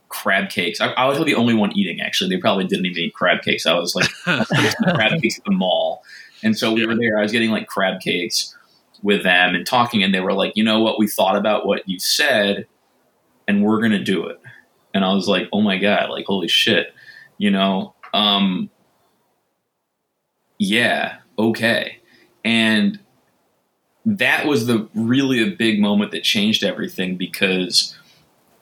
[0.09, 0.81] crab cakes.
[0.81, 2.01] I, I was the only one eating.
[2.01, 3.65] Actually, they probably didn't even eat crab cakes.
[3.65, 6.03] I was like crab cakes at the mall,
[6.43, 7.17] and so we were there.
[7.17, 8.55] I was getting like crab cakes
[9.01, 10.99] with them and talking, and they were like, you know what?
[10.99, 12.67] We thought about what you said,
[13.47, 14.41] and we're gonna do it.
[14.93, 16.87] And I was like, oh my god, like holy shit,
[17.37, 17.93] you know.
[18.13, 18.69] Um,
[20.57, 21.99] yeah, okay,
[22.43, 22.99] and
[24.17, 27.95] that was the really a big moment that changed everything because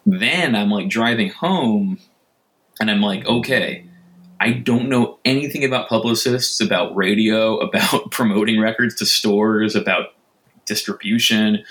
[0.05, 1.99] then I'm like driving home
[2.81, 3.85] and I'm like, okay,
[4.39, 10.13] I don't know anything about publicists, about radio, about promoting records to stores, about
[10.65, 11.63] distribution.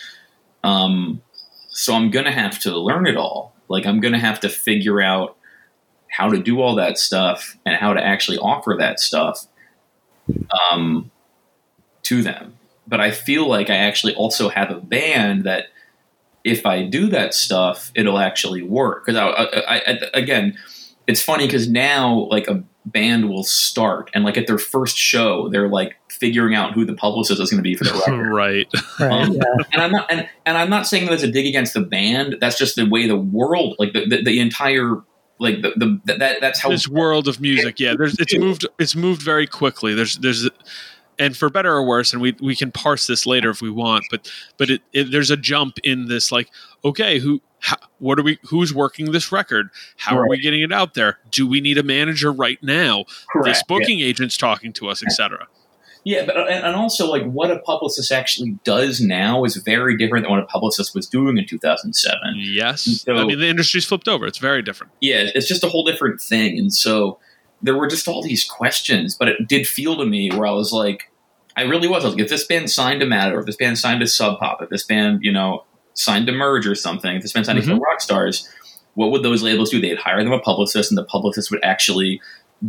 [0.64, 1.22] Um,
[1.68, 3.54] so I'm going to have to learn it all.
[3.68, 5.36] Like, I'm going to have to figure out
[6.08, 9.46] how to do all that stuff and how to actually offer that stuff
[10.70, 11.10] um,
[12.04, 12.56] to them.
[12.86, 15.66] But I feel like I actually also have a band that
[16.44, 19.04] if I do that stuff, it'll actually work.
[19.04, 20.56] Because I, I, I, again,
[21.06, 25.48] it's funny because now like a band will start and like at their first show,
[25.48, 28.32] they're like figuring out who the publicist is going to be for the record.
[28.32, 28.66] right.
[29.00, 29.10] Right.
[29.10, 29.42] Um, yeah.
[29.72, 32.36] and I'm not, and, and I'm not saying that as a dig against the band.
[32.40, 35.02] That's just the way the world, like the the, the entire,
[35.38, 37.94] like the, the that that's how This world of music, yeah.
[37.98, 39.94] There's it's moved it's moved very quickly.
[39.94, 40.48] There's there's
[41.18, 44.04] and for better or worse, and we we can parse this later if we want,
[44.10, 46.48] but but it, it there's a jump in this like
[46.84, 49.70] okay who how, what are we who's working this record?
[49.96, 51.18] How are we getting it out there?
[51.30, 53.04] Do we need a manager right now?
[53.04, 53.56] This correct.
[53.56, 53.62] Yeah.
[53.68, 55.46] booking agent's talking to us etc
[56.04, 60.24] Yeah, but and, and also like what a publicist actually does now is very different
[60.24, 62.18] than what a publicist was doing in 2007.
[62.36, 62.82] yes.
[62.82, 64.26] So- i mean the industry's flipped over.
[64.26, 64.92] It's very different.
[65.00, 67.18] Yeah, it's just a whole different thing, and so
[67.62, 69.14] there were just all these questions.
[69.14, 71.10] But it did feel to me where I was like,
[71.56, 72.04] I really was.
[72.04, 74.38] I was like, if this band signed to Matter, if this band signed to Sub
[74.38, 75.64] Pop, if this band you know
[75.94, 78.48] signed to Merge or something, if this band signed to Rock Stars,
[78.94, 79.80] what would those labels do?
[79.80, 82.20] They'd hire them a publicist, and the publicist would actually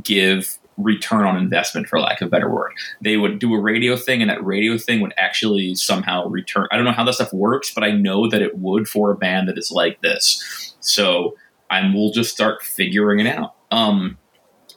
[0.03, 3.95] give return on investment for lack of a better word they would do a radio
[3.95, 7.33] thing and that radio thing would actually somehow return i don't know how that stuff
[7.33, 11.35] works but i know that it would for a band that is like this so
[11.71, 14.17] i will just start figuring it out um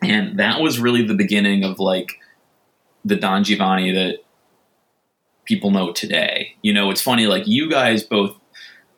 [0.02, 2.18] and that was really the beginning of like
[3.05, 4.18] the don giovanni that
[5.44, 8.36] people know today you know it's funny like you guys both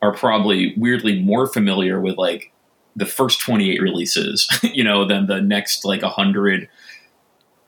[0.03, 2.51] are probably weirdly more familiar with like
[2.95, 6.69] the first 28 releases, you know, than the next like 100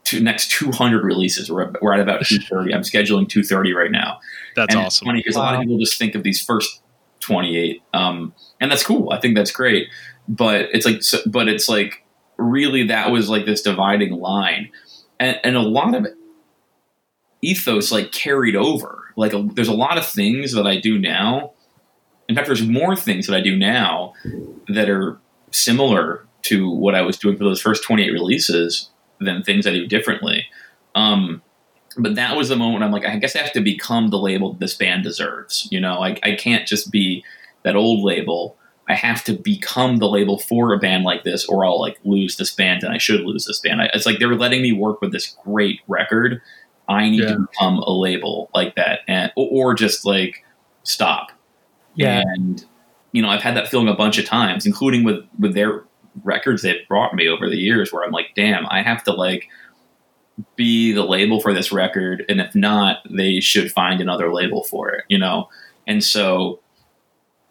[0.06, 1.52] to next 200 releases.
[1.52, 2.74] We're, we're at about 230.
[2.74, 4.20] I'm scheduling 230 right now.
[4.56, 5.06] That's and It's awesome.
[5.08, 6.82] funny because a lot of people just think of these first
[7.22, 9.12] 28, um, and that's cool.
[9.12, 9.88] I think that's great.
[10.28, 12.04] But it's like, so, but it's like
[12.38, 14.72] really that was like this dividing line,
[15.20, 16.08] and, and a lot of
[17.42, 19.04] ethos like carried over.
[19.16, 21.54] Like a, there's a lot of things that I do now.
[22.28, 24.14] In fact, there's more things that I do now
[24.68, 25.20] that are
[25.52, 28.90] similar to what I was doing for those first 28 releases
[29.20, 30.46] than things I do differently.
[30.96, 31.42] Um,
[31.98, 34.54] but that was the moment I'm like, I guess I have to become the label
[34.54, 35.68] this band deserves.
[35.72, 37.24] You know, I, I can't just be
[37.64, 38.58] that old label.
[38.88, 42.38] I have to become the label for a band like this, or I'll like lose
[42.38, 43.82] this band, and I should lose this band.
[43.82, 46.42] I, it's like they're letting me work with this great record.
[46.88, 47.30] I need Yeah.
[47.34, 50.44] to become a label like that, and or, or just like
[50.84, 51.32] stop.
[51.96, 52.22] Yeah.
[52.26, 52.64] And
[53.12, 55.84] you know, I've had that feeling a bunch of times, including with with their
[56.24, 59.48] records they've brought me over the years, where I'm like, damn, I have to like
[60.56, 64.90] be the label for this record, and if not, they should find another label for
[64.90, 65.06] it.
[65.08, 65.50] You know,
[65.88, 66.60] and so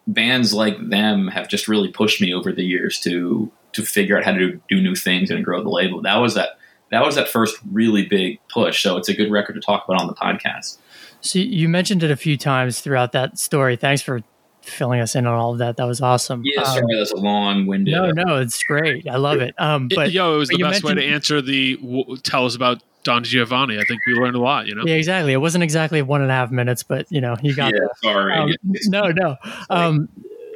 [0.07, 4.23] bands like them have just really pushed me over the years to to figure out
[4.23, 6.01] how to do new things and grow the label.
[6.01, 6.57] That was that
[6.91, 8.81] that was that first really big push.
[8.81, 10.77] So it's a good record to talk about on the podcast.
[11.21, 13.75] So you mentioned it a few times throughout that story.
[13.75, 14.21] Thanks for
[14.65, 15.77] filling us in on all of that.
[15.77, 16.41] That was awesome.
[16.45, 17.93] Yeah, Um, sorry, that's a long winded.
[17.93, 19.07] no, no, it's great.
[19.07, 19.53] I love it.
[19.57, 22.55] Um, It- but yo, it was the best way to answer the w- tell us
[22.55, 23.77] about Don Giovanni.
[23.77, 24.65] I think we learned a lot.
[24.67, 25.31] You know, yeah, exactly.
[25.33, 28.33] It wasn't exactly one and a half minutes, but you know, you got Yeah, sorry.
[28.33, 28.53] Um,
[28.87, 29.35] no, no.
[29.69, 30.09] Um,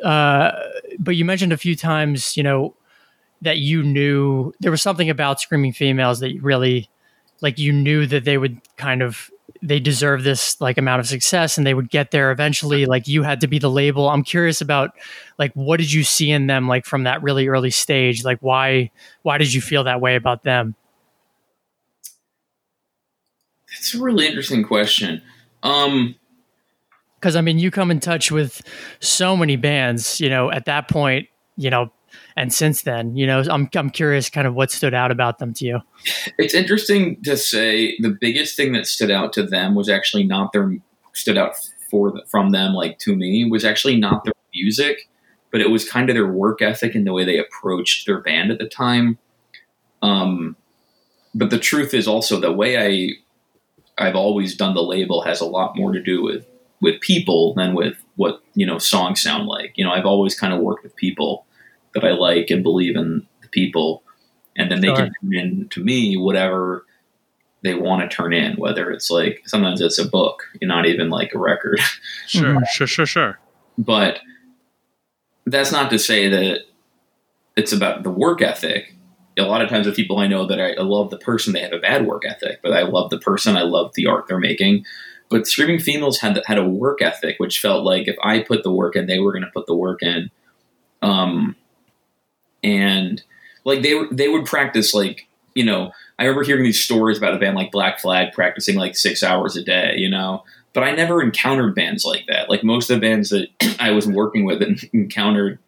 [0.03, 0.51] uh,
[0.97, 2.75] but you mentioned a few times, you know,
[3.41, 6.89] that you knew there was something about screaming females that you really,
[7.41, 9.29] like, you knew that they would kind of
[9.61, 12.85] they deserve this like amount of success and they would get there eventually.
[12.85, 14.09] Like you had to be the label.
[14.09, 14.91] I'm curious about
[15.37, 18.23] like what did you see in them like from that really early stage?
[18.23, 18.91] Like why
[19.23, 20.75] why did you feel that way about them?
[23.77, 25.21] It's a really interesting question.
[25.63, 26.15] Um,
[27.19, 28.61] because I mean, you come in touch with
[29.01, 31.27] so many bands, you know, at that point,
[31.57, 31.91] you know,
[32.39, 35.53] and since then, you know, I'm I'm curious, kind of what stood out about them
[35.55, 35.79] to you.
[36.37, 40.53] it's interesting to say the biggest thing that stood out to them was actually not
[40.53, 40.77] their
[41.11, 41.55] stood out
[41.91, 45.09] for from them like to me was actually not their music,
[45.51, 48.51] but it was kind of their work ethic and the way they approached their band
[48.51, 49.17] at the time.
[50.01, 50.55] Um,
[51.35, 55.45] but the truth is also the way I I've always done the label has a
[55.45, 56.45] lot more to do with
[56.79, 59.73] with people than with what you know songs sound like.
[59.75, 61.45] You know, I've always kind of worked with people
[61.93, 64.03] that I like and believe in the people,
[64.55, 64.95] and then they Sure.
[64.97, 66.85] can turn in to me whatever
[67.61, 68.55] they want to turn in.
[68.57, 71.79] Whether it's like sometimes it's a book, and not even like a record,
[72.27, 72.67] sure, Mhm.
[72.71, 73.39] sure, sure, sure.
[73.77, 74.19] but
[75.45, 76.61] that's not to say that
[77.55, 78.95] it's about the work ethic.
[79.37, 81.61] A lot of times with people I know that I, I love the person, they
[81.61, 84.37] have a bad work ethic, but I love the person, I love the art they're
[84.37, 84.85] making.
[85.29, 88.71] But Screaming Females had had a work ethic, which felt like if I put the
[88.71, 90.29] work in, they were going to put the work in.
[91.01, 91.55] Um,
[92.63, 93.21] and
[93.65, 95.91] like they they would practice like you know.
[96.17, 99.55] I remember hearing these stories about a band like Black Flag practicing like six hours
[99.55, 100.43] a day, you know.
[100.73, 102.49] But I never encountered bands like that.
[102.49, 103.47] Like most of the bands that
[103.79, 105.59] I was working with and encountered,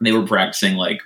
[0.00, 1.00] they were practicing like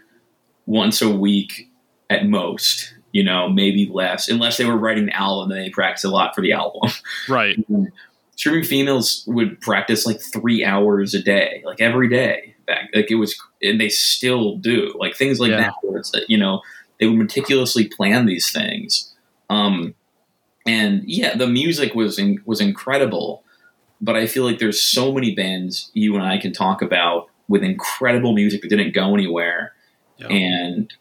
[0.66, 1.69] once a week
[2.11, 6.05] at most, you know, maybe less, unless they were writing the album and they practiced
[6.05, 6.90] a lot for the album.
[7.28, 7.59] Right.
[8.36, 12.55] Screaming Females would practice like three hours a day, like every day.
[12.66, 15.59] Back, like it was, and they still do, like things like Yeah.
[15.59, 15.74] that.
[15.82, 16.62] Where it's you know
[16.98, 19.14] they would meticulously plan these things,
[19.51, 19.94] um,
[20.66, 23.43] and yeah, the music was in, was incredible.
[24.01, 27.62] But I feel like there's so many bands you and I can talk about with
[27.62, 29.72] incredible music that didn't go anywhere,
[30.18, 30.26] Yeah.
[30.28, 30.93] and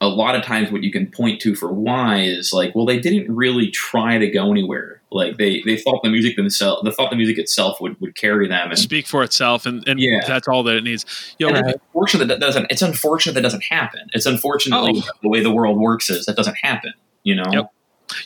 [0.00, 2.98] a lot of times what you can point to for why is like, well, they
[2.98, 5.00] didn't really try to go anywhere.
[5.16, 8.46] Like they they thought the music themselves, they thought the music itself would would carry
[8.46, 8.68] them.
[8.70, 10.20] And, Speak for itself, and, and Yeah.
[10.26, 11.04] that's all that it needs.
[11.38, 12.66] Yo, and it's unfortunate that doesn't.
[12.70, 14.02] It's unfortunate that doesn't happen.
[14.12, 15.10] It's unfortunately Oh.
[15.22, 16.92] the way the world works is that doesn't happen.
[17.24, 17.44] You know.
[17.52, 17.72] Yep.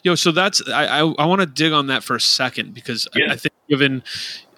[0.02, 3.08] Yo, so that's I I, I want to dig on that for a second because
[3.14, 3.32] I, Yeah.
[3.32, 4.02] I think given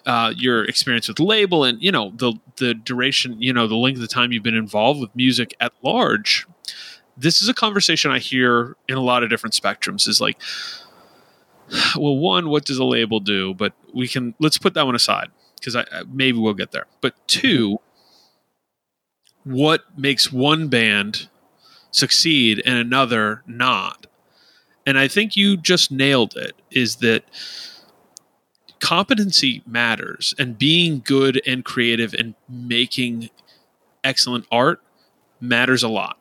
[0.05, 4.01] uh, your experience with label and you know the the duration, you know the length
[4.01, 6.45] of time you've been involved with music at large,
[7.15, 10.07] this is a conversation I hear in a lot of different spectrums.
[10.09, 10.37] Is like,
[11.95, 13.53] well, one, what does a label do?
[13.53, 15.29] But we can let's put that one aside
[15.59, 16.87] because I, I maybe we'll get there.
[17.01, 17.79] But two,
[19.43, 21.29] what makes one band
[21.91, 24.07] succeed and another not?
[24.85, 27.23] and I think you just nailed it is that
[28.79, 33.29] competency matters and being good and creative and making
[34.03, 34.81] excellent art
[35.39, 36.17] matters a lot.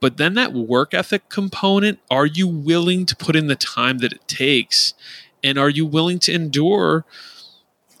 [0.00, 4.12] But then that work ethic component, are you willing to put in the time that
[4.12, 4.94] it takes?
[5.42, 7.04] And are you willing to endure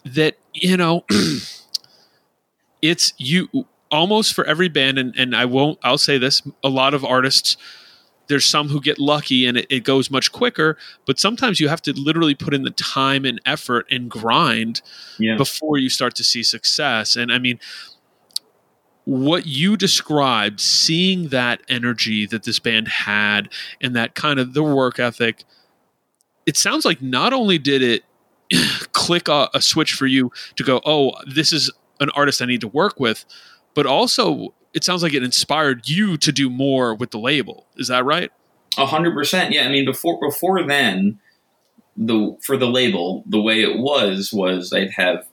[0.04, 1.04] that, you know,
[2.82, 3.48] it's you
[3.90, 7.56] almost for every band and, and I won't I'll say this, a lot of artists
[8.28, 10.76] there's some who get lucky and it, it goes much quicker,
[11.06, 14.82] but sometimes you have to literally put in the time and effort and grind
[15.18, 15.36] Yeah.
[15.36, 17.16] before you start to see success.
[17.16, 17.58] And I mean,
[19.08, 23.48] what you described, seeing that energy that this band had
[23.80, 25.44] and that kind of the work ethic,
[26.44, 28.04] it sounds like not only did it
[28.92, 32.60] click a, a switch for you to go, oh, this is an artist I need
[32.60, 33.24] to work with,
[33.72, 37.66] but also it sounds like it inspired you to do more with the label.
[37.78, 38.30] Is that right?
[38.76, 39.54] A hundred percent.
[39.54, 41.18] Yeah, I mean before before then,
[41.96, 45.26] the for the label, the way it was was I'd have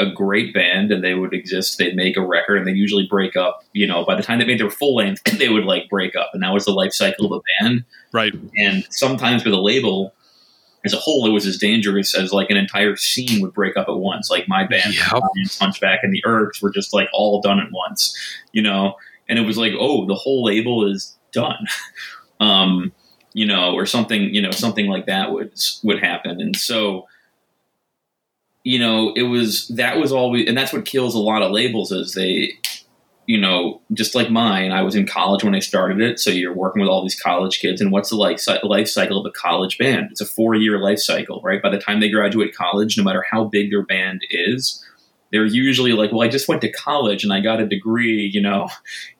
[0.00, 1.78] a great band and they would exist.
[1.78, 3.64] They'd make a record and they usually break up.
[3.72, 6.30] You know, by the time they made their full length, they would like break up,
[6.32, 7.84] and that was the life cycle of a band.
[8.12, 8.32] Right.
[8.56, 10.12] And sometimes with a label,
[10.84, 13.88] as a whole, it was as dangerous as like an entire scene would break up
[13.88, 14.30] at once.
[14.30, 15.22] Like my band, Yep.
[15.58, 18.16] Hunchback, and the Ergs were just like all done at once,
[18.52, 18.94] you know.
[19.28, 21.66] And it was like, oh, the whole label is done,
[22.40, 22.92] um,
[23.34, 25.52] you know, or something, you know, something like that would
[25.84, 26.40] would happen.
[26.40, 27.06] And so,
[28.64, 31.92] you know, it was that was always, and that's what kills a lot of labels
[31.92, 32.52] is they,
[33.26, 34.72] you know, just like mine.
[34.72, 37.60] I was in college when I started it, so you're working with all these college
[37.60, 37.80] kids.
[37.80, 40.08] And what's the like life cycle of a college band?
[40.10, 41.62] It's a four year life cycle, right?
[41.62, 44.84] By the time they graduate college, no matter how big their band is,
[45.32, 48.42] they're usually like, well, I just went to college and I got a degree, you
[48.42, 48.68] know,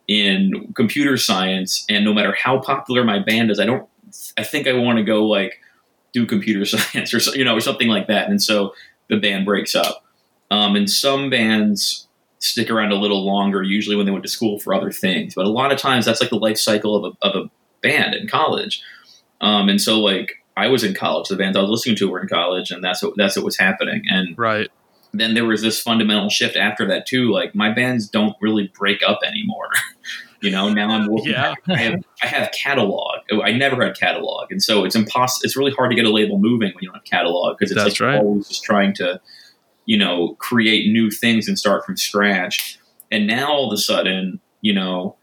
[0.09, 1.85] in computer science.
[1.89, 3.89] And no matter how popular my band is, I don't,
[4.37, 5.61] I think I want to go like
[6.13, 8.29] do computer science or you know, or something like that.
[8.29, 8.75] And so
[9.11, 10.05] the band breaks up.
[10.51, 12.09] Um, and some bands
[12.39, 15.35] stick around a little longer, usually when they went to school for other things.
[15.35, 17.51] But a lot of times that's like the life cycle of a, of a
[17.83, 18.83] band in college.
[19.43, 22.21] Um, and so like I was in college, the bands I was listening to were
[22.21, 24.03] in college, and that's what that's what was happening.
[24.09, 24.69] And Right.
[25.13, 27.31] then there was this fundamental shift after that too.
[27.31, 29.69] Like my bands don't really break up anymore.
[30.41, 31.55] you know, now I'm looking Yeah.
[31.69, 33.21] I have I have catalog.
[33.31, 35.45] Oh, I never had catalog, and so it's impossible.
[35.45, 37.83] It's really hard to get a label moving when you don't have catalog because it's
[37.83, 38.21] That's like right.
[38.21, 39.21] always just trying to,
[39.87, 42.79] you know, create new things and start from scratch.
[43.11, 45.17] And now all of a sudden, you know,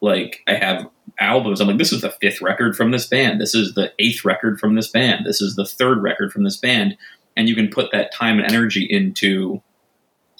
[0.00, 1.60] like I have albums.
[1.60, 3.40] I'm like, this is the fifth record from this band.
[3.40, 5.26] This is the eighth record from this band.
[5.26, 6.96] This is the third record from this band.
[7.36, 9.62] And you can put that time and energy into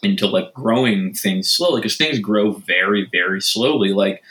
[0.02, 3.92] into like growing things slowly because things grow very, very slowly.
[3.92, 4.22] Like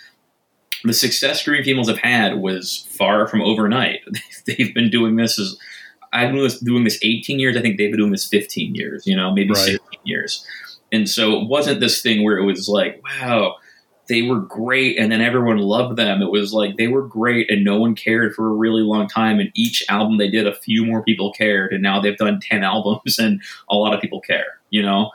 [0.83, 3.99] the success Screaming Females have had was far from overnight.
[4.45, 5.57] They've been doing this as
[6.13, 7.57] I've been doing this 18 years.
[7.57, 9.57] I think they've been doing this 15 years, you know, maybe Right.
[9.57, 10.45] 16 years.
[10.91, 13.55] And so it wasn't this thing where it was like, wow,
[14.07, 16.21] they were great and then everyone loved them.
[16.21, 19.39] It was like they were great and no one cared for a really long time.
[19.39, 21.73] And each album they did, a few more people cared.
[21.73, 25.11] And now they've done 10 albums and a lot of people care, you know?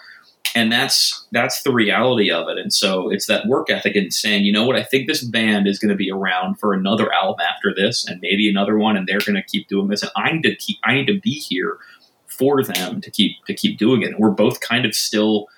[0.54, 2.58] And that's that's the reality of it.
[2.58, 5.66] And so it's that work ethic and saying, you know what, I think this band
[5.66, 9.06] is going to be around for another album after this and maybe another one and
[9.06, 11.32] they're going to keep doing this and I need to keep I need to be
[11.32, 11.78] here
[12.26, 14.10] for them to keep to keep doing it.
[14.10, 15.48] And we're both kind of still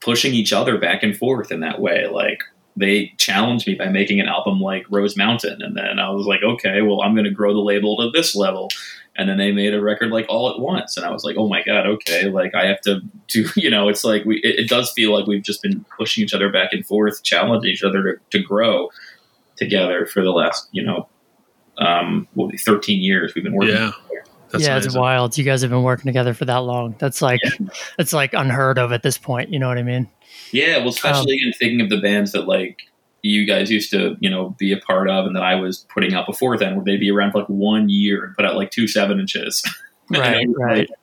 [0.00, 2.06] pushing each other back and forth in that way.
[2.06, 2.42] Like
[2.76, 6.42] they challenged me by making an album like Rose Mountain, and then I was like,
[6.42, 8.68] okay, well, I'm going to grow the label to this level.
[9.16, 11.48] And then they made a record like all at once, and I was like, oh
[11.48, 14.68] my god, okay, like I have to do, you know, it's like we, it, it
[14.68, 18.02] does feel like we've just been pushing each other back and forth, challenging each other
[18.02, 18.88] to, to grow
[19.56, 21.08] together for the last, you know,
[21.78, 23.74] um, what, 13 years we've been working.
[23.74, 23.92] Yeah.
[24.50, 25.38] That's yeah, it's wild.
[25.38, 26.96] You guys have been working together for that long.
[26.98, 27.40] That's like
[27.96, 29.50] that's like unheard of at this point.
[29.50, 30.08] You know what I mean?
[30.50, 32.89] Yeah, well, especially in thinking of the bands that like
[33.22, 36.14] you guys used to, you know, be a part of, and that I was putting
[36.14, 38.70] out before then, where they'd be around for like one year and put out like
[38.70, 39.62] two seven inches.
[40.12, 40.78] And Right, it was right.
[40.90, 40.98] like-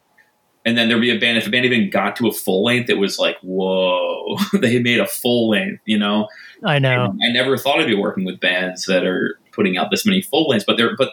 [0.66, 1.38] and then there'd be a band.
[1.38, 5.00] If a band even got to a full length, it was like, whoa, they made
[5.00, 5.82] a full length.
[5.86, 6.28] You know,
[6.62, 7.06] I know.
[7.06, 10.22] And I never thought I'd be working with bands that are putting out this many
[10.22, 11.12] full lengths, but they're but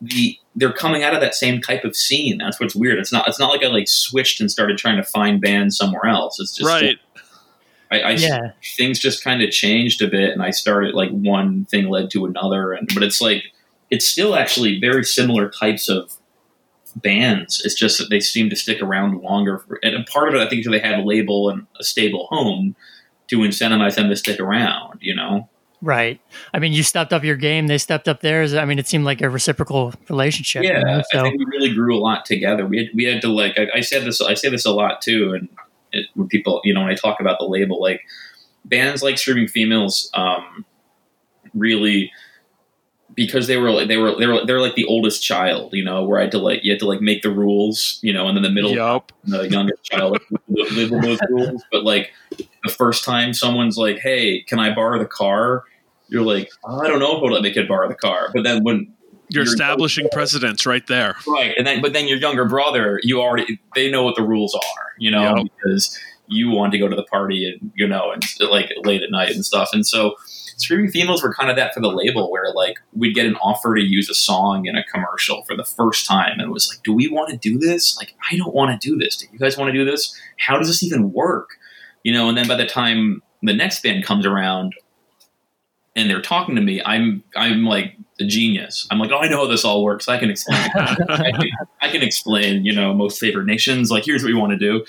[0.00, 2.38] the they're coming out of that same type of scene.
[2.38, 2.98] That's what's weird.
[2.98, 6.06] It's not it's not like I like switched and started trying to find bands somewhere
[6.06, 6.40] else.
[6.40, 6.96] It's just right.
[7.90, 8.50] I, I Yeah.
[8.76, 12.26] things just kind of changed a bit, and I started like one thing led to
[12.26, 13.44] another, and but it's like
[13.90, 16.12] it's still actually very similar types of
[16.96, 17.62] bands.
[17.64, 20.40] It's just that they seem to stick around longer, for, and a part of it
[20.40, 22.74] I think is they had a label and a stable home
[23.28, 24.98] to incentivize them to stick around.
[25.02, 25.48] You know,
[25.82, 26.20] Right.
[26.54, 27.66] I mean, you stepped up your game.
[27.66, 28.54] They stepped up theirs.
[28.54, 30.64] I mean, it seemed like a reciprocal relationship.
[30.64, 30.80] you yeah.
[30.80, 32.66] know, I So think we really grew a lot together.
[32.66, 35.02] We had, we had to like I, I said this I say this a lot
[35.02, 35.48] too, and
[35.96, 38.02] it, when people you know when I talk about the label like
[38.64, 40.64] bands like Screaming Females um,
[41.54, 42.12] really
[43.14, 46.04] because they were like they were they were they're like the oldest child, you know,
[46.04, 48.36] where I had to like you had to like make the rules, you know, and
[48.36, 49.10] then the middle Yup.
[49.24, 50.18] the youngest child
[50.48, 51.64] live live with those rules.
[51.72, 52.12] But like
[52.62, 55.64] the first time someone's like, "Hey, can I borrow the car?"
[56.08, 58.44] You're like, oh, "I don't know if I'll let my kid borrow the car." But
[58.44, 58.92] then when
[59.28, 61.16] You're You're- establishing precedents right there.
[61.26, 64.54] right, and then but then your younger brother, you already they know what the rules
[64.54, 65.46] are, you know, Yep.
[65.62, 65.98] because
[66.28, 69.30] you want to go to the party and you know and like late at night
[69.34, 70.14] and stuff, and so.
[70.58, 73.74] Screaming Females were kind of that for the label, where like we'd get an offer
[73.74, 76.82] to use a song in a commercial for the first time, and it was like,
[76.82, 77.94] "Do we want to do this?
[77.98, 79.18] Like, I don't want to do this.
[79.18, 80.18] Do you guys want to do this?
[80.38, 81.58] How does this even work?"
[82.04, 82.30] You know.
[82.30, 84.72] And then by the time the next band comes around,
[85.94, 88.86] and they're talking to me, I'm I'm like a genius.
[88.90, 90.08] I'm like, "Oh, I know how this all works.
[90.08, 90.58] I can explain.
[90.76, 91.50] I, can,
[91.82, 92.64] I can explain.
[92.64, 93.90] You know, most favored nations.
[93.90, 94.84] Like, here's what we want to do."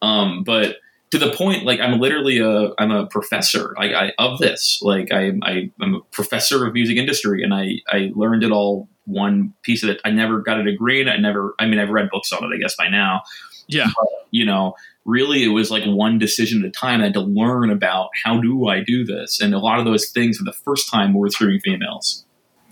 [0.00, 0.76] Um, but
[1.12, 5.12] to the point like i'm literally a i'm a professor I, I, of this like
[5.12, 9.52] I, I i'm a professor of music industry and i i learned it all one
[9.62, 12.08] piece of it i never got a degree and i never i mean i've read
[12.10, 13.22] books on it i guess by now
[13.68, 13.90] Yeah.
[14.30, 17.70] you know really it was like one decision at a time i had to learn
[17.70, 20.90] about how do i do this and a lot of those things for the first
[20.90, 22.21] time were through females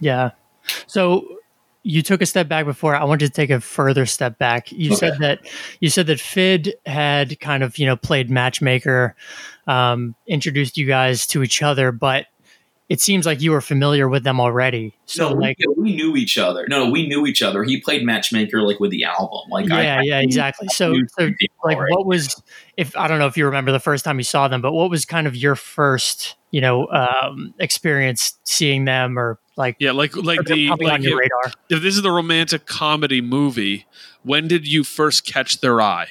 [0.01, 0.31] Yeah.
[0.87, 1.25] So
[1.83, 2.95] you took a step back before.
[2.95, 4.71] I wanted to take a further step back.
[4.71, 4.97] You Okay.
[4.97, 5.41] said that
[5.81, 9.15] you said that Fid had kind of you know played matchmaker,
[9.67, 12.27] um, introduced you guys to each other, but
[12.91, 14.93] it seems like you were familiar with them already.
[15.07, 16.67] So no, like, we, we knew each other.
[16.69, 17.63] No, we knew each other.
[17.63, 19.49] He played matchmaker like with the album.
[19.49, 20.67] Like yeah, I yeah, knew- exactly.
[20.69, 21.31] So, so
[21.65, 21.91] like, right?
[21.91, 22.43] what was
[22.77, 24.91] if I don't know if you remember the first time you saw them, but what
[24.91, 30.17] was kind of your first you know um, experience seeing them or like Yeah, like
[30.17, 31.53] like the coming like on your if, radar?
[31.71, 33.87] if this is the romantic comedy movie,
[34.25, 36.09] when did you first catch their eye?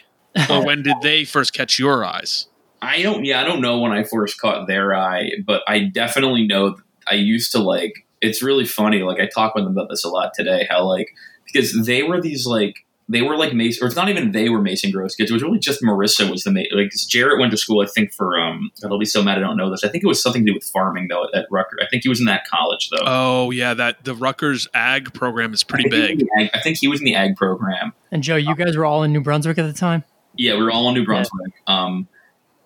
[0.50, 2.48] Or when did they first catch your eyes?
[2.82, 3.26] I don't.
[3.26, 6.72] Yeah, I don't know when I first caught their eye, but I definitely know.
[6.72, 8.06] that I used to like.
[8.22, 9.02] It's really funny.
[9.04, 10.68] Like I talk with them about this a lot today.
[10.70, 11.08] How like
[11.46, 14.62] because they were these like they were like Mason, or it's not even they were
[14.62, 15.32] Mason Gross kids.
[15.32, 17.82] It was really just Marissa was the ma- like 'cause Jarrett went to school.
[17.82, 18.70] I think for um.
[18.84, 19.84] I'll be so mad I don't know this.
[19.84, 21.80] I think it was something to do with farming though at, at Rutgers.
[21.82, 23.04] I think he was in that college though.
[23.06, 26.46] Oh yeah, that the Rutgers Ag program is pretty I think he was big.
[26.46, 27.94] ag- I think he was in the ag program.
[28.12, 30.04] And Joe, you guys were all in New Brunswick at the time.
[30.36, 31.54] Yeah, we were all in New Brunswick.
[31.68, 32.08] Um,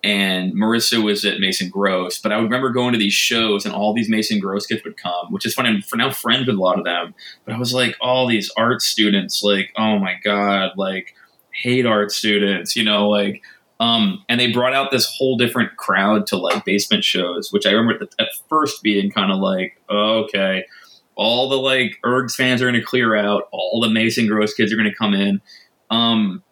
[0.04, 2.18] and Marissa was at Mason Gross.
[2.18, 4.98] But I would remember going to these shows, and all these Mason Gross kids would
[4.98, 5.70] come, which is funny.
[5.70, 7.14] I'm for now friends with a lot of them.
[7.44, 11.14] But I was like, all these art students, like, oh my god, like
[11.54, 13.42] hate art students, you know, like.
[13.80, 17.72] Um, and they brought out this whole different crowd to like basement shows, which I
[17.72, 20.64] remember at, first being kind of like, oh, okay,
[21.16, 24.72] all the like Ergs fans are going to clear out, all the Mason Gross kids
[24.72, 25.40] are going to come in.
[25.90, 26.44] Um,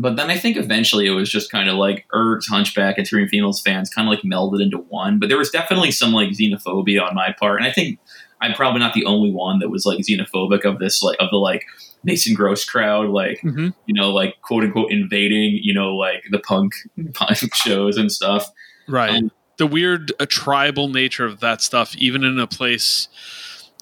[0.00, 3.28] but then I think eventually it was just kind of like Ergs, Hunchback, and Screaming
[3.28, 5.18] Females fans kind of like melded into one.
[5.18, 7.98] But there was definitely some like xenophobia on my part, and I think
[8.40, 11.36] I'm probably not the only one that was like xenophobic of this like of the
[11.36, 11.64] like
[12.02, 13.74] Mason Gross crowd, like Mhm.
[13.86, 16.72] you know, like quote unquote invading, you know, like the punk
[17.14, 18.46] punk shows and stuff.
[18.88, 19.10] Right.
[19.10, 23.08] Um, the weird uh, tribal nature of that stuff, even in a place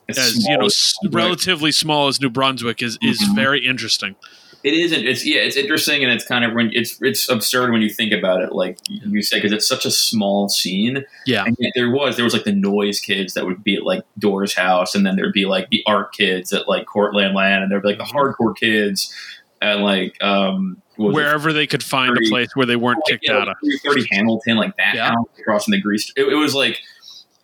[0.08, 3.36] It's as you know s- relatively small as New Brunswick, is is Mhm.
[3.36, 4.16] very interesting.
[4.64, 5.06] It isn't.
[5.06, 5.40] It's yeah.
[5.40, 8.52] It's interesting, and it's kind of when it's it's absurd when you think about it.
[8.52, 11.04] Like you say, because it's such a small scene.
[11.26, 11.44] Yeah.
[11.44, 14.02] And yet there was there was like the noise kids that would be at like
[14.18, 17.70] Door's house, and then there'd be like the art kids at like Courtland Land, and
[17.70, 19.14] there'd be like the hardcore kids
[19.60, 21.14] and like um was it?
[21.14, 23.56] Wherever they could find a place where they weren't like, kicked yeah, out of.
[23.62, 25.10] 330 Hamilton, like that Yeah.
[25.10, 26.12] house across from the grease.
[26.16, 26.80] It, it was like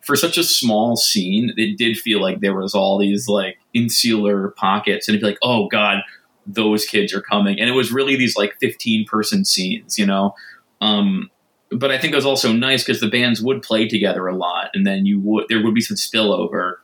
[0.01, 4.49] for such a small scene, it did feel like there was all these like insular
[4.49, 6.03] pockets, and it'd be like, oh god,
[6.45, 10.35] those kids are coming, and it was really these like 15 person scenes, you know.
[10.81, 11.29] Um,
[11.71, 14.71] but I think it was also nice because the bands would play together a lot,
[14.73, 16.75] and then you would there would be some spillover,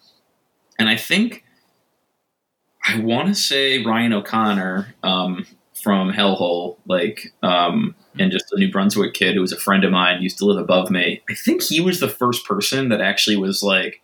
[0.80, 1.44] and I think
[2.86, 5.46] I want to say Ryan O'Connor um,
[5.82, 9.92] from Hellhole, like, um, and just a New Brunswick kid who was a friend of
[9.92, 11.22] mine, used to live above me.
[11.30, 14.02] I think he was the first person that actually was like,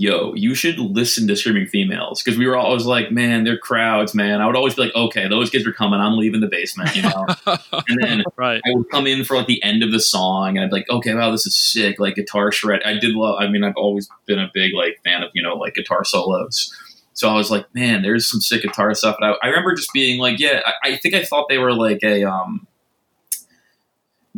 [0.00, 4.14] "Yo, you should listen to Screaming Females," because we were always like, "Man, they're crowds,
[4.14, 5.98] man." I would always be like, "Okay, those kids are coming.
[5.98, 7.26] I'm leaving the basement," you know.
[7.88, 8.60] and then right.
[8.64, 10.88] I would come in for like the end of the song, and I'd be like,
[10.88, 12.80] okay, wow, this is sick, like guitar shred.
[12.84, 13.38] I did love.
[13.40, 16.72] I mean, I've always been a big like fan of you know like guitar solos.
[17.14, 19.16] So I was like, man, there's some sick guitar stuff.
[19.20, 21.74] And I, I remember just being like, yeah, I, I think I thought they were
[21.74, 22.67] like a um.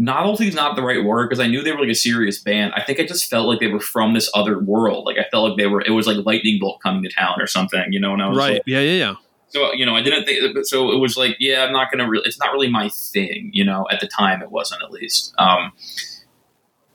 [0.03, 2.73] Novelty is not the right word because I knew they were like a serious band.
[2.75, 5.05] I think I just felt like they were from this other world.
[5.05, 5.83] Like I felt like they were.
[5.83, 8.15] It was like lightning bolt coming to town or something, you know.
[8.15, 8.53] And I was Right.
[8.55, 8.81] like, Yeah.
[8.81, 8.93] Yeah.
[8.95, 9.15] Yeah.
[9.49, 12.25] so you know i didn't think so it was like yeah i'm not gonna really
[12.25, 15.73] it's not really my thing you know at the time it wasn't at least um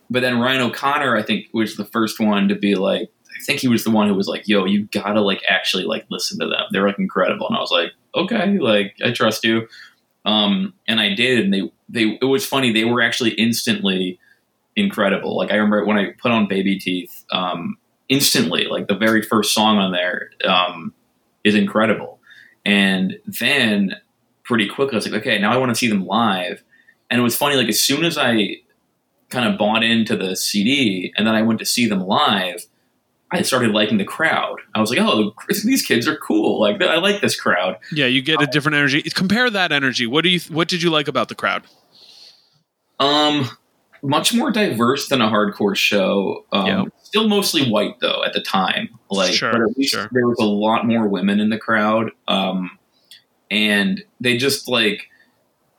[0.09, 3.59] but then Ryan O'Connor, I think, was the first one to be like, I think
[3.59, 6.45] he was the one who was like, "Yo, you gotta like actually like listen to
[6.47, 6.61] them.
[6.71, 9.67] They're like incredible." And I was like, "Okay, like I trust you."
[10.23, 12.71] Um, and I did, and they they it was funny.
[12.71, 14.19] They were actually instantly
[14.75, 15.37] incredible.
[15.37, 17.77] Like I remember when I put on Baby Teeth, um,
[18.09, 20.93] instantly, like the very first song on there um,
[21.43, 22.19] is incredible.
[22.65, 23.95] And then
[24.43, 26.63] pretty quickly, I was like, okay, now I want to see them live.
[27.09, 28.57] And it was funny, like as soon as I
[29.29, 32.65] kind of bought into the CD, and then I went to see them live.
[33.31, 34.57] I started liking the crowd.
[34.73, 35.33] I was like, "Oh,
[35.63, 36.59] these kids are cool!
[36.59, 39.01] Like, I like this crowd." Yeah, you get a different energy.
[39.01, 40.07] Compare that energy.
[40.07, 40.39] What do you?
[40.49, 41.63] What did you like about the crowd?
[42.99, 43.49] Um,
[44.01, 46.45] much more diverse than a hardcore show.
[46.51, 46.83] Um, Yeah.
[47.03, 48.89] Still mostly white though at the time.
[49.09, 50.09] Like, Sure, but at least sure.
[50.11, 52.11] there was a lot more women in the crowd.
[52.27, 52.77] Um,
[53.49, 55.07] and they just like,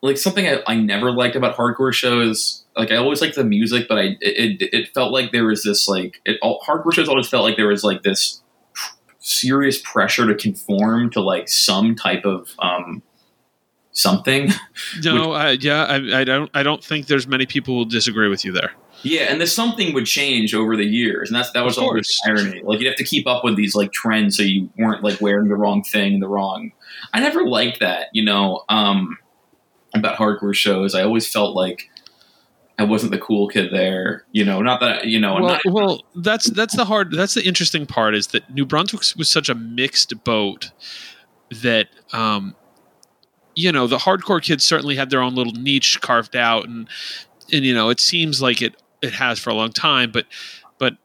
[0.02, 2.64] like something I, I never liked about hardcore shows.
[2.76, 5.62] Like I always liked the music, but I it, it, it felt like there was
[5.62, 8.42] this like it all hardcore shows always felt like there was like this
[9.18, 13.02] serious pressure to conform to like some type of um
[13.92, 14.50] something.
[15.02, 16.50] No, I, yeah, I, I don't.
[16.54, 18.72] I don't think there's many people who will disagree with you there.
[19.02, 22.62] Yeah, and the something would change over the years, and that's that was always irony.
[22.62, 25.48] Like you'd have to keep up with these like trends, so you weren't like wearing
[25.48, 26.72] the wrong thing, the wrong.
[27.12, 29.18] I never liked that, you know, um,
[29.94, 30.94] about hardcore shows.
[30.94, 31.90] I always felt like
[32.78, 34.60] I wasn't the cool kid there, you know.
[34.60, 37.12] Not that you know, well, not, well, that's that's the hard.
[37.12, 40.72] That's the interesting part is that New Brunswick was such a mixed boat
[41.62, 42.54] that um,
[43.54, 46.86] you know the hardcore kids certainly had their own little niche carved out, and
[47.50, 50.26] and you know it seems like it it has for a long time, but
[50.78, 50.98] but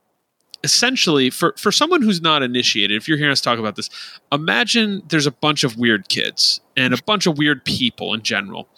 [0.65, 3.89] essentially for for someone who's not initiated if you're hearing us talk about this
[4.31, 8.69] imagine there's a bunch of weird kids and a bunch of weird people in general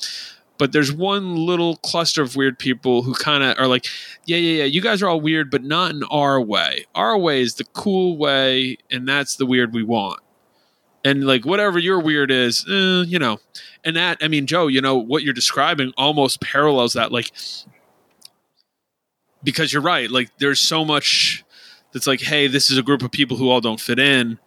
[0.63, 3.85] but there's one little cluster of weird people who kind of are like
[4.23, 6.85] yeah yeah yeah you guys are all weird but not in our way.
[6.95, 10.21] Our way is the cool way and that's the weird we want.
[11.03, 13.41] And like whatever your weird is eh, you know.
[13.83, 17.29] And that i mean joe you know what you're describing almost parallels that like
[19.43, 21.43] because you're right like there's so much
[21.91, 24.39] that's like hey this is a group of people who all don't fit in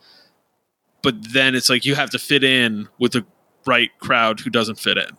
[1.03, 3.27] but then it's like you have to fit in with the
[3.67, 5.11] right crowd who doesn't fit in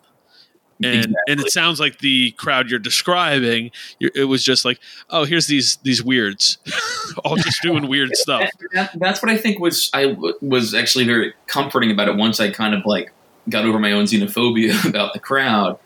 [0.84, 4.80] and and it sounds like the crowd you're describing you're, it was just like
[5.10, 6.60] oh here's these these weirds
[7.26, 11.34] all just doing weird stuff that, that's what I think was I was actually very
[11.48, 12.16] comforting about it.
[12.16, 13.12] Once I kind of like
[13.50, 15.78] got over my own xenophobia about the crowd,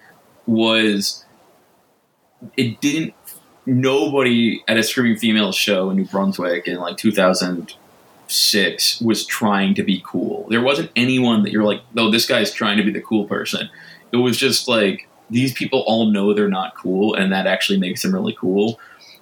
[0.45, 1.25] was
[2.57, 3.13] it didn't.
[3.67, 9.83] Nobody at a screaming female show in New Brunswick in like 2006 was trying to
[9.83, 10.47] be cool.
[10.49, 13.69] There wasn't anyone that you're like, oh, this guy's trying to be the cool person.
[14.11, 18.01] It was just like these people all know they're not cool, and that actually makes
[18.01, 18.79] them really cool.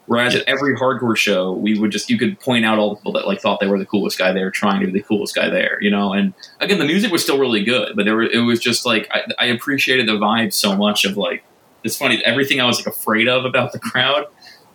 [0.09, 3.11] Whereas at every hardcore show, we would just you could point out all the people
[3.11, 5.49] that like thought they were the coolest guy there, trying to be the coolest guy
[5.49, 6.13] there, you know.
[6.13, 9.07] And again, the music was still really good, but there were, it was just like
[9.11, 11.43] I, I appreciated the vibe so much of like
[11.83, 14.25] it's funny everything I was like afraid of about the crowd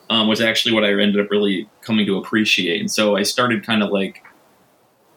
[0.08, 2.80] um, was actually what I ended up really coming to appreciate.
[2.80, 4.22] And so I started kind of like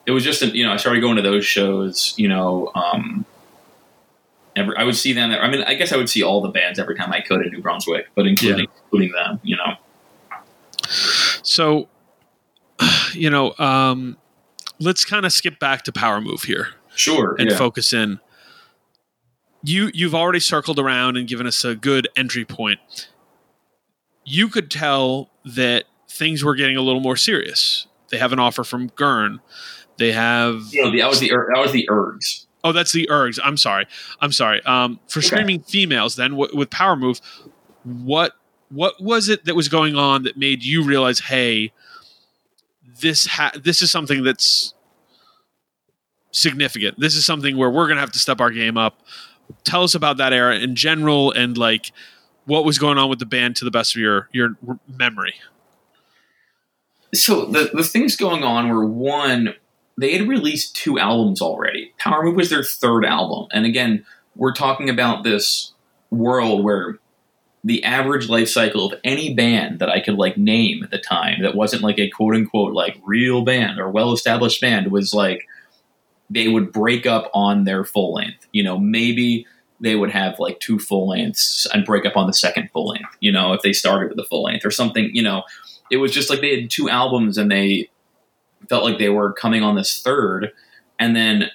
[0.08, 2.72] it was just you know I started going to those shows, you know.
[2.74, 3.24] Um,
[4.58, 5.32] every, I would see them.
[5.32, 7.52] I mean, I guess I would see all the bands every time I could in
[7.52, 9.76] New Brunswick, but including including them, you know.
[11.44, 11.88] so
[13.14, 14.18] you know um
[14.80, 17.36] let's kind of skip back to power move here Sure.
[17.38, 17.58] and yeah.
[17.58, 18.20] focus in
[19.64, 23.10] you you've already circled around and given us a good entry point
[24.26, 28.64] you could tell that things were getting a little more serious they have an offer
[28.64, 29.40] from Gern
[29.98, 32.46] they have you know, the, that was the that was the ergs.
[32.68, 33.40] Oh that's the ergs.
[33.44, 33.86] I'm sorry.
[34.22, 34.62] I'm sorry.
[34.66, 35.28] Um for Okay.
[35.28, 37.20] screaming females then w- with power move
[37.84, 38.34] what
[38.70, 41.72] what was it that was going on that made you realize hey
[43.00, 44.74] this ha- this is something that's
[46.32, 47.00] significant.
[47.00, 49.00] This is something where we're gonna have to step our game up.
[49.64, 51.92] Tell us about that era in general and like
[52.46, 55.36] what was going on with the band to the best of your your r- memory.
[57.14, 59.54] So the the things going on were one,
[59.98, 61.94] they had released two albums already.
[61.98, 64.06] Power Move was their third album, and again,
[64.36, 65.74] we're talking about this
[66.12, 67.00] world where
[67.64, 71.42] the average life cycle of any band that I could like name at the time
[71.42, 75.46] that wasn't like a quote unquote like real band or well established band was like
[76.30, 78.48] they would break up on their full length.
[78.52, 79.46] You know, maybe
[79.80, 83.16] they would have like two full lengths and break up on the second full length,
[83.20, 85.44] you know, if they started with a full length or something, you know.
[85.90, 87.90] It was just like they had two albums and they
[88.70, 90.52] felt like they were coming on this third.
[91.00, 91.50] And then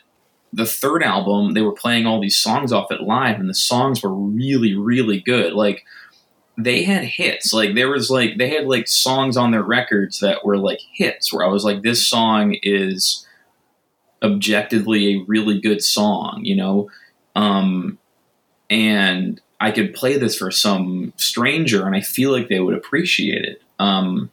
[0.53, 4.03] the third album, they were playing all these songs off it live, and the songs
[4.03, 5.55] were really, really good.
[5.55, 5.85] Like
[6.59, 7.53] they had hits.
[7.53, 11.33] Like there was like they had like songs on their records that were like hits
[11.33, 13.27] where I was like, this song is
[14.23, 16.91] objectively a really good song, you know?
[17.35, 17.99] Um
[18.69, 23.45] and I could play this for some stranger and I feel like they would appreciate
[23.45, 23.63] it.
[23.79, 24.31] Um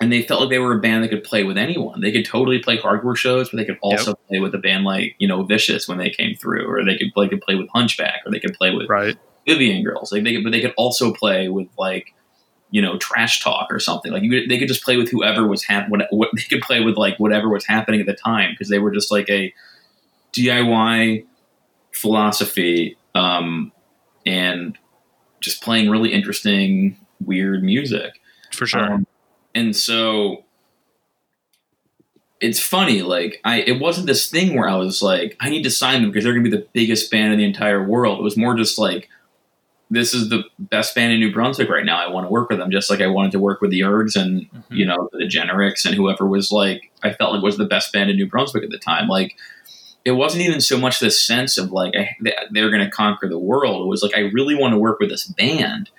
[0.00, 2.00] and they felt like they were a band that could play with anyone.
[2.00, 5.16] They could totally play hardcore shows, but they could also play with a band like,
[5.18, 8.22] you know, Vicious when they came through, or they could they could play with Hunchback,
[8.24, 9.16] or they could play with Right.
[9.46, 10.12] Vivian Girls.
[10.12, 12.14] Like they could, but they could also play with like
[12.70, 14.12] you know trash talk or something.
[14.12, 16.62] Like you could, they could just play with whoever was hap- what, what they could
[16.62, 19.52] play with like whatever was happening at the time because they were just like a
[20.32, 21.24] DIY
[21.92, 23.72] philosophy um,
[24.24, 24.78] and
[25.40, 28.20] just playing really interesting weird music.
[28.52, 28.92] For sure.
[28.92, 29.06] Um,
[29.58, 30.44] and so
[32.40, 35.70] it's funny, like I it wasn't this thing where I was like, I need to
[35.70, 38.20] sign them because they're gonna be the biggest band in the entire world.
[38.20, 39.08] It was more just like
[39.90, 41.96] this is the best band in New Brunswick right now.
[41.96, 44.20] I want to work with them, just like I wanted to work with the Ergs
[44.20, 44.74] and mm-hmm.
[44.74, 48.10] you know the Generics and whoever was like I felt like was the best band
[48.10, 49.08] in New Brunswick at the time.
[49.08, 49.36] Like
[50.04, 52.16] it wasn't even so much the sense of like I,
[52.50, 53.82] they're going to conquer the world.
[53.82, 55.90] It was like I really want to work with this band,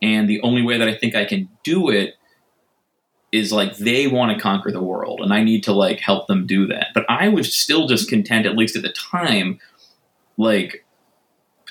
[0.00, 2.14] and the only way that I think I can do it
[3.32, 6.46] is like they want to conquer the world, and I need to like help them
[6.46, 6.88] do that.
[6.94, 9.58] But I was still just content, at least at the time,
[10.36, 10.84] like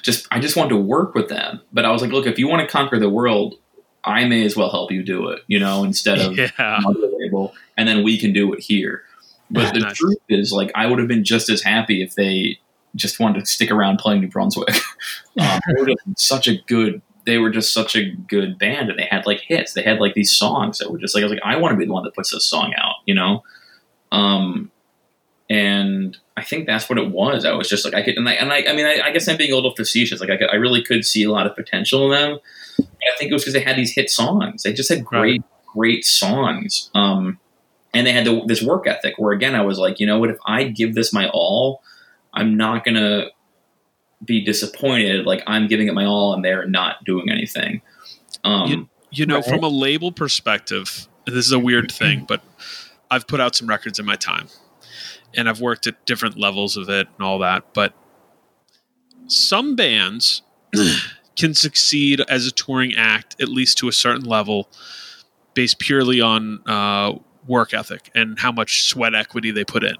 [0.01, 1.61] just I just wanted to work with them.
[1.71, 3.55] But I was like, look, if you want to conquer the world,
[4.03, 6.49] I may as well help you do it, you know, instead of Yeah.
[6.57, 9.03] another label, and then we can do it here.
[9.51, 9.97] But the Nice.
[9.97, 12.57] truth is, like, I would have been just as happy if they
[12.95, 14.69] just wanted to stick around playing New Brunswick.
[15.39, 17.01] um, they were just such a good.
[17.26, 19.73] They were just such a good band, and they had like hits.
[19.73, 21.77] They had like these songs that were just like I was like, I want to
[21.77, 23.43] be the one that puts this song out, you know.
[24.11, 24.72] Um,
[25.49, 27.45] and I think that's what it was.
[27.45, 29.27] I was just like I could, and I, and I, I mean, I, I guess
[29.27, 30.22] I'm being a little facetious.
[30.22, 32.39] Like I, could, I really could see a lot of potential in them.
[32.77, 34.64] And I think it was because they had these hit songs.
[34.64, 36.89] They just had great, great songs.
[36.95, 37.38] Um,
[37.93, 40.30] and they had the, this work ethic where again, I was like, you know what?
[40.30, 41.81] If I give this my all,
[42.34, 43.26] I'm not gonna
[44.23, 45.26] be disappointed.
[45.26, 47.81] Like I'm giving it my all, and they're not doing anything.
[48.43, 49.45] Um, You know, Right.
[49.45, 52.41] from a label perspective, this is a weird thing, but
[53.10, 54.48] I've put out some records in my time
[55.34, 57.73] and I've worked at different levels of it and all that.
[57.73, 57.93] But
[59.27, 60.41] some bands
[61.35, 64.69] can succeed as a touring act, at least to a certain level,
[65.53, 67.14] based purely on uh,
[67.45, 69.95] work ethic and how much sweat equity they put in.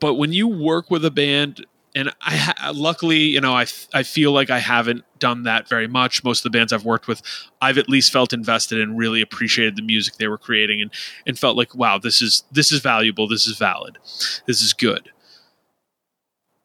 [0.00, 4.32] But when you work with a band, and I luckily, you know, I, I feel
[4.32, 6.24] like I haven't done that very much.
[6.24, 7.22] Most of the bands I've worked with,
[7.60, 10.90] I've at least felt invested and really appreciated the music they were creating, and
[11.26, 13.98] and felt like, wow, this is this is valuable, this is valid,
[14.46, 15.10] this is good.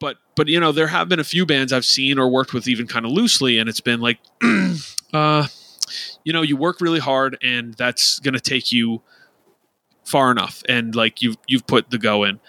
[0.00, 2.66] But but you know, there have been a few bands I've seen or worked with
[2.66, 4.18] even kind of loosely, and it's been like,
[5.12, 5.46] uh,
[6.24, 9.02] you know, you work really hard, and that's going to take you
[10.04, 12.40] far enough, and like you've you've put the go in.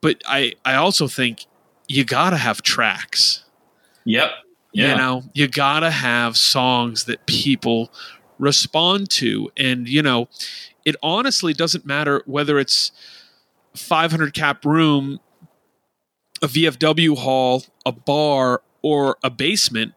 [0.00, 1.46] But I I also think
[1.88, 3.44] you gotta have tracks.
[4.04, 4.30] yep.
[4.72, 4.90] Yeah.
[4.90, 7.92] You know, you gotta have songs that people
[8.38, 9.50] respond to.
[9.56, 10.28] And, you know,
[10.84, 12.92] it honestly doesn't matter whether it's
[13.76, 15.20] 500 cap room,
[16.42, 19.94] a VFW hall, a bar, or a basement.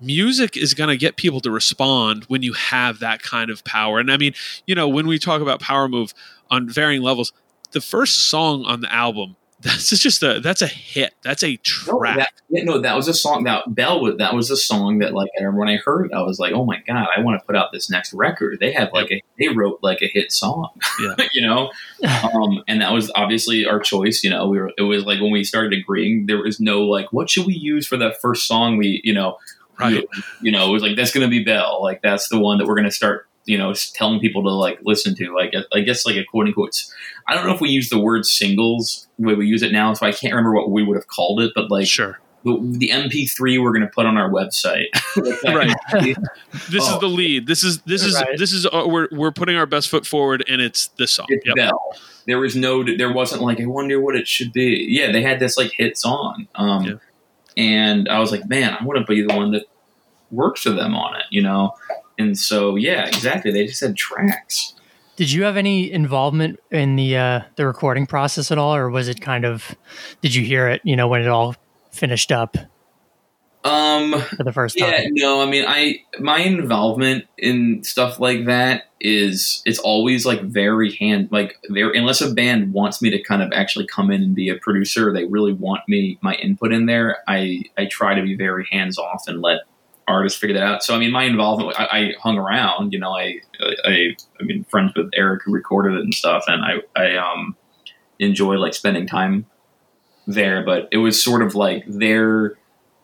[0.00, 3.98] Music is going to get people to respond when you have that kind of power.
[3.98, 4.32] And I mean,
[4.66, 6.14] you know, when we talk about Power Move
[6.50, 7.32] on varying levels,
[7.72, 11.14] the first song on the album, that's just a that's a hit.
[11.22, 11.58] That's a
[12.16, 14.16] No, that, yeah, no, that was a song that Bell was.
[14.18, 16.52] That was a song that, like, I remember when I heard it, I was like,
[16.52, 19.22] "Oh my god, I want to put out this next record." They have like a,
[19.38, 20.68] they wrote like a hit song,
[21.02, 21.26] Yeah.
[21.32, 21.70] you know,
[22.32, 24.22] um, and that was obviously our choice.
[24.22, 24.70] You know, we were.
[24.78, 27.86] It was like when we started agreeing, there was no like, what should we use
[27.86, 28.76] for that first song?
[28.76, 29.38] We, you know,
[29.78, 30.04] Right.
[30.42, 31.80] you know, it was like that's going to be Bell.
[31.82, 33.28] Like that's the one that we're going to start.
[33.48, 35.34] You know, s- telling people to like listen to.
[35.34, 36.84] Like I guess like a quote unquote.
[37.26, 39.92] I don't know if we use the word singles the way we use it now,
[39.94, 41.52] so I can't remember what we would have called it.
[41.54, 42.20] But like sure.
[42.44, 44.86] the, the MP3 we're going to put on our website.
[45.44, 45.74] Right.
[46.70, 46.94] This Oh.
[46.94, 47.46] is the lead.
[47.46, 48.36] This is this is Right.
[48.38, 51.26] this is uh, we're we're putting our best foot forward, and it's this song.
[51.30, 51.56] It's Yep.
[51.56, 51.96] Bell.
[52.26, 54.86] There was no, there wasn't like, I wonder what it should be.
[54.90, 56.46] Yeah, they had this like hit song.
[56.56, 56.92] Um, Yeah.
[57.56, 59.64] And I was like, man, I want to be the one that
[60.30, 61.74] works for them on it, you know?
[62.18, 63.52] And so, yeah, exactly.
[63.52, 64.74] They just had tracks.
[65.16, 69.08] Did you have any involvement in the uh, the recording process at all, or was
[69.08, 69.74] it kind of?
[70.20, 70.80] Did you hear it?
[70.84, 71.54] You know, when it all
[71.90, 72.56] finished up
[73.64, 74.92] Um, for the first time.
[74.92, 80.42] Yeah, no, I mean, I my involvement in stuff like that is it's always like
[80.42, 84.22] very hand like there unless a band wants me to kind of actually come in
[84.22, 87.18] and be a producer, they really want me my input in there.
[87.26, 89.62] I I try to be very hands off and let
[90.08, 90.82] artists figure that out.
[90.82, 92.92] So I mean, my involvement, I, I hung around.
[92.92, 93.40] You know, I,
[93.84, 97.56] I, I mean, friends with Eric who recorded it and stuff, and I, I um,
[98.18, 99.46] enjoy like spending time
[100.26, 100.64] there.
[100.64, 102.56] But it was sort of like their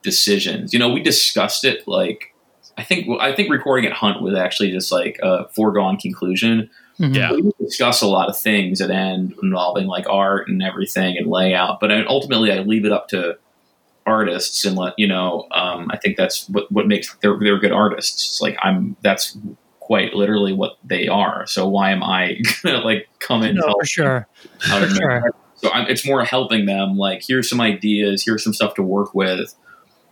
[0.03, 0.73] decisions.
[0.73, 1.87] You know, we discussed it.
[1.87, 2.35] Like,
[2.79, 6.71] I think I think recording at Hunt was actually just like a foregone conclusion.
[7.01, 7.15] Mhm.
[7.15, 7.33] Yeah.
[7.33, 11.81] We discuss a lot of things at end involving like art and everything and layout,
[11.81, 13.37] but ultimately I leave it up to
[14.07, 15.47] artists and let you know.
[15.51, 18.27] Um, I think that's what what makes they're they're good artists.
[18.27, 19.37] It's like I'm that's
[19.81, 21.47] quite literally what they are.
[21.47, 23.57] So why am I gonna like come in?
[23.57, 24.29] No, for sure.
[24.61, 25.31] For sure.
[25.57, 26.97] So I'm, it's more helping them.
[26.97, 29.55] Like here's some ideas, here's some stuff to work with.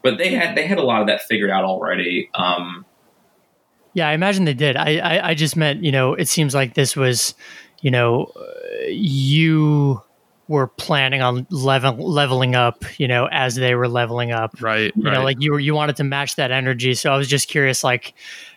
[0.03, 2.29] But they had they had a lot of that figured out already.
[2.35, 2.85] Um,
[3.95, 4.77] Yeah, I imagine they did.
[4.77, 7.35] I, I, I just meant, you know, it seems like this was,
[7.83, 10.03] you know, uh, you
[10.53, 14.61] were planning on level, leveling up, you know, as they were leveling up.
[14.61, 14.93] Right.
[14.95, 15.15] You right.
[15.15, 16.95] know, like you were, you wanted to match that energy.
[16.95, 18.13] So I was just curious, like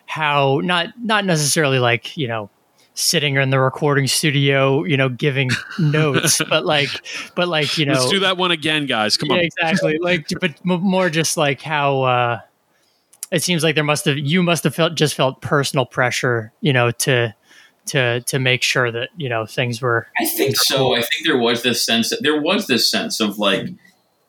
[0.06, 2.50] how not, not necessarily like, you know,
[2.96, 6.90] sitting in the recording studio, you know, giving notes, but like,
[7.34, 9.16] but like, you know, Let's do that one again, guys.
[9.16, 9.44] Come yeah, on.
[9.46, 9.98] exactly.
[9.98, 12.40] Like, but more just like how uh,
[13.32, 16.74] it seems like there must have you must have felt just felt personal pressure, you
[16.74, 17.34] know, to
[17.88, 20.07] to to make sure that you know things were.
[20.20, 20.95] I think so.
[20.95, 23.68] I think there was this sense that there was this sense of like,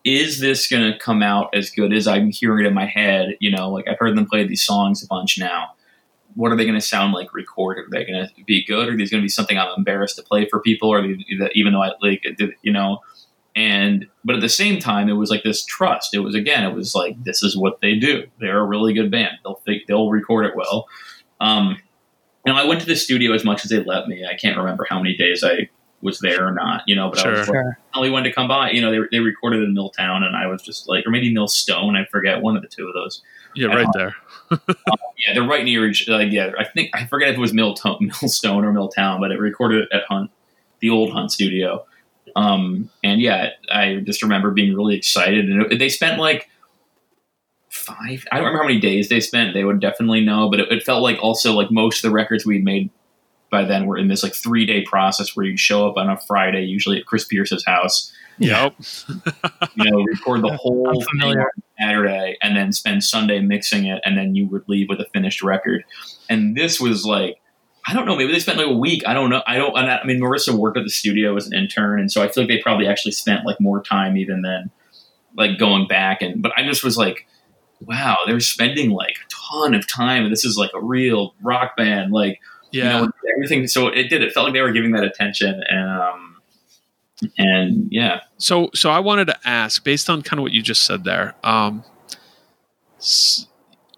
[0.05, 3.37] is this going to come out as good as I'm hearing it in my head?
[3.41, 5.71] You know, like I've heard them play these songs a bunch now.
[6.35, 7.87] What are they going to sound like recorded?
[7.87, 8.89] Are they going to be good?
[8.89, 10.91] Or are these going to be something I'm embarrassed to play for people?
[10.91, 12.23] Or even though I like,
[12.63, 13.01] you know,
[13.57, 16.15] and but at the same time, it was like this trust.
[16.15, 18.27] It was again, it was like this is what they do.
[18.39, 19.39] They're a really good band.
[19.43, 20.87] They'll think they'll record it well.
[21.41, 21.79] Um,
[22.47, 24.25] you know, I went to the studio as much as they let me.
[24.25, 25.69] I can't remember how many days I
[26.03, 26.83] was there or not.
[26.87, 27.79] You know, but I was like, Sure.
[27.95, 28.71] only when to come by.
[28.71, 31.97] You know, they, they recorded in Milltown, and I was just like, or maybe Millstone.
[31.97, 33.23] I forget one of the two of those.
[33.55, 34.15] Yeah, right there.
[35.27, 36.07] Yeah, they're right near each.
[36.09, 39.41] Like, yeah, I think I forget if it was Milltone, Millstone or Milltown, but it
[39.41, 40.31] recorded at Hunt,
[40.81, 41.87] the old Hunt studio.
[42.37, 46.51] Um, and yeah, I just remember being really excited, and it, they spent like
[47.87, 48.25] five.
[48.33, 49.55] I don't remember how many days they spent.
[49.55, 52.45] They would definitely know, but it, it felt like also like most of the records
[52.45, 52.91] we'd made
[53.51, 56.19] by then were in this like three day process where you'd show up on a
[56.19, 58.75] Friday, usually at Chris Pierce's house, Yep.
[59.77, 61.47] you know, record the whole thing on
[61.79, 65.43] Saturday and then spend Sunday mixing it, and then you would leave with a finished
[65.43, 65.85] record.
[66.29, 67.41] And this was like,
[67.89, 69.05] I don't know, maybe they spent like a week.
[69.07, 69.43] I don't know.
[69.47, 69.77] I don't.
[69.79, 72.29] and I I mean, Marissa worked at the studio as an intern, and so I
[72.29, 74.71] feel like they probably actually spent like more time even than
[75.37, 76.21] like going back.
[76.21, 77.27] And but I just was like,
[77.81, 79.29] wow, they're spending like a
[79.59, 82.41] ton of time, and this is like a real rock band, like
[82.73, 83.01] Yeah.
[83.01, 83.67] you know, everything.
[83.67, 84.23] So it did.
[84.23, 86.37] It felt like they were giving that attention, and um,
[87.39, 88.21] and yeah.
[88.39, 91.35] So, so I wanted to ask, based on kind of what you just said there,
[91.45, 91.85] um,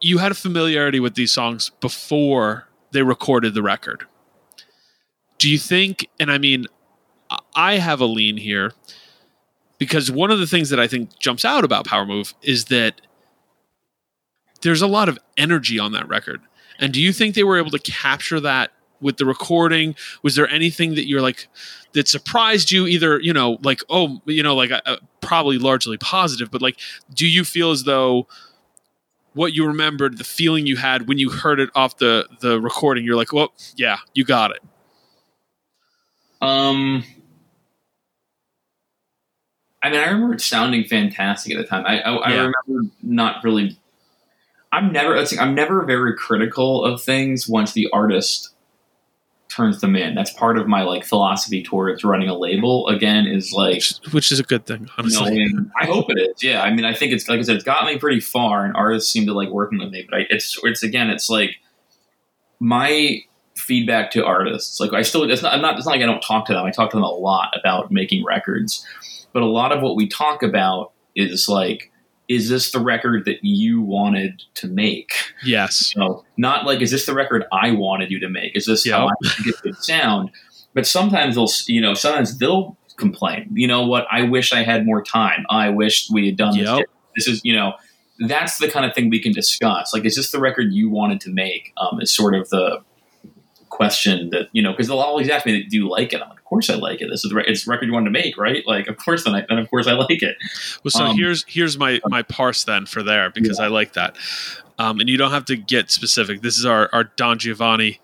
[0.00, 4.05] you had a familiarity with these songs before they recorded the record.
[5.38, 6.09] Do you think?
[6.18, 6.66] And I mean,
[7.30, 8.72] I- I have a lean here
[9.78, 13.00] because one of the things that I think jumps out about Power Move is that
[14.62, 16.40] there's a lot of energy on that record.
[16.78, 19.94] And do you think they were able to capture that with the recording?
[20.22, 21.48] Was there anything that you're like
[21.93, 22.86] that surprised you?
[22.86, 26.78] Either you know, like oh, you know, like uh, probably largely positive, but like,
[27.14, 28.26] do you feel as though
[29.35, 33.05] what you remembered, the feeling you had when you heard it off the the recording,
[33.05, 34.62] you're like, well, yeah, you got it.
[36.40, 37.05] Um,
[39.82, 41.85] I mean, I remember it sounding fantastic at the time.
[41.86, 43.78] I I, I remember not really.
[44.73, 45.24] I'm never.
[45.39, 48.51] I'm never very critical of things once the artist
[49.49, 50.15] turns them in.
[50.15, 52.86] That's part of my like philosophy towards running a label.
[52.89, 55.31] Again, is like Which, which is a good thing, honestly.
[55.31, 55.70] knowing.
[55.81, 56.43] I hope it is.
[56.43, 58.74] Yeah, I mean, I think it's like I said, it's got me pretty far, and
[58.77, 60.07] artists seem to like working with me.
[60.09, 61.57] But I, it's it's again, it's like
[62.61, 63.20] my
[63.57, 64.81] feedback to artists.
[64.81, 65.55] Like I still, it's not.
[65.55, 65.77] I'm not.
[65.77, 66.65] It's not like I don't talk to them.
[66.65, 68.86] I talk to them a lot about making records,
[69.32, 71.90] but a lot of what we talk about is like,
[72.28, 75.12] is this the record that you wanted to make?
[75.44, 75.92] Yes.
[75.94, 78.55] So not like, is this the record I wanted you to make?
[78.55, 80.30] Is this how I think it would sound?
[80.74, 83.48] But sometimes they'll, you know, sometimes they'll complain.
[83.55, 84.06] You know what?
[84.10, 85.46] I wish I had more time.
[85.48, 86.84] I wish we had done this.
[87.16, 87.72] This is, you know,
[88.26, 89.94] that's the kind of thing we can discuss.
[89.94, 91.72] Like, is this the record you wanted to make?
[91.78, 92.82] Um, is sort of the
[93.69, 96.39] question that you know because they'll always ask me, "Do you like it?" I'm like,
[96.39, 97.09] "Of course I like it.
[97.11, 98.66] This is the it's the record you wanted to make, right?
[98.66, 100.36] Like, of course then, I, then of course I like it."
[100.85, 104.16] Well, so Um, here's here's my my parse then for there because I like that,
[104.78, 106.43] um, and you don't have to get specific.
[106.43, 108.01] This is our our Don Giovanni.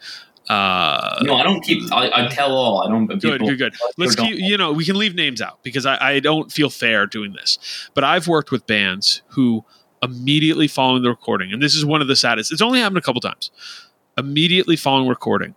[0.49, 1.91] Uh, no, I don't keep.
[1.93, 2.83] I, I tell all.
[2.87, 3.07] I don't.
[3.07, 3.75] good, people- good, good.
[3.97, 4.37] Let's keep.
[4.39, 7.59] You know, we can leave names out because I, I don't feel fair doing this.
[7.95, 9.65] But I've worked with bands who
[10.03, 12.53] immediately following the recording, and this is one of the saddest.
[12.53, 13.51] It's only happened a couple times.
[14.17, 15.55] Immediately following recording,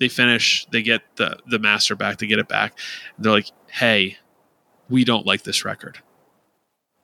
[0.00, 2.78] they finish, they get the the master back, they get it back.
[3.18, 4.16] They're like, "Hey,
[4.88, 5.98] we don't like this record."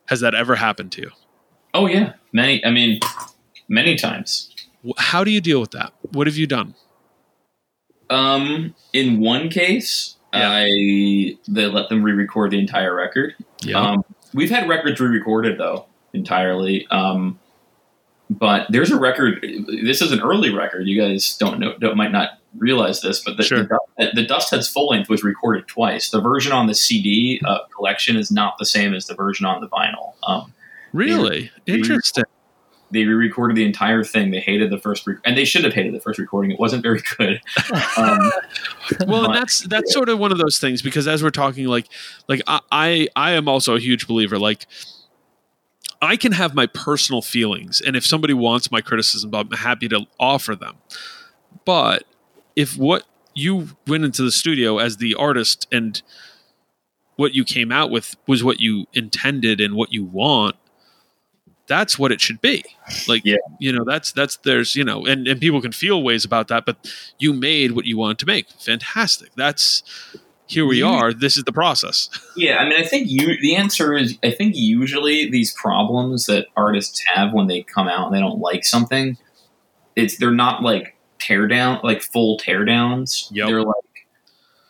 [0.06, 1.10] Has that ever happened to you?
[1.74, 2.64] Oh yeah, many.
[2.64, 3.00] I mean,
[3.68, 4.50] many times.
[4.98, 5.92] How do you deal with that?
[6.12, 6.74] What have you done?
[8.10, 10.50] Um, in one case, Yeah.
[10.50, 13.34] I they let them re-record the entire record.
[13.74, 14.04] Um,
[14.34, 16.86] we've had records re-recorded though entirely.
[16.88, 17.38] Um,
[18.30, 19.44] but there's a record.
[19.82, 20.86] This is an early record.
[20.86, 23.64] You guys don't know, don't, might not realize this, but the, Sure.
[23.98, 26.10] the, the Dust Heads full length was recorded twice.
[26.10, 29.60] The version on the CD uh, collection is not the same as the version on
[29.60, 30.14] the vinyl.
[30.26, 30.52] Um,
[30.92, 32.24] really interesting.
[32.92, 34.30] they re-recorded the entire thing.
[34.30, 36.52] They hated the first, rec- and they should have hated the first recording.
[36.52, 37.40] It wasn't very good.
[37.96, 38.30] Um,
[39.06, 41.86] well and that's that's sort of one of those things because as we're talking like
[42.28, 44.66] like I, I i am also a huge believer like
[46.02, 50.06] i can have my personal feelings and if somebody wants my criticism i'm happy to
[50.18, 50.76] offer them.
[51.64, 52.04] But
[52.56, 53.04] if what
[53.34, 56.00] you went into the studio as the artist and
[57.16, 60.56] what you came out with was what you intended and what you want
[61.66, 62.62] that's what it should be.
[63.08, 63.36] Like Yeah.
[63.58, 66.66] you know that's that's there's you know and and people can feel ways about that
[66.66, 66.76] but
[67.18, 68.50] you made what you wanted to make.
[68.50, 69.30] Fantastic.
[69.36, 69.82] That's
[70.46, 73.36] here we are this is the process Yeah, I mean, I think you.
[73.40, 78.06] The answer is, I think usually these problems that artists have when they come out
[78.06, 79.16] and they don't like something,
[79.94, 83.28] it's they're not like tear down, like full tear downs.
[83.32, 83.46] Yep.
[83.46, 83.74] They're like,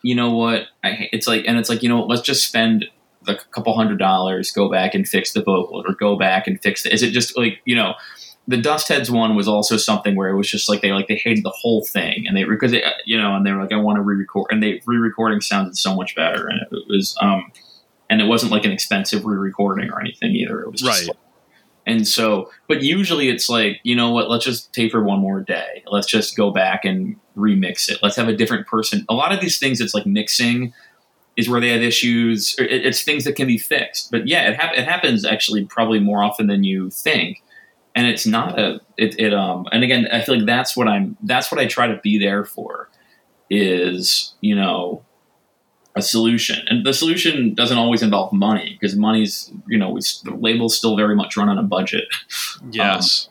[0.02, 0.66] you know what?
[0.82, 2.84] I, it's like, and it's like, you know, what, let's just spend
[3.26, 6.60] like a couple hundred dollars, go back and fix the vocal, or go back and
[6.62, 6.92] fix the.
[6.92, 7.94] Is it just like you know?
[8.46, 11.16] The Dust Heads one was also something where it was just like they like they
[11.16, 13.76] hated the whole thing, and they because it, you know, and they were like, I
[13.76, 17.50] want to re-record, and they re-recording sounded so much better, and it, was um,
[18.10, 20.60] and it wasn't like an expensive re-recording or anything either.
[20.60, 21.08] It was just Right.
[21.08, 21.18] like-
[21.86, 24.30] and so, but usually it's like, you know what?
[24.30, 25.82] Let's just taper one more day.
[25.86, 27.98] Let's just go back and remix it.
[28.02, 29.04] Let's have a different person.
[29.10, 30.72] A lot of these things, it's like mixing
[31.36, 32.54] is where they have issues.
[32.58, 34.10] It, it's things that can be fixed.
[34.10, 37.42] But yeah, it, hap- it happens actually probably more often than you think.
[37.94, 41.16] And it's not a it, it um and again I feel like that's what I'm
[41.22, 42.88] that's what I try to be there for
[43.50, 45.04] is you know
[45.96, 46.66] a solution.
[46.68, 50.96] And the solution doesn't always involve money because money's you know we, the labels still
[50.96, 52.04] very much run on a budget.
[52.70, 53.28] Yes.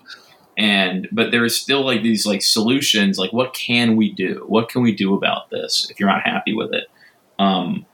[0.58, 4.46] and but there's still like these like solutions like what can we do?
[4.48, 6.86] What can we do about this if you're not happy with it?
[7.40, 7.86] Um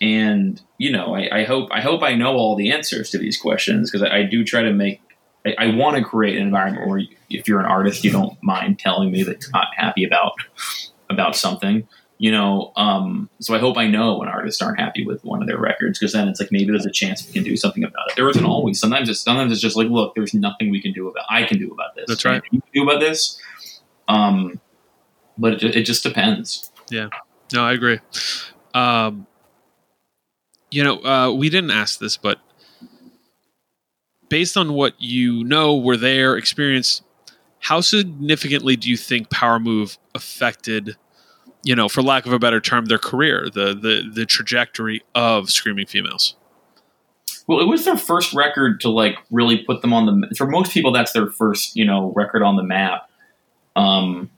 [0.00, 3.36] and you know i, I hope i hope i know all the answers to these
[3.36, 5.00] questions because I, I do try to make
[5.48, 8.78] i, I want to create an environment where if you're an artist you don't mind
[8.78, 10.32] telling me that you're not happy about
[11.10, 11.86] about something
[12.18, 15.48] you know um so i hope i know when artists aren't happy with one of
[15.48, 18.10] their records because then it's like maybe there's a chance we can do something about
[18.10, 18.16] it.
[18.16, 18.78] There isn't always.
[18.80, 21.58] Sometimes it's sometimes it's just like look there's nothing we can do about i can
[21.58, 22.06] do about this.
[22.08, 22.42] That's right.
[22.50, 23.40] you can do about this.
[24.08, 24.60] Um
[25.38, 26.72] but it, it just depends.
[26.90, 27.08] Yeah.
[27.52, 28.00] no i agree.
[28.74, 29.26] Um
[30.70, 32.40] you know uh we didn't ask this but
[34.28, 37.02] based on what you know were there experience
[37.60, 40.96] how significantly do you think power move affected
[41.64, 45.50] you know for lack of a better term their career the the the trajectory of
[45.50, 46.36] screaming females?
[47.46, 50.72] Well it was their first record to like really put them on the for most
[50.72, 53.10] people that's their first you know record on the map.
[53.76, 54.30] Um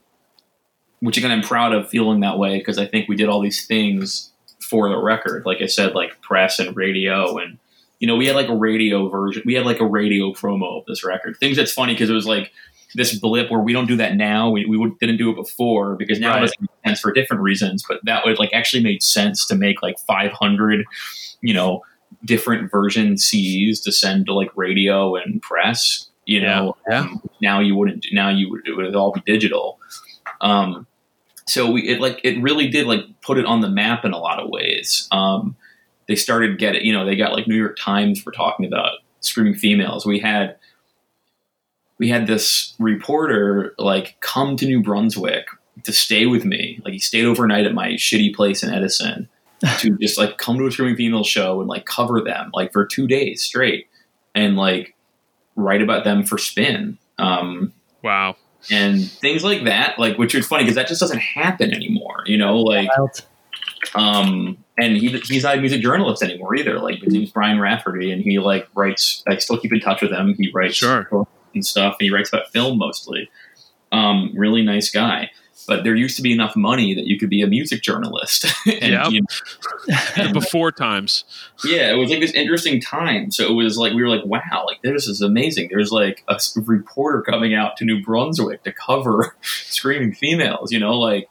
[1.01, 3.67] which again i'm proud of feeling that way because i think we did all these
[3.67, 5.45] things for the record.
[5.47, 7.59] Like i said like press and radio and
[8.01, 10.87] you know we had like a radio version we had like a radio promo of
[10.87, 12.51] this record things that's funny because it was like
[12.97, 16.19] this blip where we don't do that now we, we didn't do it before because
[16.19, 16.39] now Right.
[16.39, 19.55] it doesn't make sense for different reasons but that would like actually made sense to
[19.55, 20.85] make like 500
[21.43, 21.83] you know
[22.25, 26.09] different version CDs to send to like radio and press.
[26.27, 28.07] You know, Yeah, Um, now you wouldn't.
[28.13, 29.79] Now you would it would all be digital.
[30.41, 30.87] Um,
[31.47, 34.19] so we it like it really did like put it on the map in a
[34.19, 35.09] lot of ways.
[35.13, 35.57] Um,
[36.11, 36.85] they started getting.
[36.85, 40.05] You know, they got like New York Times were talking about screaming females.
[40.05, 40.57] We had
[41.99, 45.47] we had this reporter like come to New Brunswick
[45.85, 46.81] to stay with me.
[46.85, 49.29] Like he stayed overnight at my shitty place in Edison
[49.79, 52.85] to just like come to a screaming female show and like cover them like for
[52.85, 53.87] two days straight
[54.35, 54.97] and like
[55.55, 57.73] write about them for spin um
[58.03, 58.35] wow
[58.71, 62.39] and things like that like which is funny because that just doesn't happen anymore you
[62.39, 62.89] know like
[63.95, 68.11] um and he, he's not a music journalist anymore either like his name's brian raftery
[68.11, 71.07] and he like writes i still keep in touch with him he writes Sure.
[71.11, 73.29] books and stuff and he writes about film mostly
[73.93, 75.31] um, really nice guy.
[75.67, 78.47] But there used to be enough money that you could be a music journalist.
[78.67, 79.11] and, Yep.
[79.11, 79.23] you
[80.17, 81.25] The before times.
[81.65, 83.31] yeah, it was like this interesting time.
[83.33, 85.69] So it was like we were like, wow, like this is amazing.
[85.73, 90.97] There's like a reporter coming out to New Brunswick to cover screaming females, you know,
[90.99, 91.29] like,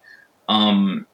[0.49, 1.07] um,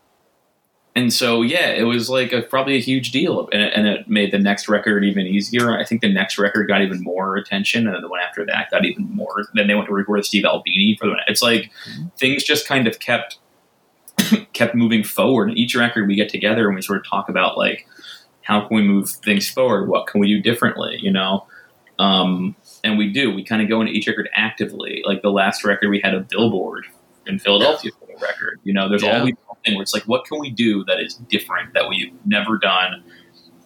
[0.95, 4.07] and so yeah, it was like a, probably a huge deal, and it, and it
[4.07, 5.77] made the next record even easier.
[5.77, 8.71] I think the next record got even more attention, and then the one after that
[8.71, 9.43] got even more.
[9.53, 11.11] Then they went to record with Steve Albini for the.
[11.11, 11.71] one It's like
[12.17, 13.39] things just kind of kept
[14.53, 15.49] kept moving forward.
[15.49, 17.87] And each record we get together and we sort of talk about like
[18.41, 19.89] how can we move things forward?
[19.89, 20.97] What can we do differently?
[21.01, 21.47] You know,
[21.99, 23.33] um, and we do.
[23.33, 25.01] We kind of go into each record actively.
[25.05, 26.85] Like the last record, we had a billboard
[27.25, 28.59] in Philadelphia for the record.
[28.63, 29.17] You know, there's Yeah.
[29.17, 29.33] always
[29.65, 33.03] something where it's like, what can we do that is different that we've never done?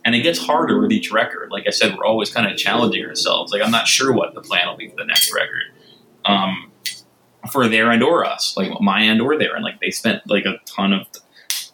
[0.05, 1.51] And it gets harder with each record.
[1.51, 3.51] Like I said, we're always kind of challenging ourselves.
[3.51, 5.63] Like I'm not sure what the plan will be for the next record.
[6.25, 6.71] Um,
[7.51, 10.45] for their and or us, like my and or their, and like they spent like
[10.45, 11.07] a ton of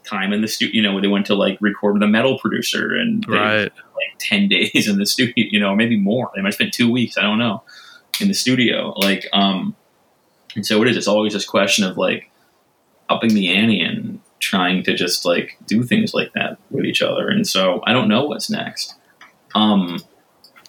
[0.03, 0.73] time in the studio.
[0.75, 3.63] You know, they went to like record with a metal producer and they Right.
[3.63, 6.31] like 10 days in the studio, you know, maybe more.
[6.35, 7.63] They might spend two weeks, I don't know,
[8.19, 8.93] in the studio.
[8.97, 9.75] Like, um,
[10.55, 12.29] and so it is, it's always this question of like
[13.09, 17.27] upping the ante and trying to just like do things like that with each other.
[17.29, 18.95] And so I don't know what's next.
[19.53, 19.99] Um,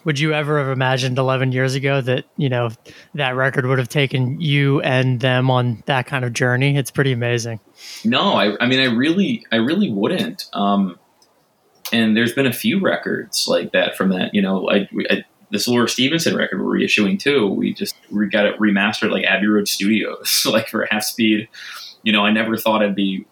[0.05, 2.69] Would you ever have imagined 11 years ago that, you know,
[3.15, 6.77] that record would have taken you and them on that kind of journey?
[6.77, 7.59] It's pretty amazing.
[8.05, 10.45] No, I, I mean, I really, I really wouldn't.
[10.53, 10.97] Um,
[11.91, 14.33] and there's been a few records like that from that.
[14.33, 17.47] You know, I, we- I this Laura Stevenson record we're reissuing too.
[17.47, 21.47] We just we got it remastered like Abbey Road Studios, like for half speed.
[22.07, 23.25] You know, I never thought I'd be,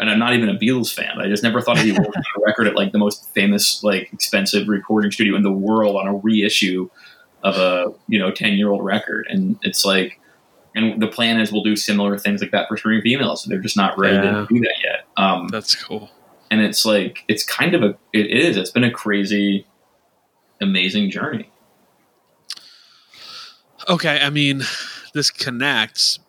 [0.00, 1.20] and I'm not even a Beatles fan.
[1.20, 3.84] I just never thought I'd be working on a record at like the most famous,
[3.84, 6.90] like expensive recording studio in the world on a reissue
[7.44, 9.28] of a you know ten year old record.
[9.30, 10.18] And it's like,
[10.74, 13.44] and the plan is we'll do similar things like that for Screaming Females.
[13.44, 14.32] So they're just not ready Yeah.
[14.32, 15.06] to do that yet.
[15.16, 16.10] Um, That's cool.
[16.50, 19.66] and it's like it's kind of a it is it's been a crazy
[20.60, 21.48] amazing journey
[23.88, 24.62] Okay, I mean,
[25.14, 26.25] this connects, but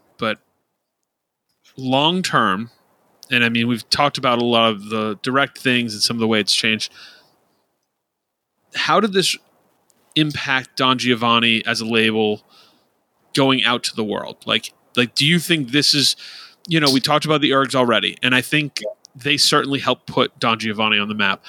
[1.77, 2.71] long term,
[3.31, 6.19] and I mean, we've talked about a lot of the direct things and some of
[6.19, 6.91] the way it's changed.
[8.75, 9.37] How did this
[10.15, 12.41] impact Don Giovanni as a label
[13.33, 14.37] going out to the world?
[14.45, 16.15] Like, like, do you think this is,
[16.67, 18.81] you know, we talked about the Ergs already, and I think
[19.15, 21.43] they certainly helped put Don Giovanni on the map.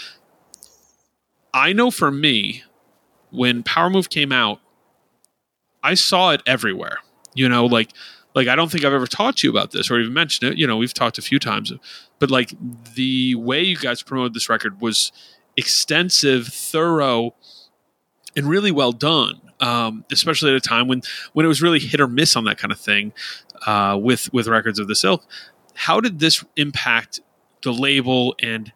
[1.53, 2.63] I know for me,
[3.31, 4.61] when Power Move came out,
[5.83, 6.99] I saw it everywhere.
[7.35, 7.91] You know, like
[8.39, 10.59] like I don't think I've ever talked to you about this or even mentioned it.
[10.59, 11.73] You know, we've talked a few times,
[12.21, 12.55] but like
[12.95, 15.11] the way you guys promoted this record was
[15.57, 17.35] extensive, thorough,
[18.37, 19.41] and really well done.
[19.59, 21.03] Um, especially at a time when
[21.33, 23.13] when it was really hit or miss on that kind of thing
[23.67, 25.25] uh, with with records of this ilk.
[25.75, 27.19] How did this impact
[27.65, 28.73] the label and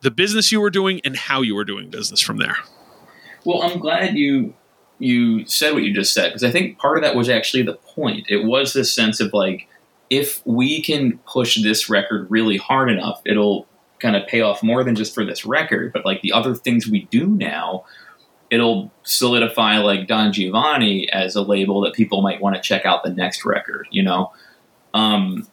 [0.00, 2.56] the business you were doing and how you were doing business from there?
[3.44, 4.54] well i'm glad you
[4.98, 7.74] you said what you just said because i think part of that was actually the
[7.74, 9.68] point it was this sense of like
[10.10, 13.66] if we can push this record really hard enough it'll
[14.00, 16.88] kind of pay off more than just for this record but like the other things
[16.88, 17.84] we do now
[18.50, 23.02] it'll solidify like don giovanni as a label that people might want to check out
[23.02, 24.32] the next record you know
[24.94, 25.46] um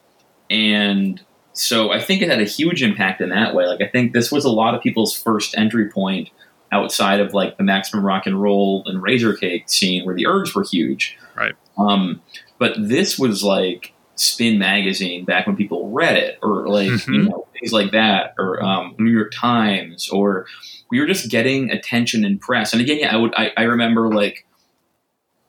[0.49, 1.21] and
[1.55, 3.65] so I think it had a huge impact in that way.
[3.65, 6.29] Like I think this was a lot of people's first entry point
[6.75, 10.63] outside of like the maximum rock and roll and Razorcake scene where the Ergs were
[10.63, 11.17] huge.
[11.35, 11.53] Right.
[11.77, 12.21] Um,
[12.59, 17.29] but this was like Spin magazine back when people read it, or like you Mhm.
[17.29, 20.45] know things like that, or um, New York Times, or
[20.89, 22.71] we were just getting attention in press.
[22.71, 24.45] And again, yeah, I would I, I remember like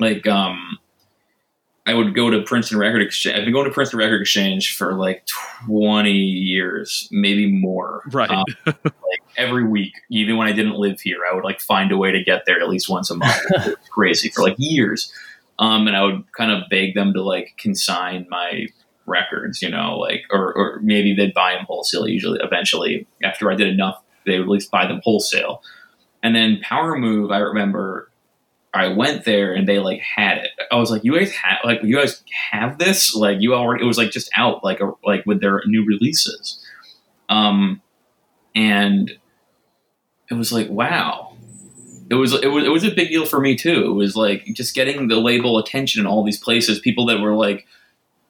[0.01, 0.79] like um
[1.87, 3.39] I would go to Princeton Record Exchange.
[3.39, 5.25] I've been going to Princeton Record Exchange for like
[5.67, 8.03] 20 years, maybe more.
[8.13, 8.29] Right.
[8.29, 11.97] Um, like every week, even when I didn't live here, I would like find a
[11.97, 13.41] way to get there at least once a month.
[13.51, 15.13] it was crazy for like years.
[15.61, 18.67] Um, and I would kind of beg them to like consign my
[19.07, 23.55] records, you know, like, or, or maybe they'd buy them wholesale usually, eventually, after I
[23.55, 25.63] did enough, they would at least buy them wholesale.
[26.23, 28.11] And then Power Move, I remember
[28.77, 30.51] I went there and they like had it.
[30.71, 33.15] I was like, you guys have like you guys have this?
[33.15, 36.63] Like you already it was like just out like a, like with their new releases.
[37.29, 37.83] Um
[38.55, 39.11] and
[40.31, 41.37] it was like, wow.
[42.09, 43.87] It was it was it was a big deal for me too.
[43.87, 47.35] It was like just getting the label attention in all these places, people that were
[47.35, 47.67] like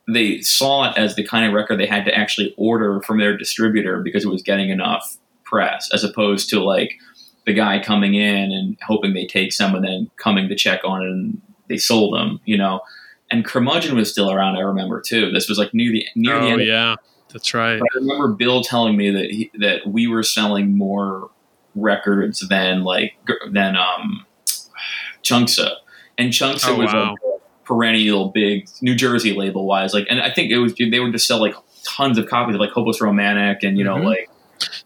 [0.09, 3.36] they saw it as the kind of record they had to actually order from their
[3.36, 6.98] distributor because it was getting enough press as opposed to like
[7.47, 11.02] the guy coming in and hoping they take some and then coming to check on
[11.02, 12.81] it and they sold them, you know.
[13.31, 14.56] and Curmudgeon was still around.
[14.56, 15.31] I remember too.
[15.32, 16.62] This was like near the near the Oh end.
[16.66, 16.94] yeah,
[17.32, 17.78] that's right.
[17.81, 21.31] But I remember Bill telling me that he, that we were selling more
[21.74, 23.14] records than like
[23.51, 24.24] than um
[25.23, 25.74] Chunksaah,
[26.18, 27.10] and Chunksaah Oh, was wow.
[27.10, 29.93] like a perennial big New Jersey label wise.
[29.93, 31.55] Like, and I think it was they were just sell like
[31.85, 34.05] tons of copies of like Hopeless Romantic and you know Mhm.
[34.05, 34.31] like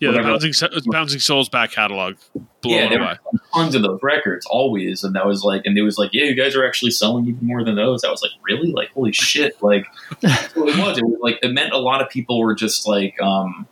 [0.00, 0.52] Yeah, the bouncing
[0.86, 2.16] bouncing souls back catalog
[2.62, 3.16] blown yeah, there away.
[3.32, 6.24] were tons of those records always, and that was like, and it was like, yeah,
[6.24, 8.02] you guys are actually selling even more than those.
[8.02, 8.72] I was like, really?
[8.72, 9.62] Like, holy shit!
[9.62, 9.86] Like,
[10.20, 10.98] that's what it was.
[10.98, 13.66] It was like it meant a lot of people were just like um,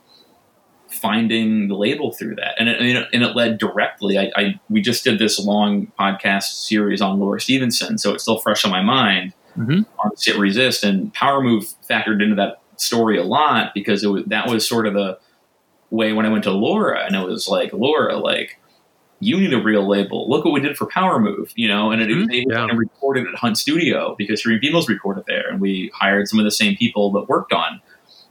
[0.89, 4.17] finding the label through that, and it, and it, led directly.
[4.17, 8.39] I, I we just did this long podcast series on Laura Stevenson, so it's still
[8.39, 9.85] fresh on my mind Mhm.
[10.03, 14.23] on Sit Resist, and Power Move factored into that story a lot because it was
[14.27, 15.17] that was sort of the
[15.91, 18.59] way when I went to Laura, and it was like Laura, like
[19.19, 20.29] you need a real label.
[20.29, 22.59] Look what we did for Power Move, you know, and it Mhm, they yeah.
[22.59, 26.39] went and recorded at Hunt Studio because Three Females recorded there, and we hired some
[26.39, 27.81] of the same people that worked on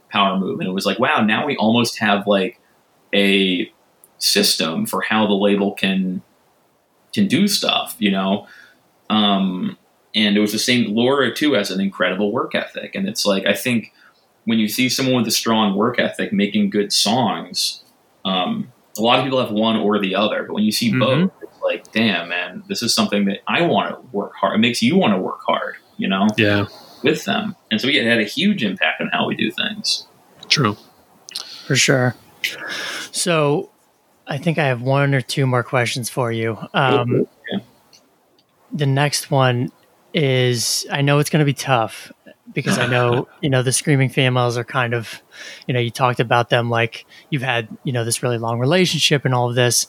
[0.09, 2.59] Power Move, and it was like, wow, now we almost have like
[3.13, 3.71] a
[4.17, 6.21] system for how the label can
[7.13, 8.47] can do stuff, you know.
[9.09, 9.77] Um,
[10.15, 10.93] and it was the same.
[10.95, 13.93] Laura too has an incredible work ethic, and it's like I think
[14.49, 17.83] when you see someone with a strong work ethic making good songs,
[18.25, 20.41] um, a lot of people have one or the other.
[20.43, 20.99] But when you see Mhm.
[20.99, 24.55] both, it's like, damn, man, this is something that I want to work hard.
[24.55, 26.65] It makes you want to work hard, you know, Yeah,
[27.03, 27.55] with them.
[27.69, 30.07] And so yeah, it had a huge impact on how we do things.
[30.47, 30.75] true.
[31.67, 32.15] for sure.
[33.11, 33.69] So,
[34.25, 36.57] I think I have one or two more questions for you.
[36.73, 37.59] Um, Yeah.
[38.73, 39.71] The next one
[40.13, 42.11] is I know it's going to be tough
[42.53, 45.21] because I know, you know, the Screaming Females are kind of,
[45.67, 49.25] you know, you talked about them like you've had, you know, this really long relationship
[49.25, 49.87] and all of this.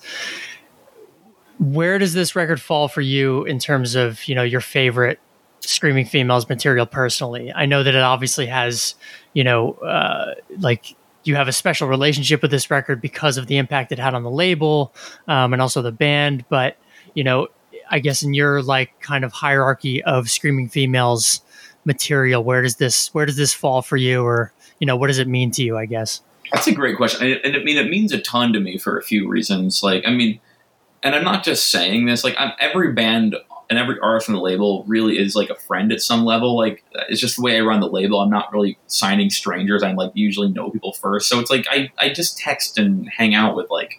[1.59, 5.21] Where does this record fall for you in terms of, you know, your favorite
[5.61, 7.53] Screaming Females material personally?
[7.53, 8.95] I know that it obviously has,
[9.35, 13.59] you know, uh, like you have a special relationship with this record because of the
[13.59, 14.95] impact it had on the label
[15.29, 16.45] um, and also the band.
[16.49, 16.77] But
[17.15, 17.49] you know,
[17.91, 21.43] I guess in your like kind of hierarchy of screaming females
[21.85, 25.19] material, where does this where does this fall for you, or you know, what does
[25.19, 25.77] it mean to you?
[25.77, 26.23] I guess.
[26.53, 28.99] That's a great question, and, and I mean, it means a ton to me for
[28.99, 29.83] a few reasons.
[29.83, 30.41] Like, I mean,
[31.03, 32.25] and I'm not just saying this.
[32.25, 33.37] Like, I'm, every band
[33.69, 36.57] and every artist on the label really is like a friend at some level.
[36.57, 38.21] Like, it's just the way I run the label.
[38.21, 39.85] I'm not really signing strangers.
[39.85, 43.35] I'm like usually know people first, so it's like I I just text and hang
[43.35, 43.95] out with like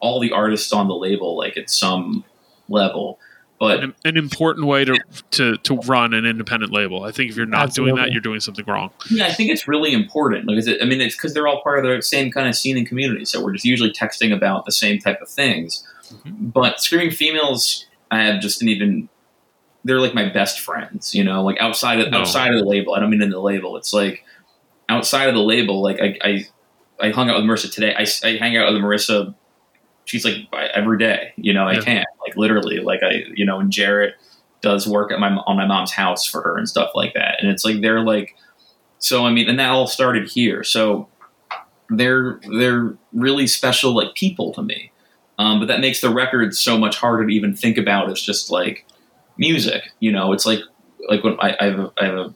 [0.00, 2.24] all the artists on the label, like at some
[2.68, 3.18] level.
[3.60, 4.98] But An, an important way to,
[5.32, 7.04] to to run an independent label.
[7.04, 8.90] I think if you're not doing that, you're doing something wrong.
[9.10, 10.48] Yeah, I think it's really important.
[10.48, 12.56] Like, is it, I mean, it's because they're all part of the same kind of
[12.56, 15.86] scene and community, so we're just usually texting about the same type of things.
[16.10, 16.46] Mm-hmm.
[16.48, 19.10] But screaming females, I have just an even.
[19.84, 21.44] They're like my best friends, you know.
[21.44, 22.20] Like outside of No.
[22.20, 23.76] outside of the label, I don't mean in the label.
[23.76, 24.24] It's like
[24.88, 25.82] outside of the label.
[25.82, 26.46] Like I I,
[26.98, 27.94] I hung out with Marissa today.
[27.94, 29.34] I, I hang out with Marissa.
[30.06, 31.68] She's like every day, you know.
[31.68, 32.04] I Yeah.
[32.30, 33.60] Like literally like I you know.
[33.60, 34.14] And Jarrett
[34.60, 37.36] does work at my on my mom's house for her and stuff like that.
[37.40, 38.36] And it's like they're like
[38.98, 40.62] so I mean, and that all started here.
[40.62, 41.08] So
[41.88, 44.92] they're they're really special like people to me.
[45.38, 48.50] Um, but that makes the record so much harder to even think about as just
[48.50, 48.86] like
[49.38, 49.90] music.
[49.98, 50.60] You know, it's like
[51.08, 52.34] like when I, I have a, I have a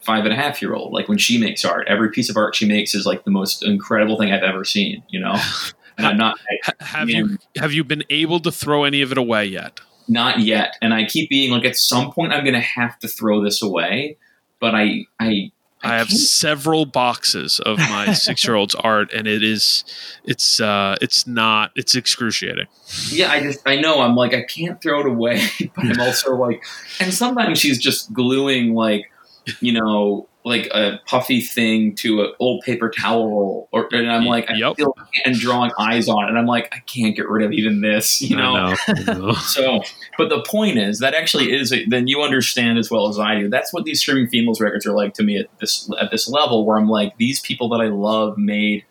[0.00, 0.92] five and a half year old.
[0.92, 3.64] Like when she makes art, every piece of art she makes is like the most
[3.64, 5.02] incredible thing I've ever seen.
[5.08, 5.34] You know,
[5.98, 9.18] and I'm not I, have you have you been able to throw any of it
[9.18, 9.80] away yet?
[10.08, 13.08] not yet, and I keep being like at some point I'm going to have to
[13.08, 14.16] throw this away.
[14.60, 15.52] But I I
[15.82, 19.84] I have several boxes of my six year old's art, and it is
[20.24, 22.66] it's uh it's not it's excruciating.
[23.10, 25.42] yeah, I just I know I'm like I can't throw it away,
[25.76, 26.64] but I'm also like,
[26.98, 29.10] and sometimes she's just gluing like,
[29.60, 34.24] you know, like a puffy thing to an old paper towel roll, or and I'm
[34.24, 34.74] like, I Yep.
[34.74, 34.94] still
[35.24, 38.22] and drawing eyes on, it, and I'm like, I can't get rid of even this,
[38.22, 38.54] you know.
[38.54, 39.32] I know, I know.
[39.34, 39.82] So,
[40.16, 43.48] but the point is that actually is then you understand as well as I do.
[43.48, 46.64] That's what these screaming females records are like to me at this at this level,
[46.64, 48.84] where I'm like, these people that I love made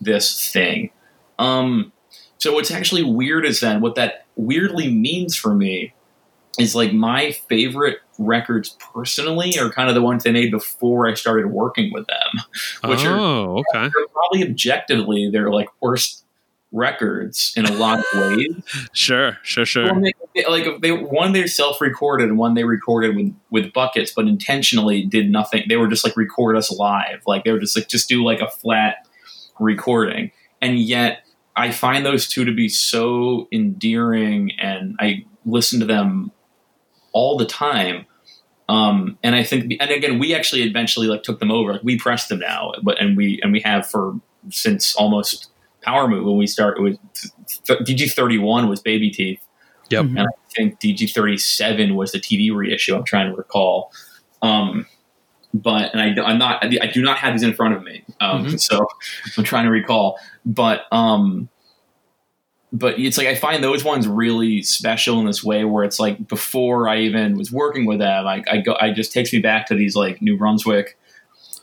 [0.00, 0.90] this thing.
[1.38, 1.92] Um,
[2.38, 5.92] so what's actually weird is then what that weirdly means for me
[6.58, 11.14] is like my favorite records personally are kind of the ones they made before I
[11.14, 12.44] started working with them.
[12.90, 13.90] Which are- oh, okay.
[13.94, 16.24] They're probably objectively they're like worst
[16.72, 18.04] records in a lot of
[18.36, 18.48] ways.
[18.92, 19.84] Sure, sure, sure.
[19.92, 20.02] Well,
[20.34, 25.04] they, like they one they self-recorded and one they recorded with with buckets, but intentionally
[25.04, 25.64] did nothing.
[25.68, 28.40] They were just like record us live, like they were just like just do like
[28.40, 29.06] a flat
[29.58, 31.24] recording, and yet
[31.56, 36.32] I find those two to be so endearing, and I listen to them
[37.14, 38.04] all the time.
[38.68, 41.72] Um, and I think, and again, we actually eventually like took them over.
[41.74, 44.14] Like we pressed them now, but and we and we have for
[44.50, 45.50] since almost
[45.82, 46.82] Power Move when we started.
[46.82, 46.98] with
[47.66, 49.40] DG thirty one was Baby Teeth.
[49.90, 50.04] Yep.
[50.06, 50.24] and I
[50.56, 52.94] think DG thirty seven was the TV reissue.
[52.96, 53.92] I'm trying to recall.
[54.40, 54.86] Um,
[55.52, 56.64] but and I, I'm not.
[56.64, 58.02] I do not have these in front of me.
[58.20, 58.58] Um, Mhm.
[58.60, 58.86] so
[59.36, 60.18] I'm trying to recall.
[60.46, 61.48] But um,
[62.74, 66.26] but it's like I find those ones really special in this way where it's like
[66.26, 69.66] before I even was working with them, I, I go, I just takes me back
[69.66, 70.98] to these like New Brunswick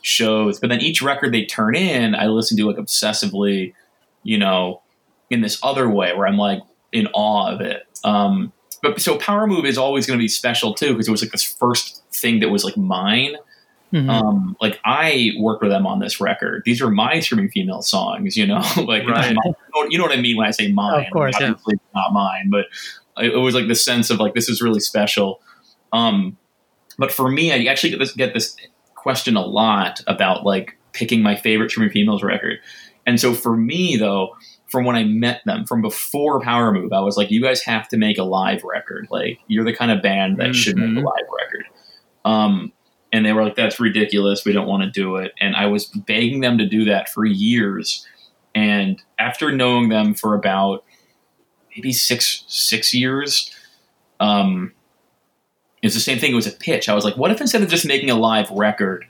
[0.00, 0.58] shows.
[0.58, 3.74] But then each record they turn in, I listen to like obsessively,
[4.22, 4.80] you know,
[5.28, 6.62] in this other way where I'm like
[6.92, 7.82] in awe of it.
[8.04, 8.50] Um,
[8.82, 11.32] but so Power Move is always going to be special too because it was like
[11.32, 13.36] this first thing that was like mine.
[13.92, 14.08] Mhm.
[14.08, 16.62] Um, like I worked with them on this record.
[16.64, 19.36] These are my screaming female songs, you know, like Right.
[19.44, 21.04] my- you know what I mean when I say mine.
[21.06, 21.50] Of course, yeah.
[21.50, 22.66] Obviously it's not mine, but
[23.18, 25.40] it it was like the sense of like this is really special.
[25.92, 26.36] Um,
[26.98, 28.56] but for me, I actually get this get this
[28.94, 32.58] question a lot about like picking my favorite screaming females record.
[33.06, 34.36] And so for me though,
[34.68, 37.88] from when I met them, from before Power Move, I was like, you guys have
[37.88, 39.08] to make a live record.
[39.10, 41.04] Like you're the kind of band that should make a Mhm.
[41.04, 41.64] live record.
[42.24, 42.72] Um,
[43.12, 44.44] and they were like, that's ridiculous.
[44.44, 45.32] We don't want to do it.
[45.38, 48.06] And I was begging them to do that for years.
[48.54, 50.84] And after knowing them for about
[51.76, 53.54] maybe six six years,
[54.20, 54.72] um,
[55.82, 56.32] it's the same thing.
[56.32, 56.88] It was a pitch.
[56.88, 59.04] I was like, what if instead of just making a live record,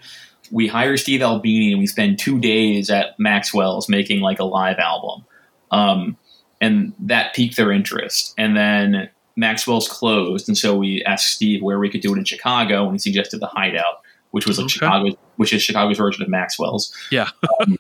[0.51, 4.79] we hire Steve Albini and we spend two days at Maxwell's making like a live
[4.79, 5.25] album?
[5.71, 6.17] Um,
[6.61, 8.35] and that piqued their interest.
[8.39, 12.25] And then Maxwell's closed, and so we asked Steve where we could do it in
[12.25, 14.73] Chicago, and he suggested the Hideout, which was like Okay.
[14.73, 16.95] Chicago, which is Chicago's version of Maxwell's.
[17.11, 17.29] Yeah.
[17.61, 17.77] Um,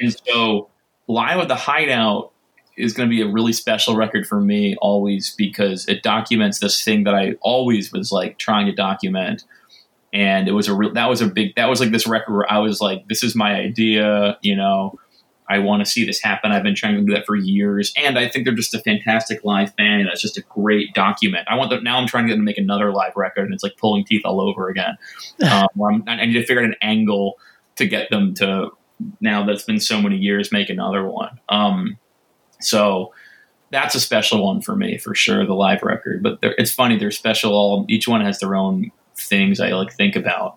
[0.00, 0.68] and so
[1.06, 2.32] live at the Hideout
[2.76, 6.82] is going to be a really special record for me always because it documents this
[6.82, 9.44] thing that I always was like trying to document.
[10.12, 12.52] And it was a real, that was a big, that was like this record where
[12.52, 14.98] I was like, this is my idea, you know,
[15.48, 16.52] I want to see this happen.
[16.52, 17.92] I've been trying to do that for years.
[17.96, 20.02] And I think they're just a fantastic live band.
[20.02, 21.46] And It's just a great document.
[21.50, 23.52] I want them, now I'm trying to get them to make another live record and
[23.52, 24.96] it's like pulling teeth all over again.
[25.44, 27.38] Um, I'm, I need to figure out an angle
[27.76, 28.70] to get them to
[29.20, 31.38] now that's been so many years make another one.
[31.48, 31.98] Um,
[32.60, 33.12] so
[33.70, 36.22] that's a special one for me for sure, the live record.
[36.22, 37.52] But it's funny, they're special.
[37.52, 40.56] All each one has their own things I like think about.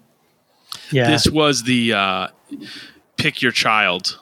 [0.91, 1.09] yeah.
[1.09, 2.27] This was the uh,
[3.17, 4.19] pick your child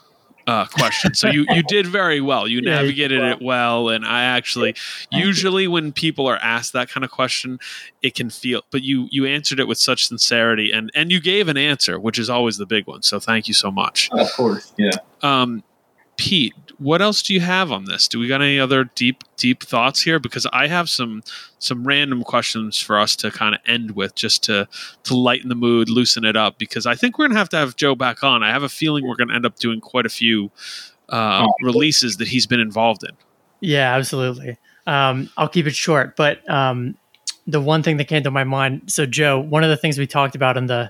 [0.48, 1.14] uh, question.
[1.14, 2.48] So you, you did very well.
[2.48, 3.90] You Yeah, navigated did it well.
[3.90, 4.76] And I actually,
[5.12, 7.60] usually when people are asked that kind of question,
[8.02, 11.48] it can feel, but you, you answered it with such sincerity and, and you gave
[11.48, 13.02] an answer, which is always the big one.
[13.02, 14.10] So thank you so much.
[14.12, 14.92] Of course, yeah.
[15.22, 15.64] Um,
[16.18, 18.08] Pete, what else do you have on this?
[18.08, 20.20] Do we got any other deep, deep thoughts here?
[20.20, 21.24] Because I have some
[21.60, 24.68] some random questions for us to kind of end with, just to
[25.04, 26.58] to lighten the mood, loosen it up.
[26.58, 28.44] Because I think we're gonna have to have Joe back on.
[28.44, 30.52] I have a feeling we're gonna end up doing quite a few
[31.10, 33.16] uh, releases that he's been involved in.
[33.62, 34.58] Yeah, absolutely.
[34.88, 36.96] Um, I'll keep it short, but um,
[37.48, 38.92] the one thing that came to my mind.
[38.92, 40.90] So, Joe, one of the things we talked about in the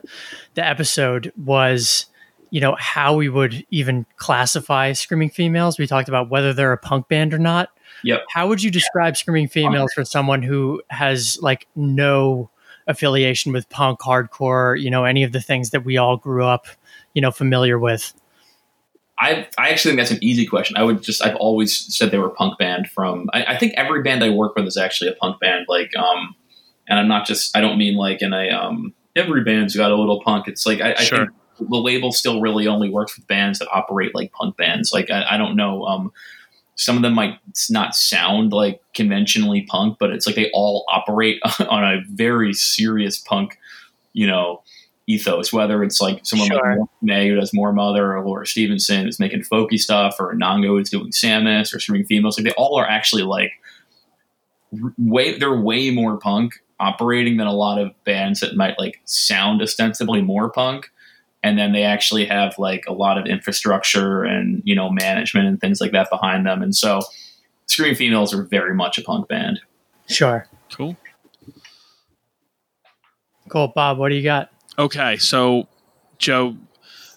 [0.56, 2.08] the episode was,
[2.50, 5.78] you know, how we would even classify screaming females.
[5.78, 7.70] We talked about whether they're a punk band or not.
[8.04, 8.26] Yep.
[8.30, 12.50] How would you describe screaming females for someone who has like no
[12.88, 16.68] affiliation with punk, hardcore, you know, any of the things that we all grew up,
[17.14, 18.14] you know, familiar with?
[19.20, 20.76] I I actually think that's an easy question.
[20.78, 23.74] I would just I've always said they were a punk band from I, I think
[23.78, 25.66] every band I work with is actually a punk band.
[25.70, 26.36] Like um
[26.88, 29.96] and I'm not just I don't mean like in a um every band's got a
[29.96, 30.48] little punk.
[30.48, 31.30] It's like I, I think
[31.60, 34.92] the label still really only works with bands that operate like punk bands.
[34.94, 36.12] Like I, I don't know, um
[36.76, 41.42] some of them might not sound like conventionally punk, but it's like they all operate
[41.70, 43.58] on a very serious punk,
[44.14, 44.62] you know,
[45.08, 45.54] ethos.
[45.54, 46.80] Whether it's like someone Sure.
[46.80, 50.82] like May who does more Mother, or Laura Stevenson is making folky stuff, or Nango
[50.82, 52.38] is doing Samus, or Screaming Females.
[52.38, 53.52] Like they all are actually like
[54.98, 59.62] way they're way more punk operating than a lot of bands that might like sound
[59.62, 60.92] ostensibly more punk
[61.46, 65.62] and then they actually have like a lot of infrastructure and you know management and
[65.62, 67.02] things like that behind them and so
[67.68, 69.60] screaming females are very much a punk band
[70.08, 70.48] Sure.
[70.72, 70.96] Cool.
[73.50, 73.70] Cool.
[73.70, 74.52] Bob, what do you got?
[74.78, 75.68] Okay, so
[76.18, 76.58] Joe,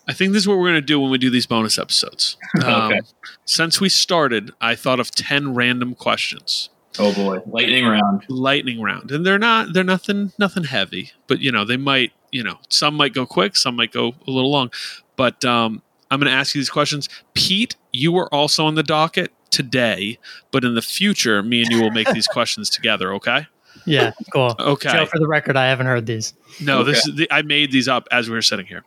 [0.08, 2.36] I think this is what we're going to do when we do these bonus episodes.
[2.64, 3.00] Um, Okay.
[3.44, 6.70] Since we started, I thought of ten random questions.
[6.98, 11.52] Oh boy lightning round lightning round and they're not they're nothing nothing heavy but you
[11.52, 14.70] know they might you know some might go quick some might go a little long
[15.16, 18.82] but um i'm going to ask you these questions pete you were also on the
[18.82, 20.18] docket today
[20.50, 23.46] but in the future me and you will make these questions together okay
[23.84, 24.54] Yeah, cool.
[24.58, 24.90] Okay.
[24.90, 26.34] Joe, for the record, I haven't heard these.
[26.60, 27.10] No, this Okay.
[27.12, 28.82] is the, I made these up as we were sitting here.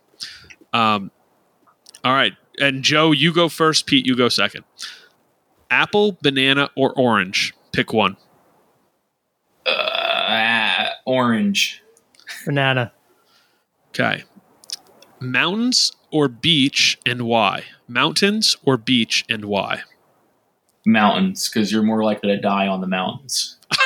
[0.72, 1.10] Um,
[2.04, 3.86] all right, and Joe, you go first.
[3.86, 4.64] Pete, you go second.
[5.70, 7.54] Apple, banana, or orange?
[7.72, 8.16] Pick one.
[9.66, 11.82] Uh, orange.
[12.44, 12.92] Banana.
[13.88, 14.24] Okay.
[15.20, 17.64] Mountains or beach, and why?
[17.88, 19.82] Mountains or beach, and why?
[20.84, 23.56] Mountains, because you're more likely to die on the mountains.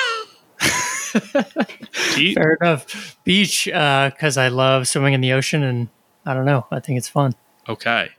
[2.15, 3.17] Pete, Fair enough.
[3.25, 5.89] Beach, because I love swimming in the ocean, and
[6.25, 6.67] I don't know.
[6.71, 7.35] I think it's fun.
[7.69, 8.11] okay.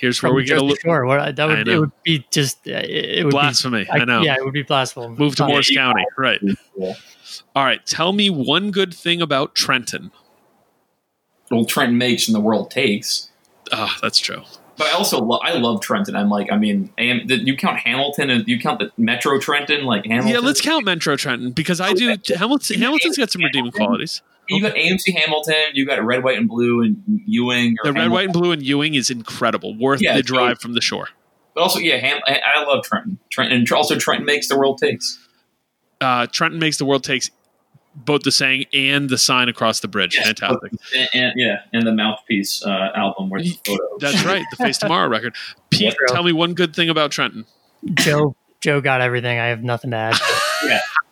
[0.00, 1.04] Here's From where we get a Jersey little Shore.
[1.04, 3.84] What, that would it would be just uh, it would blasphemy.
[3.84, 4.22] Be, I, know.
[4.22, 5.14] Yeah, it would be blasphemy.
[5.14, 5.50] Move to Fun.
[5.50, 6.06] Morris you- County.
[6.16, 6.40] Right.
[6.74, 6.94] Yeah.
[7.54, 7.84] All right.
[7.84, 10.10] Tell me one good thing about Trenton.
[11.50, 13.28] Well, Trenton makes and the world takes.
[13.72, 14.42] Ah, that's true.
[14.78, 16.16] But I also lo- I love Trenton.
[16.16, 19.84] I'm like, I mean, am, did you count Hamilton and you count the Metro Trenton
[19.84, 20.32] like Hamilton?
[20.32, 22.16] Yeah, let's count Metro Trenton because I do.
[22.34, 24.22] Hamilton, Hamilton's got some redeeming qualities.
[24.50, 25.54] You got AMC Hamilton.
[25.74, 27.76] You got red, white, and blue, and Ewing.
[27.82, 28.12] Or The red, Hamilton.
[28.12, 29.76] white, and blue and Ewing is incredible.
[29.78, 31.08] Worth Yeah, the so- drive from the shore.
[31.54, 33.18] But also, yeah, Ham, I, I love Trenton.
[33.30, 35.18] Trenton, and also Trenton makes the world takes.
[36.00, 37.30] Uh, Trenton makes the world takes
[37.94, 40.14] both the saying and the sign across the bridge.
[40.14, 40.26] Yes.
[40.28, 40.72] Fantastic.
[40.96, 43.80] And, and yeah, and the mouthpiece uh, album where the photos.
[43.98, 44.44] That's right.
[44.52, 45.34] The Face Tomorrow record.
[45.70, 46.06] Pete, True.
[46.14, 47.46] tell me one good thing about Trenton.
[47.94, 49.38] Joe Joe got everything.
[49.40, 50.14] I have nothing to add.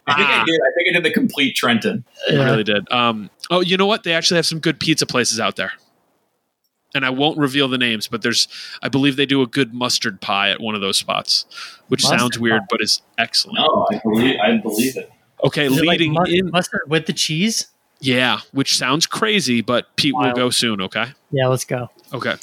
[0.09, 0.61] I think I did.
[0.61, 2.05] I think I did the complete Trenton.
[2.29, 2.45] It Yeah.
[2.45, 2.91] really did.
[2.93, 4.03] Um, oh, you know what?
[4.05, 5.73] They actually have some good pizza places out there.
[6.95, 8.49] And I won't reveal the names, but there's,
[8.83, 11.45] I believe they do a good mustard pie at one of those spots,
[11.89, 12.67] which Mustard sounds weird, pie.
[12.71, 13.59] but is excellent.
[13.59, 14.37] No, I believe.
[14.43, 15.13] I believe it.
[15.45, 17.67] Okay, Is it like leading mustard, in, mustard with the cheese.
[18.01, 20.37] yeah, which sounds crazy, but Pete will Wild.
[20.37, 20.81] go soon.
[20.81, 21.91] Okay, Yeah, let's go.
[22.15, 22.35] okay.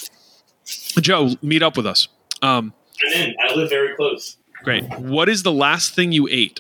[1.02, 2.08] Joe, meet up with us.
[2.42, 2.74] Um,
[3.06, 3.36] I'm in.
[3.40, 4.38] I live very close.
[4.64, 4.84] great.
[5.00, 6.60] What is the last thing you ate?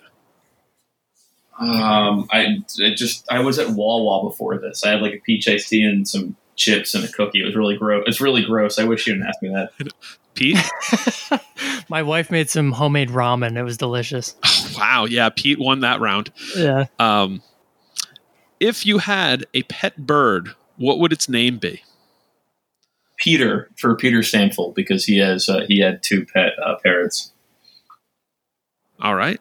[1.58, 4.84] Um, I, I just I was at Wawa before this.
[4.84, 7.42] I had like a peach iced tea and some chips and a cookie.
[7.42, 8.03] It was really gross.
[8.08, 8.77] It's really gross.
[8.77, 9.72] I wish you didn't ask me that.
[10.35, 10.58] Pete?
[11.90, 13.58] My wife made some homemade ramen.
[13.58, 14.35] It was delicious.
[14.77, 16.32] wow, yeah, Pete won that round.
[16.56, 16.88] Yeah.
[17.00, 17.42] Um,
[18.59, 21.82] if you had a pet bird, what would its name be?
[23.17, 27.32] Peter for Peter Stanfield because he has uh, he had two pet uh, parrots.
[29.00, 29.40] All right.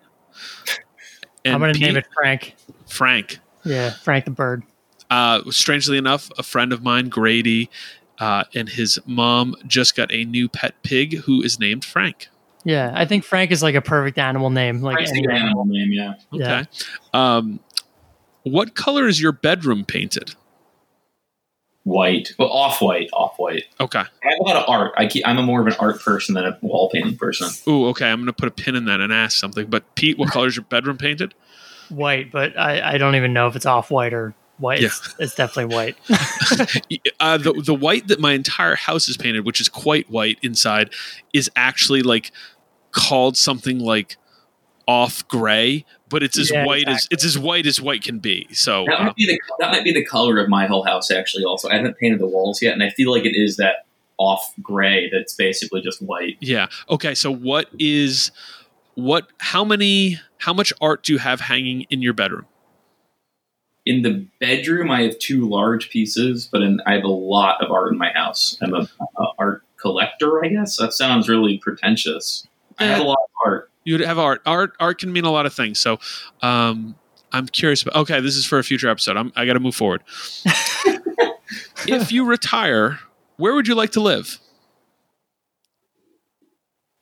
[1.44, 2.54] And I'm gonna name it Frank.
[2.88, 3.38] Frank.
[3.64, 4.62] Yeah, Frank the bird.
[5.10, 7.70] Uh, strangely enough, a friend of mine, Grady,
[8.18, 12.28] uh, and his mom just got a new pet pig who is named Frank.
[12.64, 14.80] Yeah, I think Frank is like a perfect animal name.
[14.80, 15.46] Like Frank's a any animal.
[15.46, 16.14] animal name, yeah.
[16.32, 16.66] Okay.
[17.12, 17.36] Yeah.
[17.36, 17.60] Um,
[18.44, 20.34] what color is your bedroom painted?
[21.84, 23.64] White, well, off white, off white.
[23.78, 23.98] Okay.
[23.98, 24.92] I have a lot of art.
[24.96, 27.48] I keep, I'm a more of an art person than a wall painting person.
[27.70, 28.10] Ooh, okay.
[28.10, 29.66] I'm going to put a pin in that and ask something.
[29.66, 31.34] But Pete, what color is your bedroom painted?
[31.88, 34.80] white, but I, I don't even know if it's off white or white.
[34.80, 34.86] Yeah.
[34.86, 35.96] It's, it's definitely white.
[37.20, 40.92] Uh, the the white that my entire house is painted, which is quite white inside,
[41.32, 42.32] is actually like
[42.90, 44.16] called something like
[44.86, 48.46] off gray, but it's as Yeah, white as it's as white as white can be.
[48.52, 51.10] So That uh, might be the that might be the color of my whole house.
[51.10, 53.86] Actually, also, I haven't painted the walls yet, and I feel like it is that
[54.16, 56.36] off gray that's basically just white.
[56.38, 56.68] yeah.
[56.88, 57.16] Okay.
[57.16, 58.30] So what is
[58.94, 59.26] what?
[59.38, 60.20] How many?
[60.38, 62.46] How much art do you have hanging in your bedroom?
[63.84, 67.72] In the bedroom, I have two large pieces, but in, I have a lot of
[67.72, 68.56] art in my house.
[68.62, 70.76] I'm a, a art collector, I guess.
[70.76, 72.46] That sounds really pretentious.
[72.78, 73.70] I have a lot of art.
[73.84, 74.40] You'd have art.
[74.46, 75.78] Art art can mean a lot of things.
[75.78, 75.98] So
[76.42, 76.94] um,
[77.32, 77.82] I'm curious.
[77.82, 79.16] About, okay, this is for a future episode.
[79.16, 80.02] I'm, I got to move forward.
[81.86, 82.98] if you retire,
[83.36, 84.38] where would you like to live?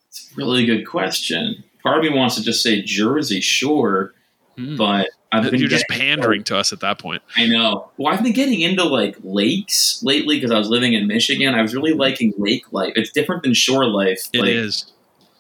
[0.08, 1.64] It's a really good question.
[1.82, 4.12] Part of me wants to just say Jersey Shore,
[4.58, 4.76] Hmm.
[4.76, 7.22] but I've been You're just getting- pandering to us at that point.
[7.36, 7.90] I know.
[7.96, 11.54] Well, I've been getting into like lakes lately because I was living in Michigan.
[11.54, 12.92] I was really liking lake life.
[12.96, 14.28] It's different than shore life.
[14.34, 14.92] It like is.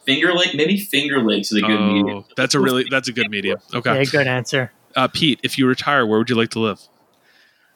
[0.04, 2.24] Finger Lake, maybe Finger Lakes is a good Oh, medium.
[2.36, 3.58] that's a really that's a good medium.
[3.74, 4.72] Okay, Yeah, good answer.
[4.96, 6.80] uh, Pete, if you retire, where would you like to live?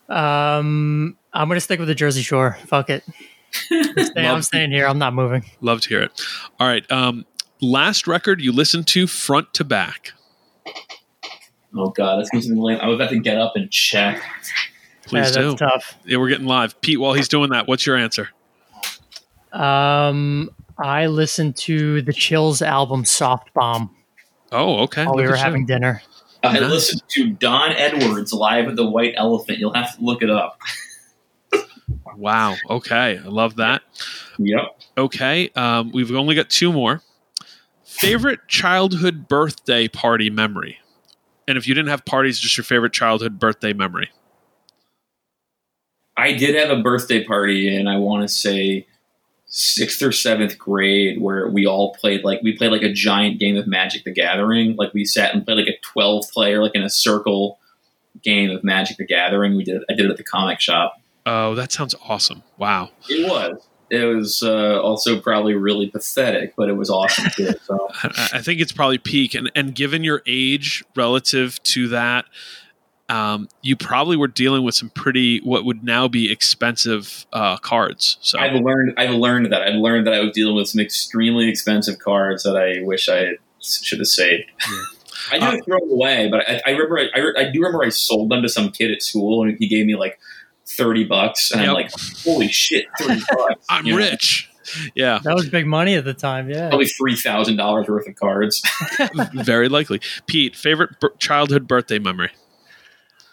[0.09, 2.57] Um, I'm gonna stick with the Jersey Shore.
[2.67, 3.03] Fuck it.
[3.71, 4.85] I'm staying, I'm staying here.
[4.87, 5.45] I'm not moving.
[5.61, 6.21] Love to hear it.
[6.59, 6.89] All right.
[6.91, 7.25] Um,
[7.61, 10.11] last record you listened to front to back.
[11.75, 12.79] Oh god, that's something lame.
[12.81, 14.21] I was about to get up and check.
[15.05, 15.55] Please yeah, do.
[15.55, 15.95] tough.
[16.05, 16.79] Yeah, we're getting live.
[16.81, 18.29] Pete, while he's doing that, what's your answer?
[19.53, 20.49] Um,
[20.79, 23.95] I listened to the Chills album "Soft Bomb"
[24.51, 25.05] Oh, okay.
[25.05, 25.43] while we were at you.
[25.43, 26.01] having dinner.
[26.43, 26.69] I Nice.
[26.69, 29.57] listened to Don Edwards live at the White Elephant.
[29.57, 30.59] You'll have to look it up.
[32.15, 32.55] Wow.
[32.69, 33.17] Okay.
[33.23, 33.81] I love that.
[34.39, 34.61] Yep.
[34.97, 35.49] Okay.
[35.55, 37.01] Um, we've only got two more.
[37.83, 40.77] Favorite childhood birthday party memory?
[41.47, 44.09] And if you didn't have parties, just your favorite childhood birthday memory.
[46.15, 48.87] I did have a birthday party, and I want to say
[49.47, 53.57] sixth or seventh grade, where we all played like we played like a giant game
[53.57, 54.75] of Magic: The Gathering.
[54.75, 57.59] Like we sat and played like a twelve player, like in a circle
[58.23, 59.55] game of Magic: The Gathering.
[59.55, 59.83] We did.
[59.89, 61.01] I did it at the comic shop.
[61.25, 62.43] Oh, that sounds awesome!
[62.57, 62.89] Wow.
[63.09, 63.67] It was.
[63.89, 67.53] It was uh, also probably really pathetic, but it was awesome too.
[67.63, 72.25] So I I think it's probably peak, and and given your age relative to that,
[73.09, 78.17] um, you probably were dealing with some pretty what would now be expensive uh, cards.
[78.21, 78.95] So I've learned.
[78.97, 79.61] I've learned that.
[79.61, 83.37] I've learned that I was dealing with some extremely expensive cards that I wish I
[83.61, 84.43] should have saved.
[85.31, 86.99] I didn't throw them away, but I, I remember.
[86.99, 89.67] I, I, I do remember I sold them to some kid at school, and he
[89.67, 90.19] gave me like
[90.65, 91.91] thirty bucks, and I'm like,
[92.23, 94.49] "Holy shit, thirty bucks!" I'm You know, rich.
[94.95, 96.49] Yeah, That was big money at the time.
[96.49, 96.67] Yeah.
[96.67, 98.61] Probably three thousand dollars worth of cards.
[99.33, 100.01] very likely.
[100.27, 102.31] Pete, favorite b- childhood birthday memory.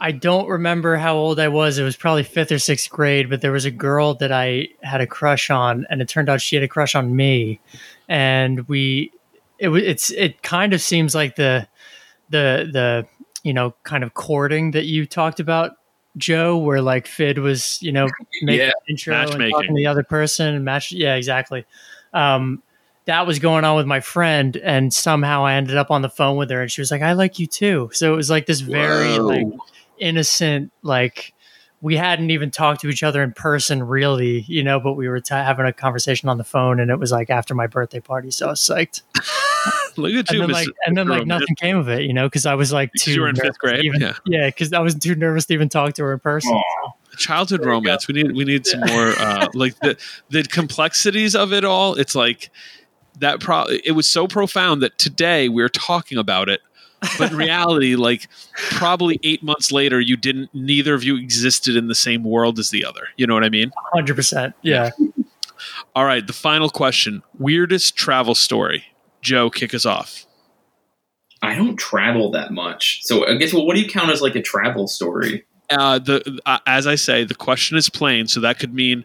[0.04, 1.78] I don't remember how old I was.
[1.78, 5.00] It was probably fifth or sixth grade, but there was a girl that I had
[5.00, 7.58] a crush on, and it turned out she had a crush on me.
[8.06, 9.12] And we,
[9.58, 11.66] it was, it's, it kind of seems like the,
[12.28, 13.06] the, the,
[13.44, 15.78] you know, kind of courting that you talked about,
[16.18, 18.06] Joe, where like Fid was, you know,
[18.42, 20.92] making Yeah, intro and talking to the other person and match.
[20.92, 21.64] Yeah, exactly.
[22.12, 22.62] Um,
[23.06, 26.36] that was going on with my friend, and somehow I ended up on the phone
[26.36, 28.60] with her, and she was like, "I like you too." So it was like this
[28.60, 29.26] very Whoa.
[29.26, 29.46] like
[29.98, 31.32] innocent like
[31.80, 35.20] we hadn't even talked to each other in person really you know but we were
[35.20, 38.30] t- having a conversation on the phone and it was like after my birthday party
[38.30, 39.02] so i was psyched
[39.96, 40.52] Look at and you, then Mr.
[40.52, 43.12] like and then like nothing came of it you know because i was like too
[43.12, 43.84] you were in fifth nervous to grade?
[43.84, 44.14] even, Yeah.
[44.26, 46.90] yeah because i was too nervous to even talk to her in person Aw.
[47.16, 48.08] childhood There you romance.
[48.08, 49.96] We need we need some more uh, like the
[50.30, 51.94] the complexities of it all.
[51.94, 52.50] It's like
[53.20, 53.38] that.
[53.38, 56.60] Pro- it was so profound that today we're talking about it,
[57.18, 58.28] but in reality, like
[58.70, 60.50] probably eight months later, you didn't.
[60.54, 63.08] Neither of you existed in the same world as the other.
[63.16, 63.72] You know what I mean?
[63.94, 64.90] 100% yeah
[65.94, 66.26] All right.
[66.26, 68.84] The final question: weirdest travel story.
[69.22, 70.26] Joe, kick us off.
[71.42, 73.52] I don't travel that much, so I guess.
[73.52, 75.44] Well, what do you count as like a travel story?
[75.70, 79.04] Uh, the uh, as I say, the question is plain, so that could mean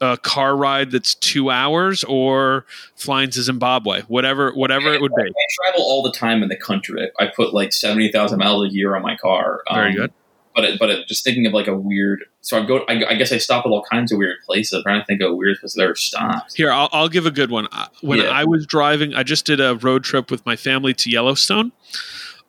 [0.00, 2.64] a car ride that's two hours or
[2.96, 5.22] flying to Zimbabwe, whatever whatever it would be.
[5.22, 7.10] I travel all the time in the country.
[7.18, 9.62] I put like seventy thousand miles a year on my car.
[9.72, 10.12] Very Um, good.
[10.52, 12.24] But it, but it, just thinking of like a weird.
[12.40, 12.78] So I go.
[12.88, 14.72] I, I guess I stop at all kinds of weird places.
[14.78, 16.56] I'm trying to think of weird place that ever stopped.
[16.56, 17.68] Here, I'll, I'll give a good one.
[18.00, 18.24] When Yeah.
[18.30, 21.70] I was driving, I just did a road trip with my family to Yellowstone.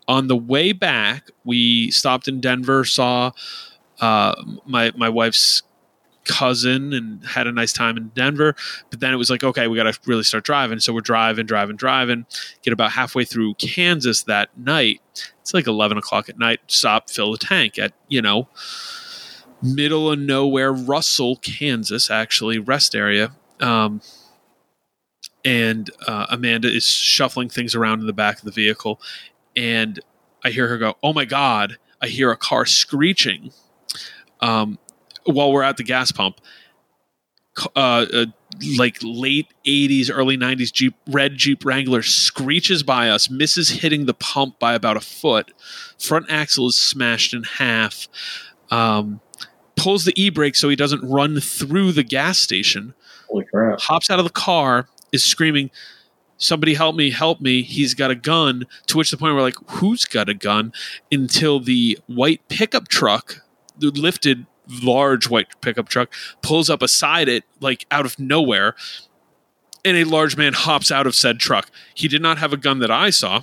[0.08, 3.32] On the way back, we stopped in Denver, saw
[4.00, 4.34] uh,
[4.66, 5.62] my my wife's
[6.26, 8.56] cousin, and had a nice time in Denver.
[8.90, 10.80] But then it was like, okay, we got to really start driving.
[10.80, 12.26] So we're driving, driving, driving.
[12.64, 15.02] Get about halfway through Kansas that night.
[15.42, 16.60] It's like eleven o'clock at night.
[16.68, 18.48] Stop, fill the tank at you know
[19.62, 23.32] middle of nowhere, Russell, Kansas, actually rest area.
[23.60, 24.02] Um,
[25.46, 29.00] and uh, Amanda is shuffling things around in the back of the vehicle,
[29.56, 30.00] and
[30.44, 33.52] I hear her go, "Oh my god!" I hear a car screeching
[34.42, 34.80] um,
[35.26, 36.40] while we're at the gas pump.
[37.76, 38.26] Uh, uh,
[38.78, 44.14] like late '80s, early '90s Jeep, red Jeep Wrangler screeches by us, misses hitting the
[44.14, 45.52] pump by about a foot.
[46.00, 48.08] Front axle is smashed in half.
[48.70, 49.20] Um,
[49.76, 52.94] pulls the e-brake so he doesn't run through the gas station
[53.28, 53.82] Holy crap!
[53.82, 55.72] hops out of the car, is screaming,
[56.42, 57.62] Somebody help me, help me.
[57.62, 58.66] He's got a gun.
[58.88, 60.74] To which the point we're like, Who's got a gun?
[61.12, 63.44] Until the white pickup truck,
[63.80, 64.48] lifted
[64.84, 68.76] large white pickup truck, pulls up beside it, like out of nowhere.
[69.84, 71.70] And a large man hops out of said truck.
[71.96, 73.42] He did not have a gun that I saw,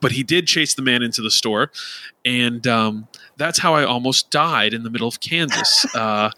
[0.00, 1.72] but he did chase the man into the store.
[2.24, 5.86] And um, that's how I almost died in the middle of Kansas.
[5.96, 6.30] Uh,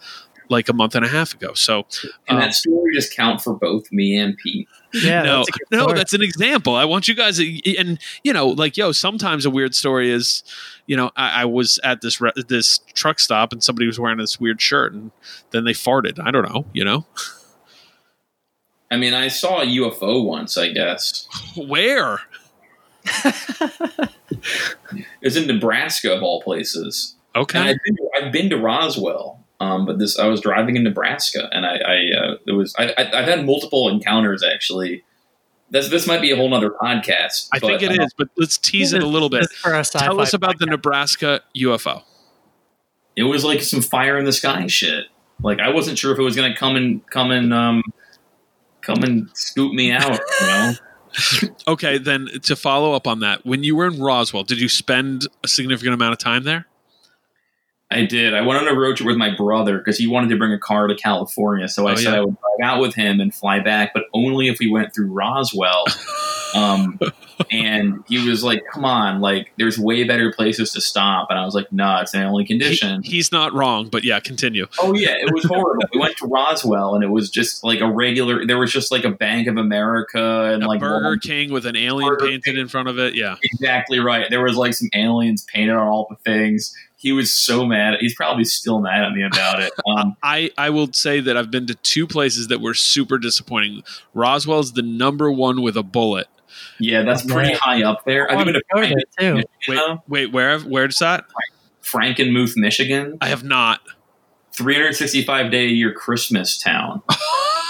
[0.51, 1.53] like a month and a half ago.
[1.55, 1.87] So
[2.29, 4.69] And um, that story just count for both me and Pete.
[4.95, 5.95] yeah no, that's no, story.
[5.99, 6.75] that's an example.
[6.75, 10.43] I want you guys, to, and you know, like, yo, sometimes a weird story is,
[10.87, 14.19] you know, I, I was at this re- this truck stop and somebody was wearing
[14.19, 15.11] this weird shirt, and
[15.51, 16.19] then they farted.
[16.25, 17.05] I don't know, you know,
[18.91, 20.57] I mean, I saw a UFO once.
[20.57, 22.21] I guess where?
[23.25, 24.11] it
[25.23, 27.15] was in Nebraska of all places.
[27.35, 30.77] And Okay, I've been, to, I've been to Roswell, um, but this I was driving
[30.77, 35.05] in Nebraska, and I, I uh, it was I, I, I've had multiple encounters actually.
[35.71, 37.49] This this might be a whole nother podcast.
[37.53, 39.51] I think but, it uh, is, but let's tease it a little bit.
[39.51, 40.67] For our Tell us about the.
[40.67, 42.03] Nebraska UFO.
[43.17, 45.07] It was like some fire in the sky shit.
[45.43, 47.83] Like I wasn't sure if it was gonna come and come and um
[48.81, 50.21] come and scoop me out.
[50.41, 50.73] You know,
[51.69, 55.27] Okay, then to follow up on that, when you were in Roswell, did you spend
[55.45, 56.67] a significant amount of time there?
[57.91, 58.35] I did.
[58.35, 60.59] I went on a road trip with my brother because he wanted to bring a
[60.59, 61.69] car to California.
[61.69, 62.19] So I Oh, said yeah.
[62.19, 65.11] I would drive out with him and fly back, but only if we went through
[65.11, 65.85] Roswell.
[66.55, 66.99] um,
[67.51, 71.45] and he was like, "Come on, like there's way better places to stop." And I
[71.47, 74.67] was like, "No, it's the only condition." He- he's not wrong, but yeah, continue.
[74.81, 75.85] Oh yeah, it was horrible.
[75.95, 78.45] we went to Roswell, and it was just like a regular.
[78.47, 81.65] There was just like a Bank of America and A like Burger one- King with
[81.65, 83.15] an alien Burger painted in front of it.
[83.15, 83.37] Yeah.
[83.43, 84.27] Exactly right.
[84.29, 86.75] There was like some aliens painted on all the things.
[87.01, 87.95] He was so mad.
[88.01, 89.73] He's probably still mad at me about it.
[89.97, 93.83] Um, I, I will say that I've been to two places that were super disappointing.
[94.15, 96.27] Roswell's the number one with a bullet.
[96.79, 97.57] yeah, that's pretty Yeah.
[97.59, 98.31] high up there.
[98.31, 99.35] I I've been to to go there too.
[99.67, 101.25] Michigan, Wait, wait, where where's that?
[101.83, 103.17] Frankenmuth, Michigan.
[103.21, 103.81] I have not.
[104.53, 107.01] 365 day a year Christmas town.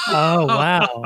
[0.09, 1.05] Oh wow!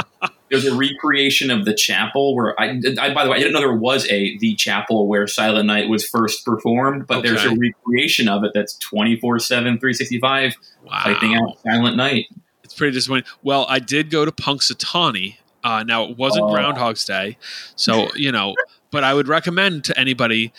[0.52, 3.60] There's a recreation of the chapel where I, I by the way, I didn't know
[3.60, 8.28] there was a the chapel where Silent Night was first performed, but there's a recreation
[8.28, 10.90] of it that's 24 7, 365, Wow.
[11.02, 12.26] piping out Silent Night.
[12.62, 13.24] It's pretty disappointing.
[13.42, 15.36] Well, I did go to Punxsutawney.
[15.64, 16.52] Uh, now it wasn't Oh.
[16.52, 17.38] Groundhog's Day,
[17.76, 18.54] so you know.
[18.90, 20.52] But I would recommend to anybody: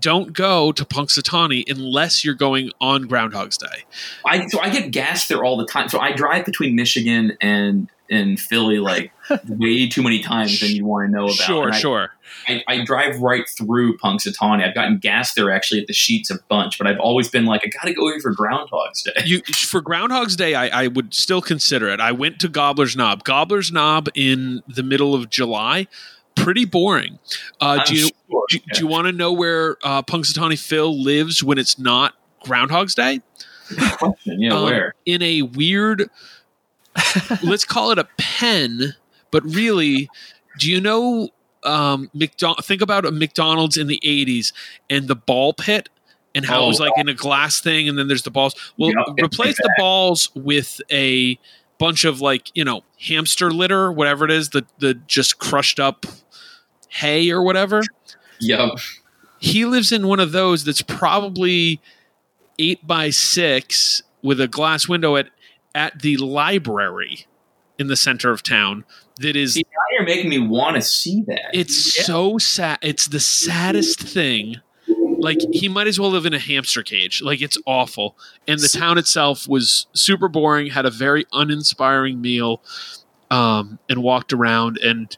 [0.00, 3.84] don't go to Punxsutawney unless you're going on Groundhog's Day.
[4.24, 5.88] I so I get gas there all the time.
[5.88, 9.12] So I drive between Michigan and and Philly like
[9.48, 11.36] way too many times than you want to know about.
[11.36, 12.12] Sure, I, sure.
[12.46, 14.66] I, I drive right through Punxsutawney.
[14.66, 17.62] I've gotten gas there actually at the Sheetz a bunch, but I've always been like,
[17.64, 19.12] I got to go here for Groundhog's Day.
[19.24, 22.00] You for Groundhog's Day, I, I would still consider it.
[22.00, 23.24] I went to Gobbler's Knob.
[23.24, 25.86] Gobbler's Knob in the middle of July,
[26.48, 27.18] pretty boring.
[27.60, 28.46] Uh, do you sure.
[28.48, 32.94] do, do you want to know where uh, Punxsutawney Phil lives when it's not Groundhog's
[32.94, 33.20] Day?
[33.98, 34.94] Question, yeah, Um, where?
[35.04, 36.08] in a weird
[37.42, 38.94] let's call it a pen
[39.30, 40.08] but really
[40.58, 41.28] do you know
[41.64, 44.54] um McDonald think about a McDonald's in the 80s
[44.88, 45.90] and the ball pit
[46.34, 48.54] and how it was Oh, like in a glass thing and then there's the balls
[48.78, 48.90] well
[49.22, 51.38] replace the balls with a
[51.78, 56.06] bunch of like you know hamster litter whatever it is the the just crushed up
[56.88, 57.82] hay or whatever.
[58.40, 58.78] Yep.
[59.40, 61.80] he lives in one of those that's probably
[62.58, 65.28] eight by six with a glass window at
[65.74, 67.26] at the library
[67.78, 68.84] in the center of town
[69.20, 71.50] that is See, now you're making me want to see that.
[71.52, 74.56] it's so sad it's the saddest thing.
[75.20, 77.20] Like he might as well live in a hamster cage.
[77.22, 78.16] Like it's awful.
[78.46, 82.62] And the town itself was super boring had a very uninspiring meal
[83.30, 85.16] um, and walked around and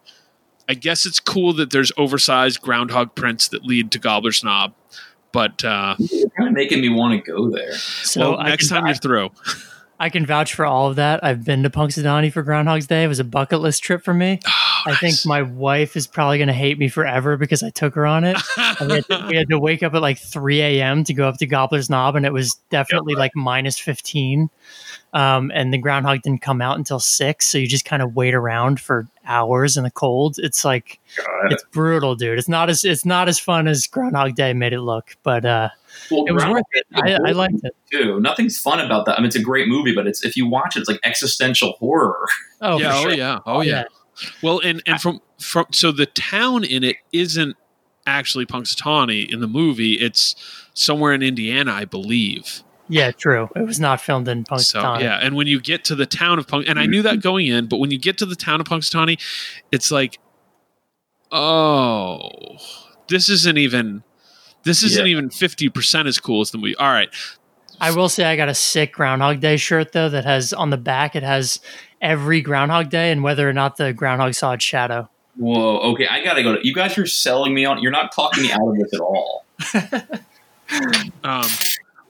[0.70, 4.72] i guess it's cool that there's oversized groundhog prints that lead to gobbler's knob
[5.32, 7.72] but uh, You're kind of making me want to go there.
[7.74, 9.30] So well, next can, time you're through
[10.00, 11.22] I can vouch for all of that.
[11.22, 13.04] I've been to Punxsutawney for Groundhog's Day.
[13.04, 14.40] It was a bucket list trip for me.
[14.86, 18.06] I think my wife is probably going to hate me forever because I took her
[18.06, 18.38] on it.
[18.56, 21.04] And we, had to, we had to wake up at like 3 a.m.
[21.04, 24.48] to go up to Gobbler's Knob, and it was definitely like minus 15.
[25.12, 27.46] Um, and the groundhog didn't come out until 6.
[27.46, 30.36] So you just kind of wait around for hours in the cold.
[30.38, 31.52] It's like, God.
[31.52, 32.38] it's brutal, dude.
[32.38, 35.68] It's not as it's not as fun as Groundhog Day made it look, but uh,
[36.10, 36.86] Well, it was worth it.
[36.94, 37.74] I, I liked it.
[37.90, 38.20] too.
[38.20, 39.16] Nothing's fun about that.
[39.16, 41.72] I mean, it's a great movie, but it's if you watch it, it's like existential
[41.78, 42.26] horror.
[42.62, 43.12] Oh, yeah, for oh sure.
[43.14, 43.84] yeah, oh yeah.
[44.42, 47.56] Well, and and from from so the town in it isn't
[48.06, 49.94] actually Punxsutawney in the movie.
[49.94, 50.34] It's
[50.74, 52.62] somewhere in Indiana, I believe.
[52.90, 53.48] Yeah, true.
[53.56, 55.00] It was not filmed in So Punxsutawney.
[55.02, 57.46] yeah, and when you get to the town of Punk, and I knew that going
[57.46, 59.18] in, but when you get to the town of Punxsutawney,
[59.72, 60.18] it's like,
[61.32, 62.28] oh,
[63.08, 64.02] this isn't even.
[64.62, 65.10] This isn't Yeah.
[65.12, 66.76] even fifty percent as cool as the movie.
[66.76, 67.08] All right,
[67.80, 70.76] I will say I got a sick Groundhog Day shirt though that has on the
[70.76, 71.60] back it has
[72.00, 75.08] every Groundhog Day and whether or not the groundhog saw its shadow.
[75.36, 75.78] Whoa.
[75.92, 76.56] Okay, I gotta go.
[76.56, 77.82] To, you guys are selling me on.
[77.82, 79.44] You're not talking me out of this at all.
[81.24, 81.44] um,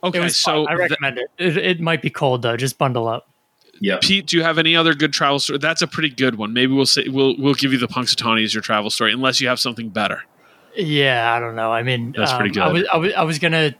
[0.04, 0.72] okay, so fun.
[0.72, 1.30] I th- recommend it.
[1.38, 1.56] it.
[1.56, 2.56] It might be cold though.
[2.56, 3.28] Just bundle up.
[3.80, 3.98] Yeah.
[4.00, 5.58] Pete, do you have any other good travel story?
[5.58, 6.52] That's a pretty good one.
[6.52, 9.48] Maybe we'll say we'll we'll give you the Punxsutawney as your travel story, unless you
[9.48, 10.24] have something better.
[10.76, 11.72] Yeah, I don't know.
[11.72, 12.82] I mean, That's pretty um, I good.
[12.82, 13.74] was, I was I was gonna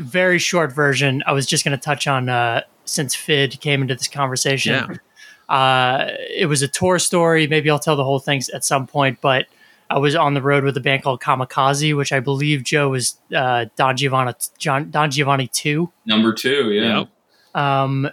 [0.00, 1.22] very short version.
[1.26, 5.00] I was just gonna touch on uh, since Fid came into this conversation.
[5.48, 7.46] Uh, it was a tour story.
[7.46, 9.46] Maybe I'll tell the whole thing at some point, but.
[9.88, 13.20] I was on the road with a band called Kamikaze, which I believe Joe was
[13.32, 15.92] uh, Don Giovanni, John, Don Giovanni two.
[16.04, 16.72] Number two.
[16.72, 16.98] Yeah.
[16.98, 17.08] Yep.
[17.54, 18.10] um,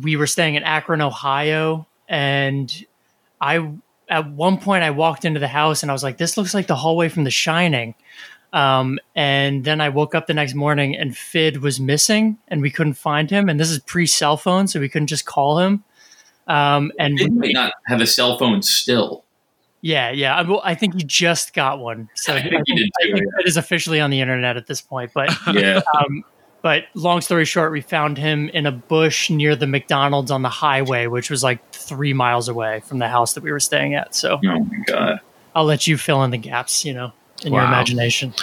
[0.00, 2.86] we were staying in Akron, Ohio, and
[3.40, 3.68] I
[4.10, 6.66] at one point I walked into the house and I was like, "This looks like
[6.66, 7.94] the hallway from The Shining."
[8.52, 12.70] Um, and then I woke up the next morning and Fid was missing, and we
[12.70, 13.48] couldn't find him.
[13.48, 15.84] And this is pre cell phone, so we couldn't just call him.
[16.48, 19.24] Um, and They might not have a cell phone still.
[19.82, 20.34] Yeah, yeah.
[20.36, 23.46] I, I think he just got one, so I think he did I think it
[23.46, 25.12] is officially on the internet at this point.
[25.14, 25.80] But Yeah.
[25.98, 26.24] um,
[26.62, 30.48] but long story short, we found him in a bush near the McDonald's on the
[30.48, 34.14] highway, which was like three miles away from the house that we were staying at.
[34.14, 35.20] So oh my god.
[35.54, 37.12] I'll let you fill in the gaps, you know,
[37.44, 38.34] in your imagination.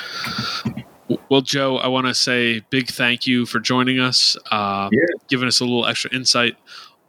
[1.30, 5.00] Well, Joe, I want to say big thank you for joining us, uh, Yeah.
[5.30, 6.58] giving us a little extra insight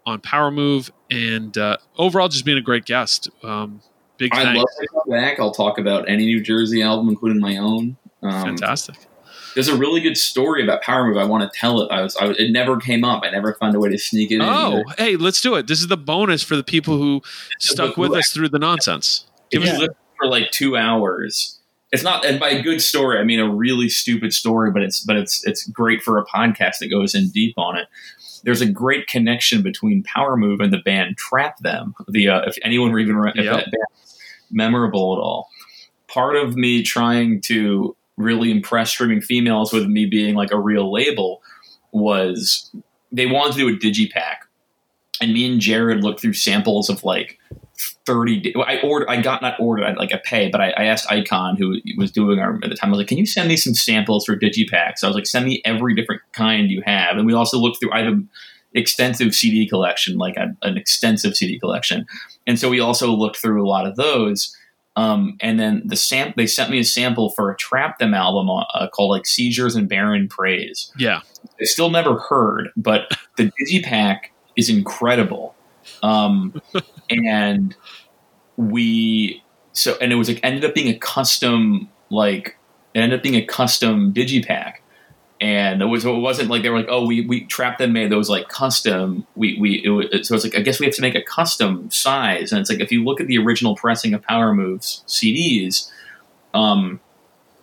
[0.07, 3.29] on Power Move, and uh, overall just being a great guest.
[3.43, 3.83] Um,
[4.17, 5.41] big I'd love to come back.
[5.41, 7.97] I'll talk about any New Jersey album, including my own.
[8.23, 8.97] Um, Fantastic.
[9.59, 11.17] There's a really good story about Power Move.
[11.17, 11.91] I want to tell it.
[11.91, 13.25] I was, I was, it never came up.
[13.25, 14.43] I never found a way to sneak it in.
[14.43, 14.85] Oh, either.
[14.97, 15.67] hey, let's do it.
[15.67, 17.23] This is the bonus for the people who
[17.59, 18.19] stuck with book.
[18.21, 19.25] us through the nonsense.
[19.51, 19.73] If Yeah.
[19.73, 21.59] you listen for like two hours,
[21.91, 22.25] it's not.
[22.25, 25.67] And by good story, I mean a really stupid story, but it's but it's it's
[25.69, 27.89] great for a podcast that goes in deep on it.
[28.45, 31.95] There's a great connection between Power Move and the band Trap Them.
[32.07, 33.55] The uh, if anyone were even re- if Yep.
[33.57, 34.19] that band's
[34.53, 35.49] memorable at all.
[36.07, 40.93] Part of me trying to really impressed Screaming Females with me being like a real
[40.93, 41.43] label
[41.93, 42.71] was
[43.11, 44.39] they wanted to do a digipack,
[45.21, 47.39] and me and Jared looked through samples of like
[48.07, 51.57] 30 I ordered I got not ordered like a pay but I, I asked Icon
[51.57, 53.75] who was doing our at the time I was like can you send me some
[53.75, 55.05] samples for digipacks?
[55.05, 57.17] I was like send me every different kind you have.
[57.17, 58.29] And we also looked through I have an
[58.75, 62.07] extensive CD collection like a, an extensive CD collection.
[62.47, 64.57] And so we also looked through a lot of those
[64.99, 68.51] um, and then the sam they sent me a sample for a Trap Them album
[68.51, 71.21] uh, called like Seizures in Barren Praise Yeah.
[71.61, 73.03] I still never heard, but
[73.37, 75.55] the Digipack is incredible.
[76.03, 76.61] Um,
[77.11, 77.77] and
[78.57, 82.57] we so and it was like ended up being a custom like
[82.93, 84.75] it ended up being a custom Digipack.
[85.41, 88.11] And it was it wasn't like they were like oh we we trapped them made
[88.11, 91.03] those like custom we we it was, so it's like I guess we have to
[91.03, 92.51] make a custom size.
[92.51, 95.91] And it's like if you look at the original pressing of Power Moves CDs
[96.55, 96.99] um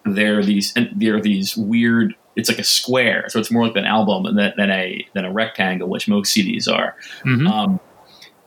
[0.05, 3.25] they're these and they're these weird it's like a square.
[3.29, 6.71] So it's more like an album than, than a than a rectangle which most cds
[6.71, 6.95] are.
[7.23, 7.49] Mhm.
[7.49, 7.79] um,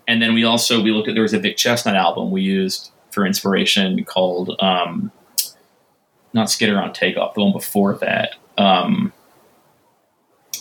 [0.06, 2.90] and then we also we looked at there was a Vic Chesnutt album we used
[3.10, 5.12] for inspiration called um,
[6.32, 8.34] not skitter on takeoff the one before that.
[8.56, 9.12] Um,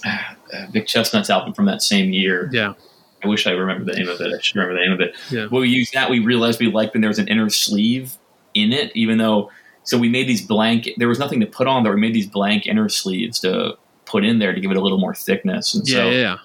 [0.06, 2.74] Uh, Vic Chesnutt's album from that same year Yeah.
[3.24, 5.16] i wish i remember the name of it i should remember the name of it
[5.30, 5.48] Yeah.
[5.52, 8.18] we used that we realized we liked when there was an inner sleeve
[8.54, 9.52] in it even though
[9.84, 12.28] so we made these blank there was nothing to put on there we made these
[12.28, 15.88] blank inner sleeves to put in there to give it a little more thickness and
[15.88, 15.96] Yeah.
[15.96, 16.18] so yeah.
[16.22, 16.38] Yeah.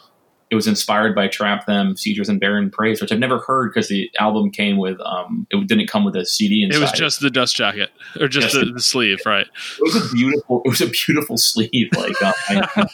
[0.52, 3.88] It was inspired by trap them Seizures in Barren Praise which i've never heard because
[3.88, 7.20] the album came with um it didn't come with a cd inside It was just
[7.20, 7.90] the dust jacket
[8.20, 9.46] or just the, the- sleeve, right?
[9.46, 12.86] it was a beautiful it was a beautiful sleeve like um, I,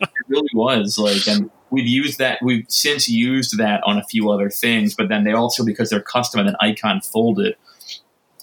[0.00, 4.30] it really was like and we've used that we've since used that on a few
[4.30, 7.56] other things but then they also because they're custom and then icon folded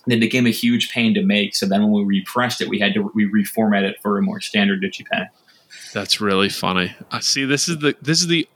[0.07, 2.93] they became a huge pain to make so then when we repressed it we had
[2.93, 5.29] to we reformat it for a more standard digipack
[5.93, 6.95] That's really funny.
[7.11, 7.45] I see.
[7.45, 8.47] This is the this is the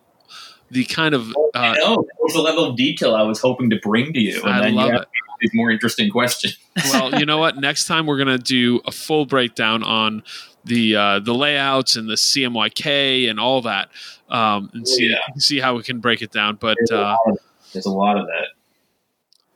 [0.73, 3.69] the kind of uh, I know that was the level of detail I was hoping
[3.69, 5.07] to bring to you and I then love you it.
[5.39, 6.57] these more interesting questions
[6.91, 7.57] well, you know what?
[7.57, 10.23] Next time we're gonna do a full breakdown on
[10.65, 13.89] the uh, the layouts and the CMYK and all that,
[14.29, 15.17] um, and see Yeah.
[15.37, 16.55] see how we can break it down.
[16.55, 17.37] But there's, a uh, lot of,
[17.73, 18.47] there's a lot of that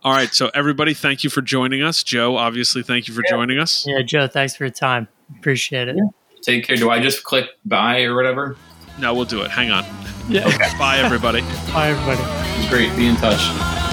[0.03, 2.01] all right, so everybody, thank you for joining us.
[2.03, 3.31] Joe, obviously, thank you for Yeah.
[3.31, 3.85] joining us.
[3.85, 5.07] Yeah, Joe, thanks for your time.
[5.39, 5.97] Appreciate it.
[6.43, 8.55] take care do I just click buy or whatever
[9.00, 9.51] No, we'll do it.
[9.51, 9.85] Hang on.
[10.27, 10.45] Yeah.
[10.80, 11.42] Bye, everybody.
[11.72, 12.22] Bye, everybody.
[12.59, 13.86] it's great be in touch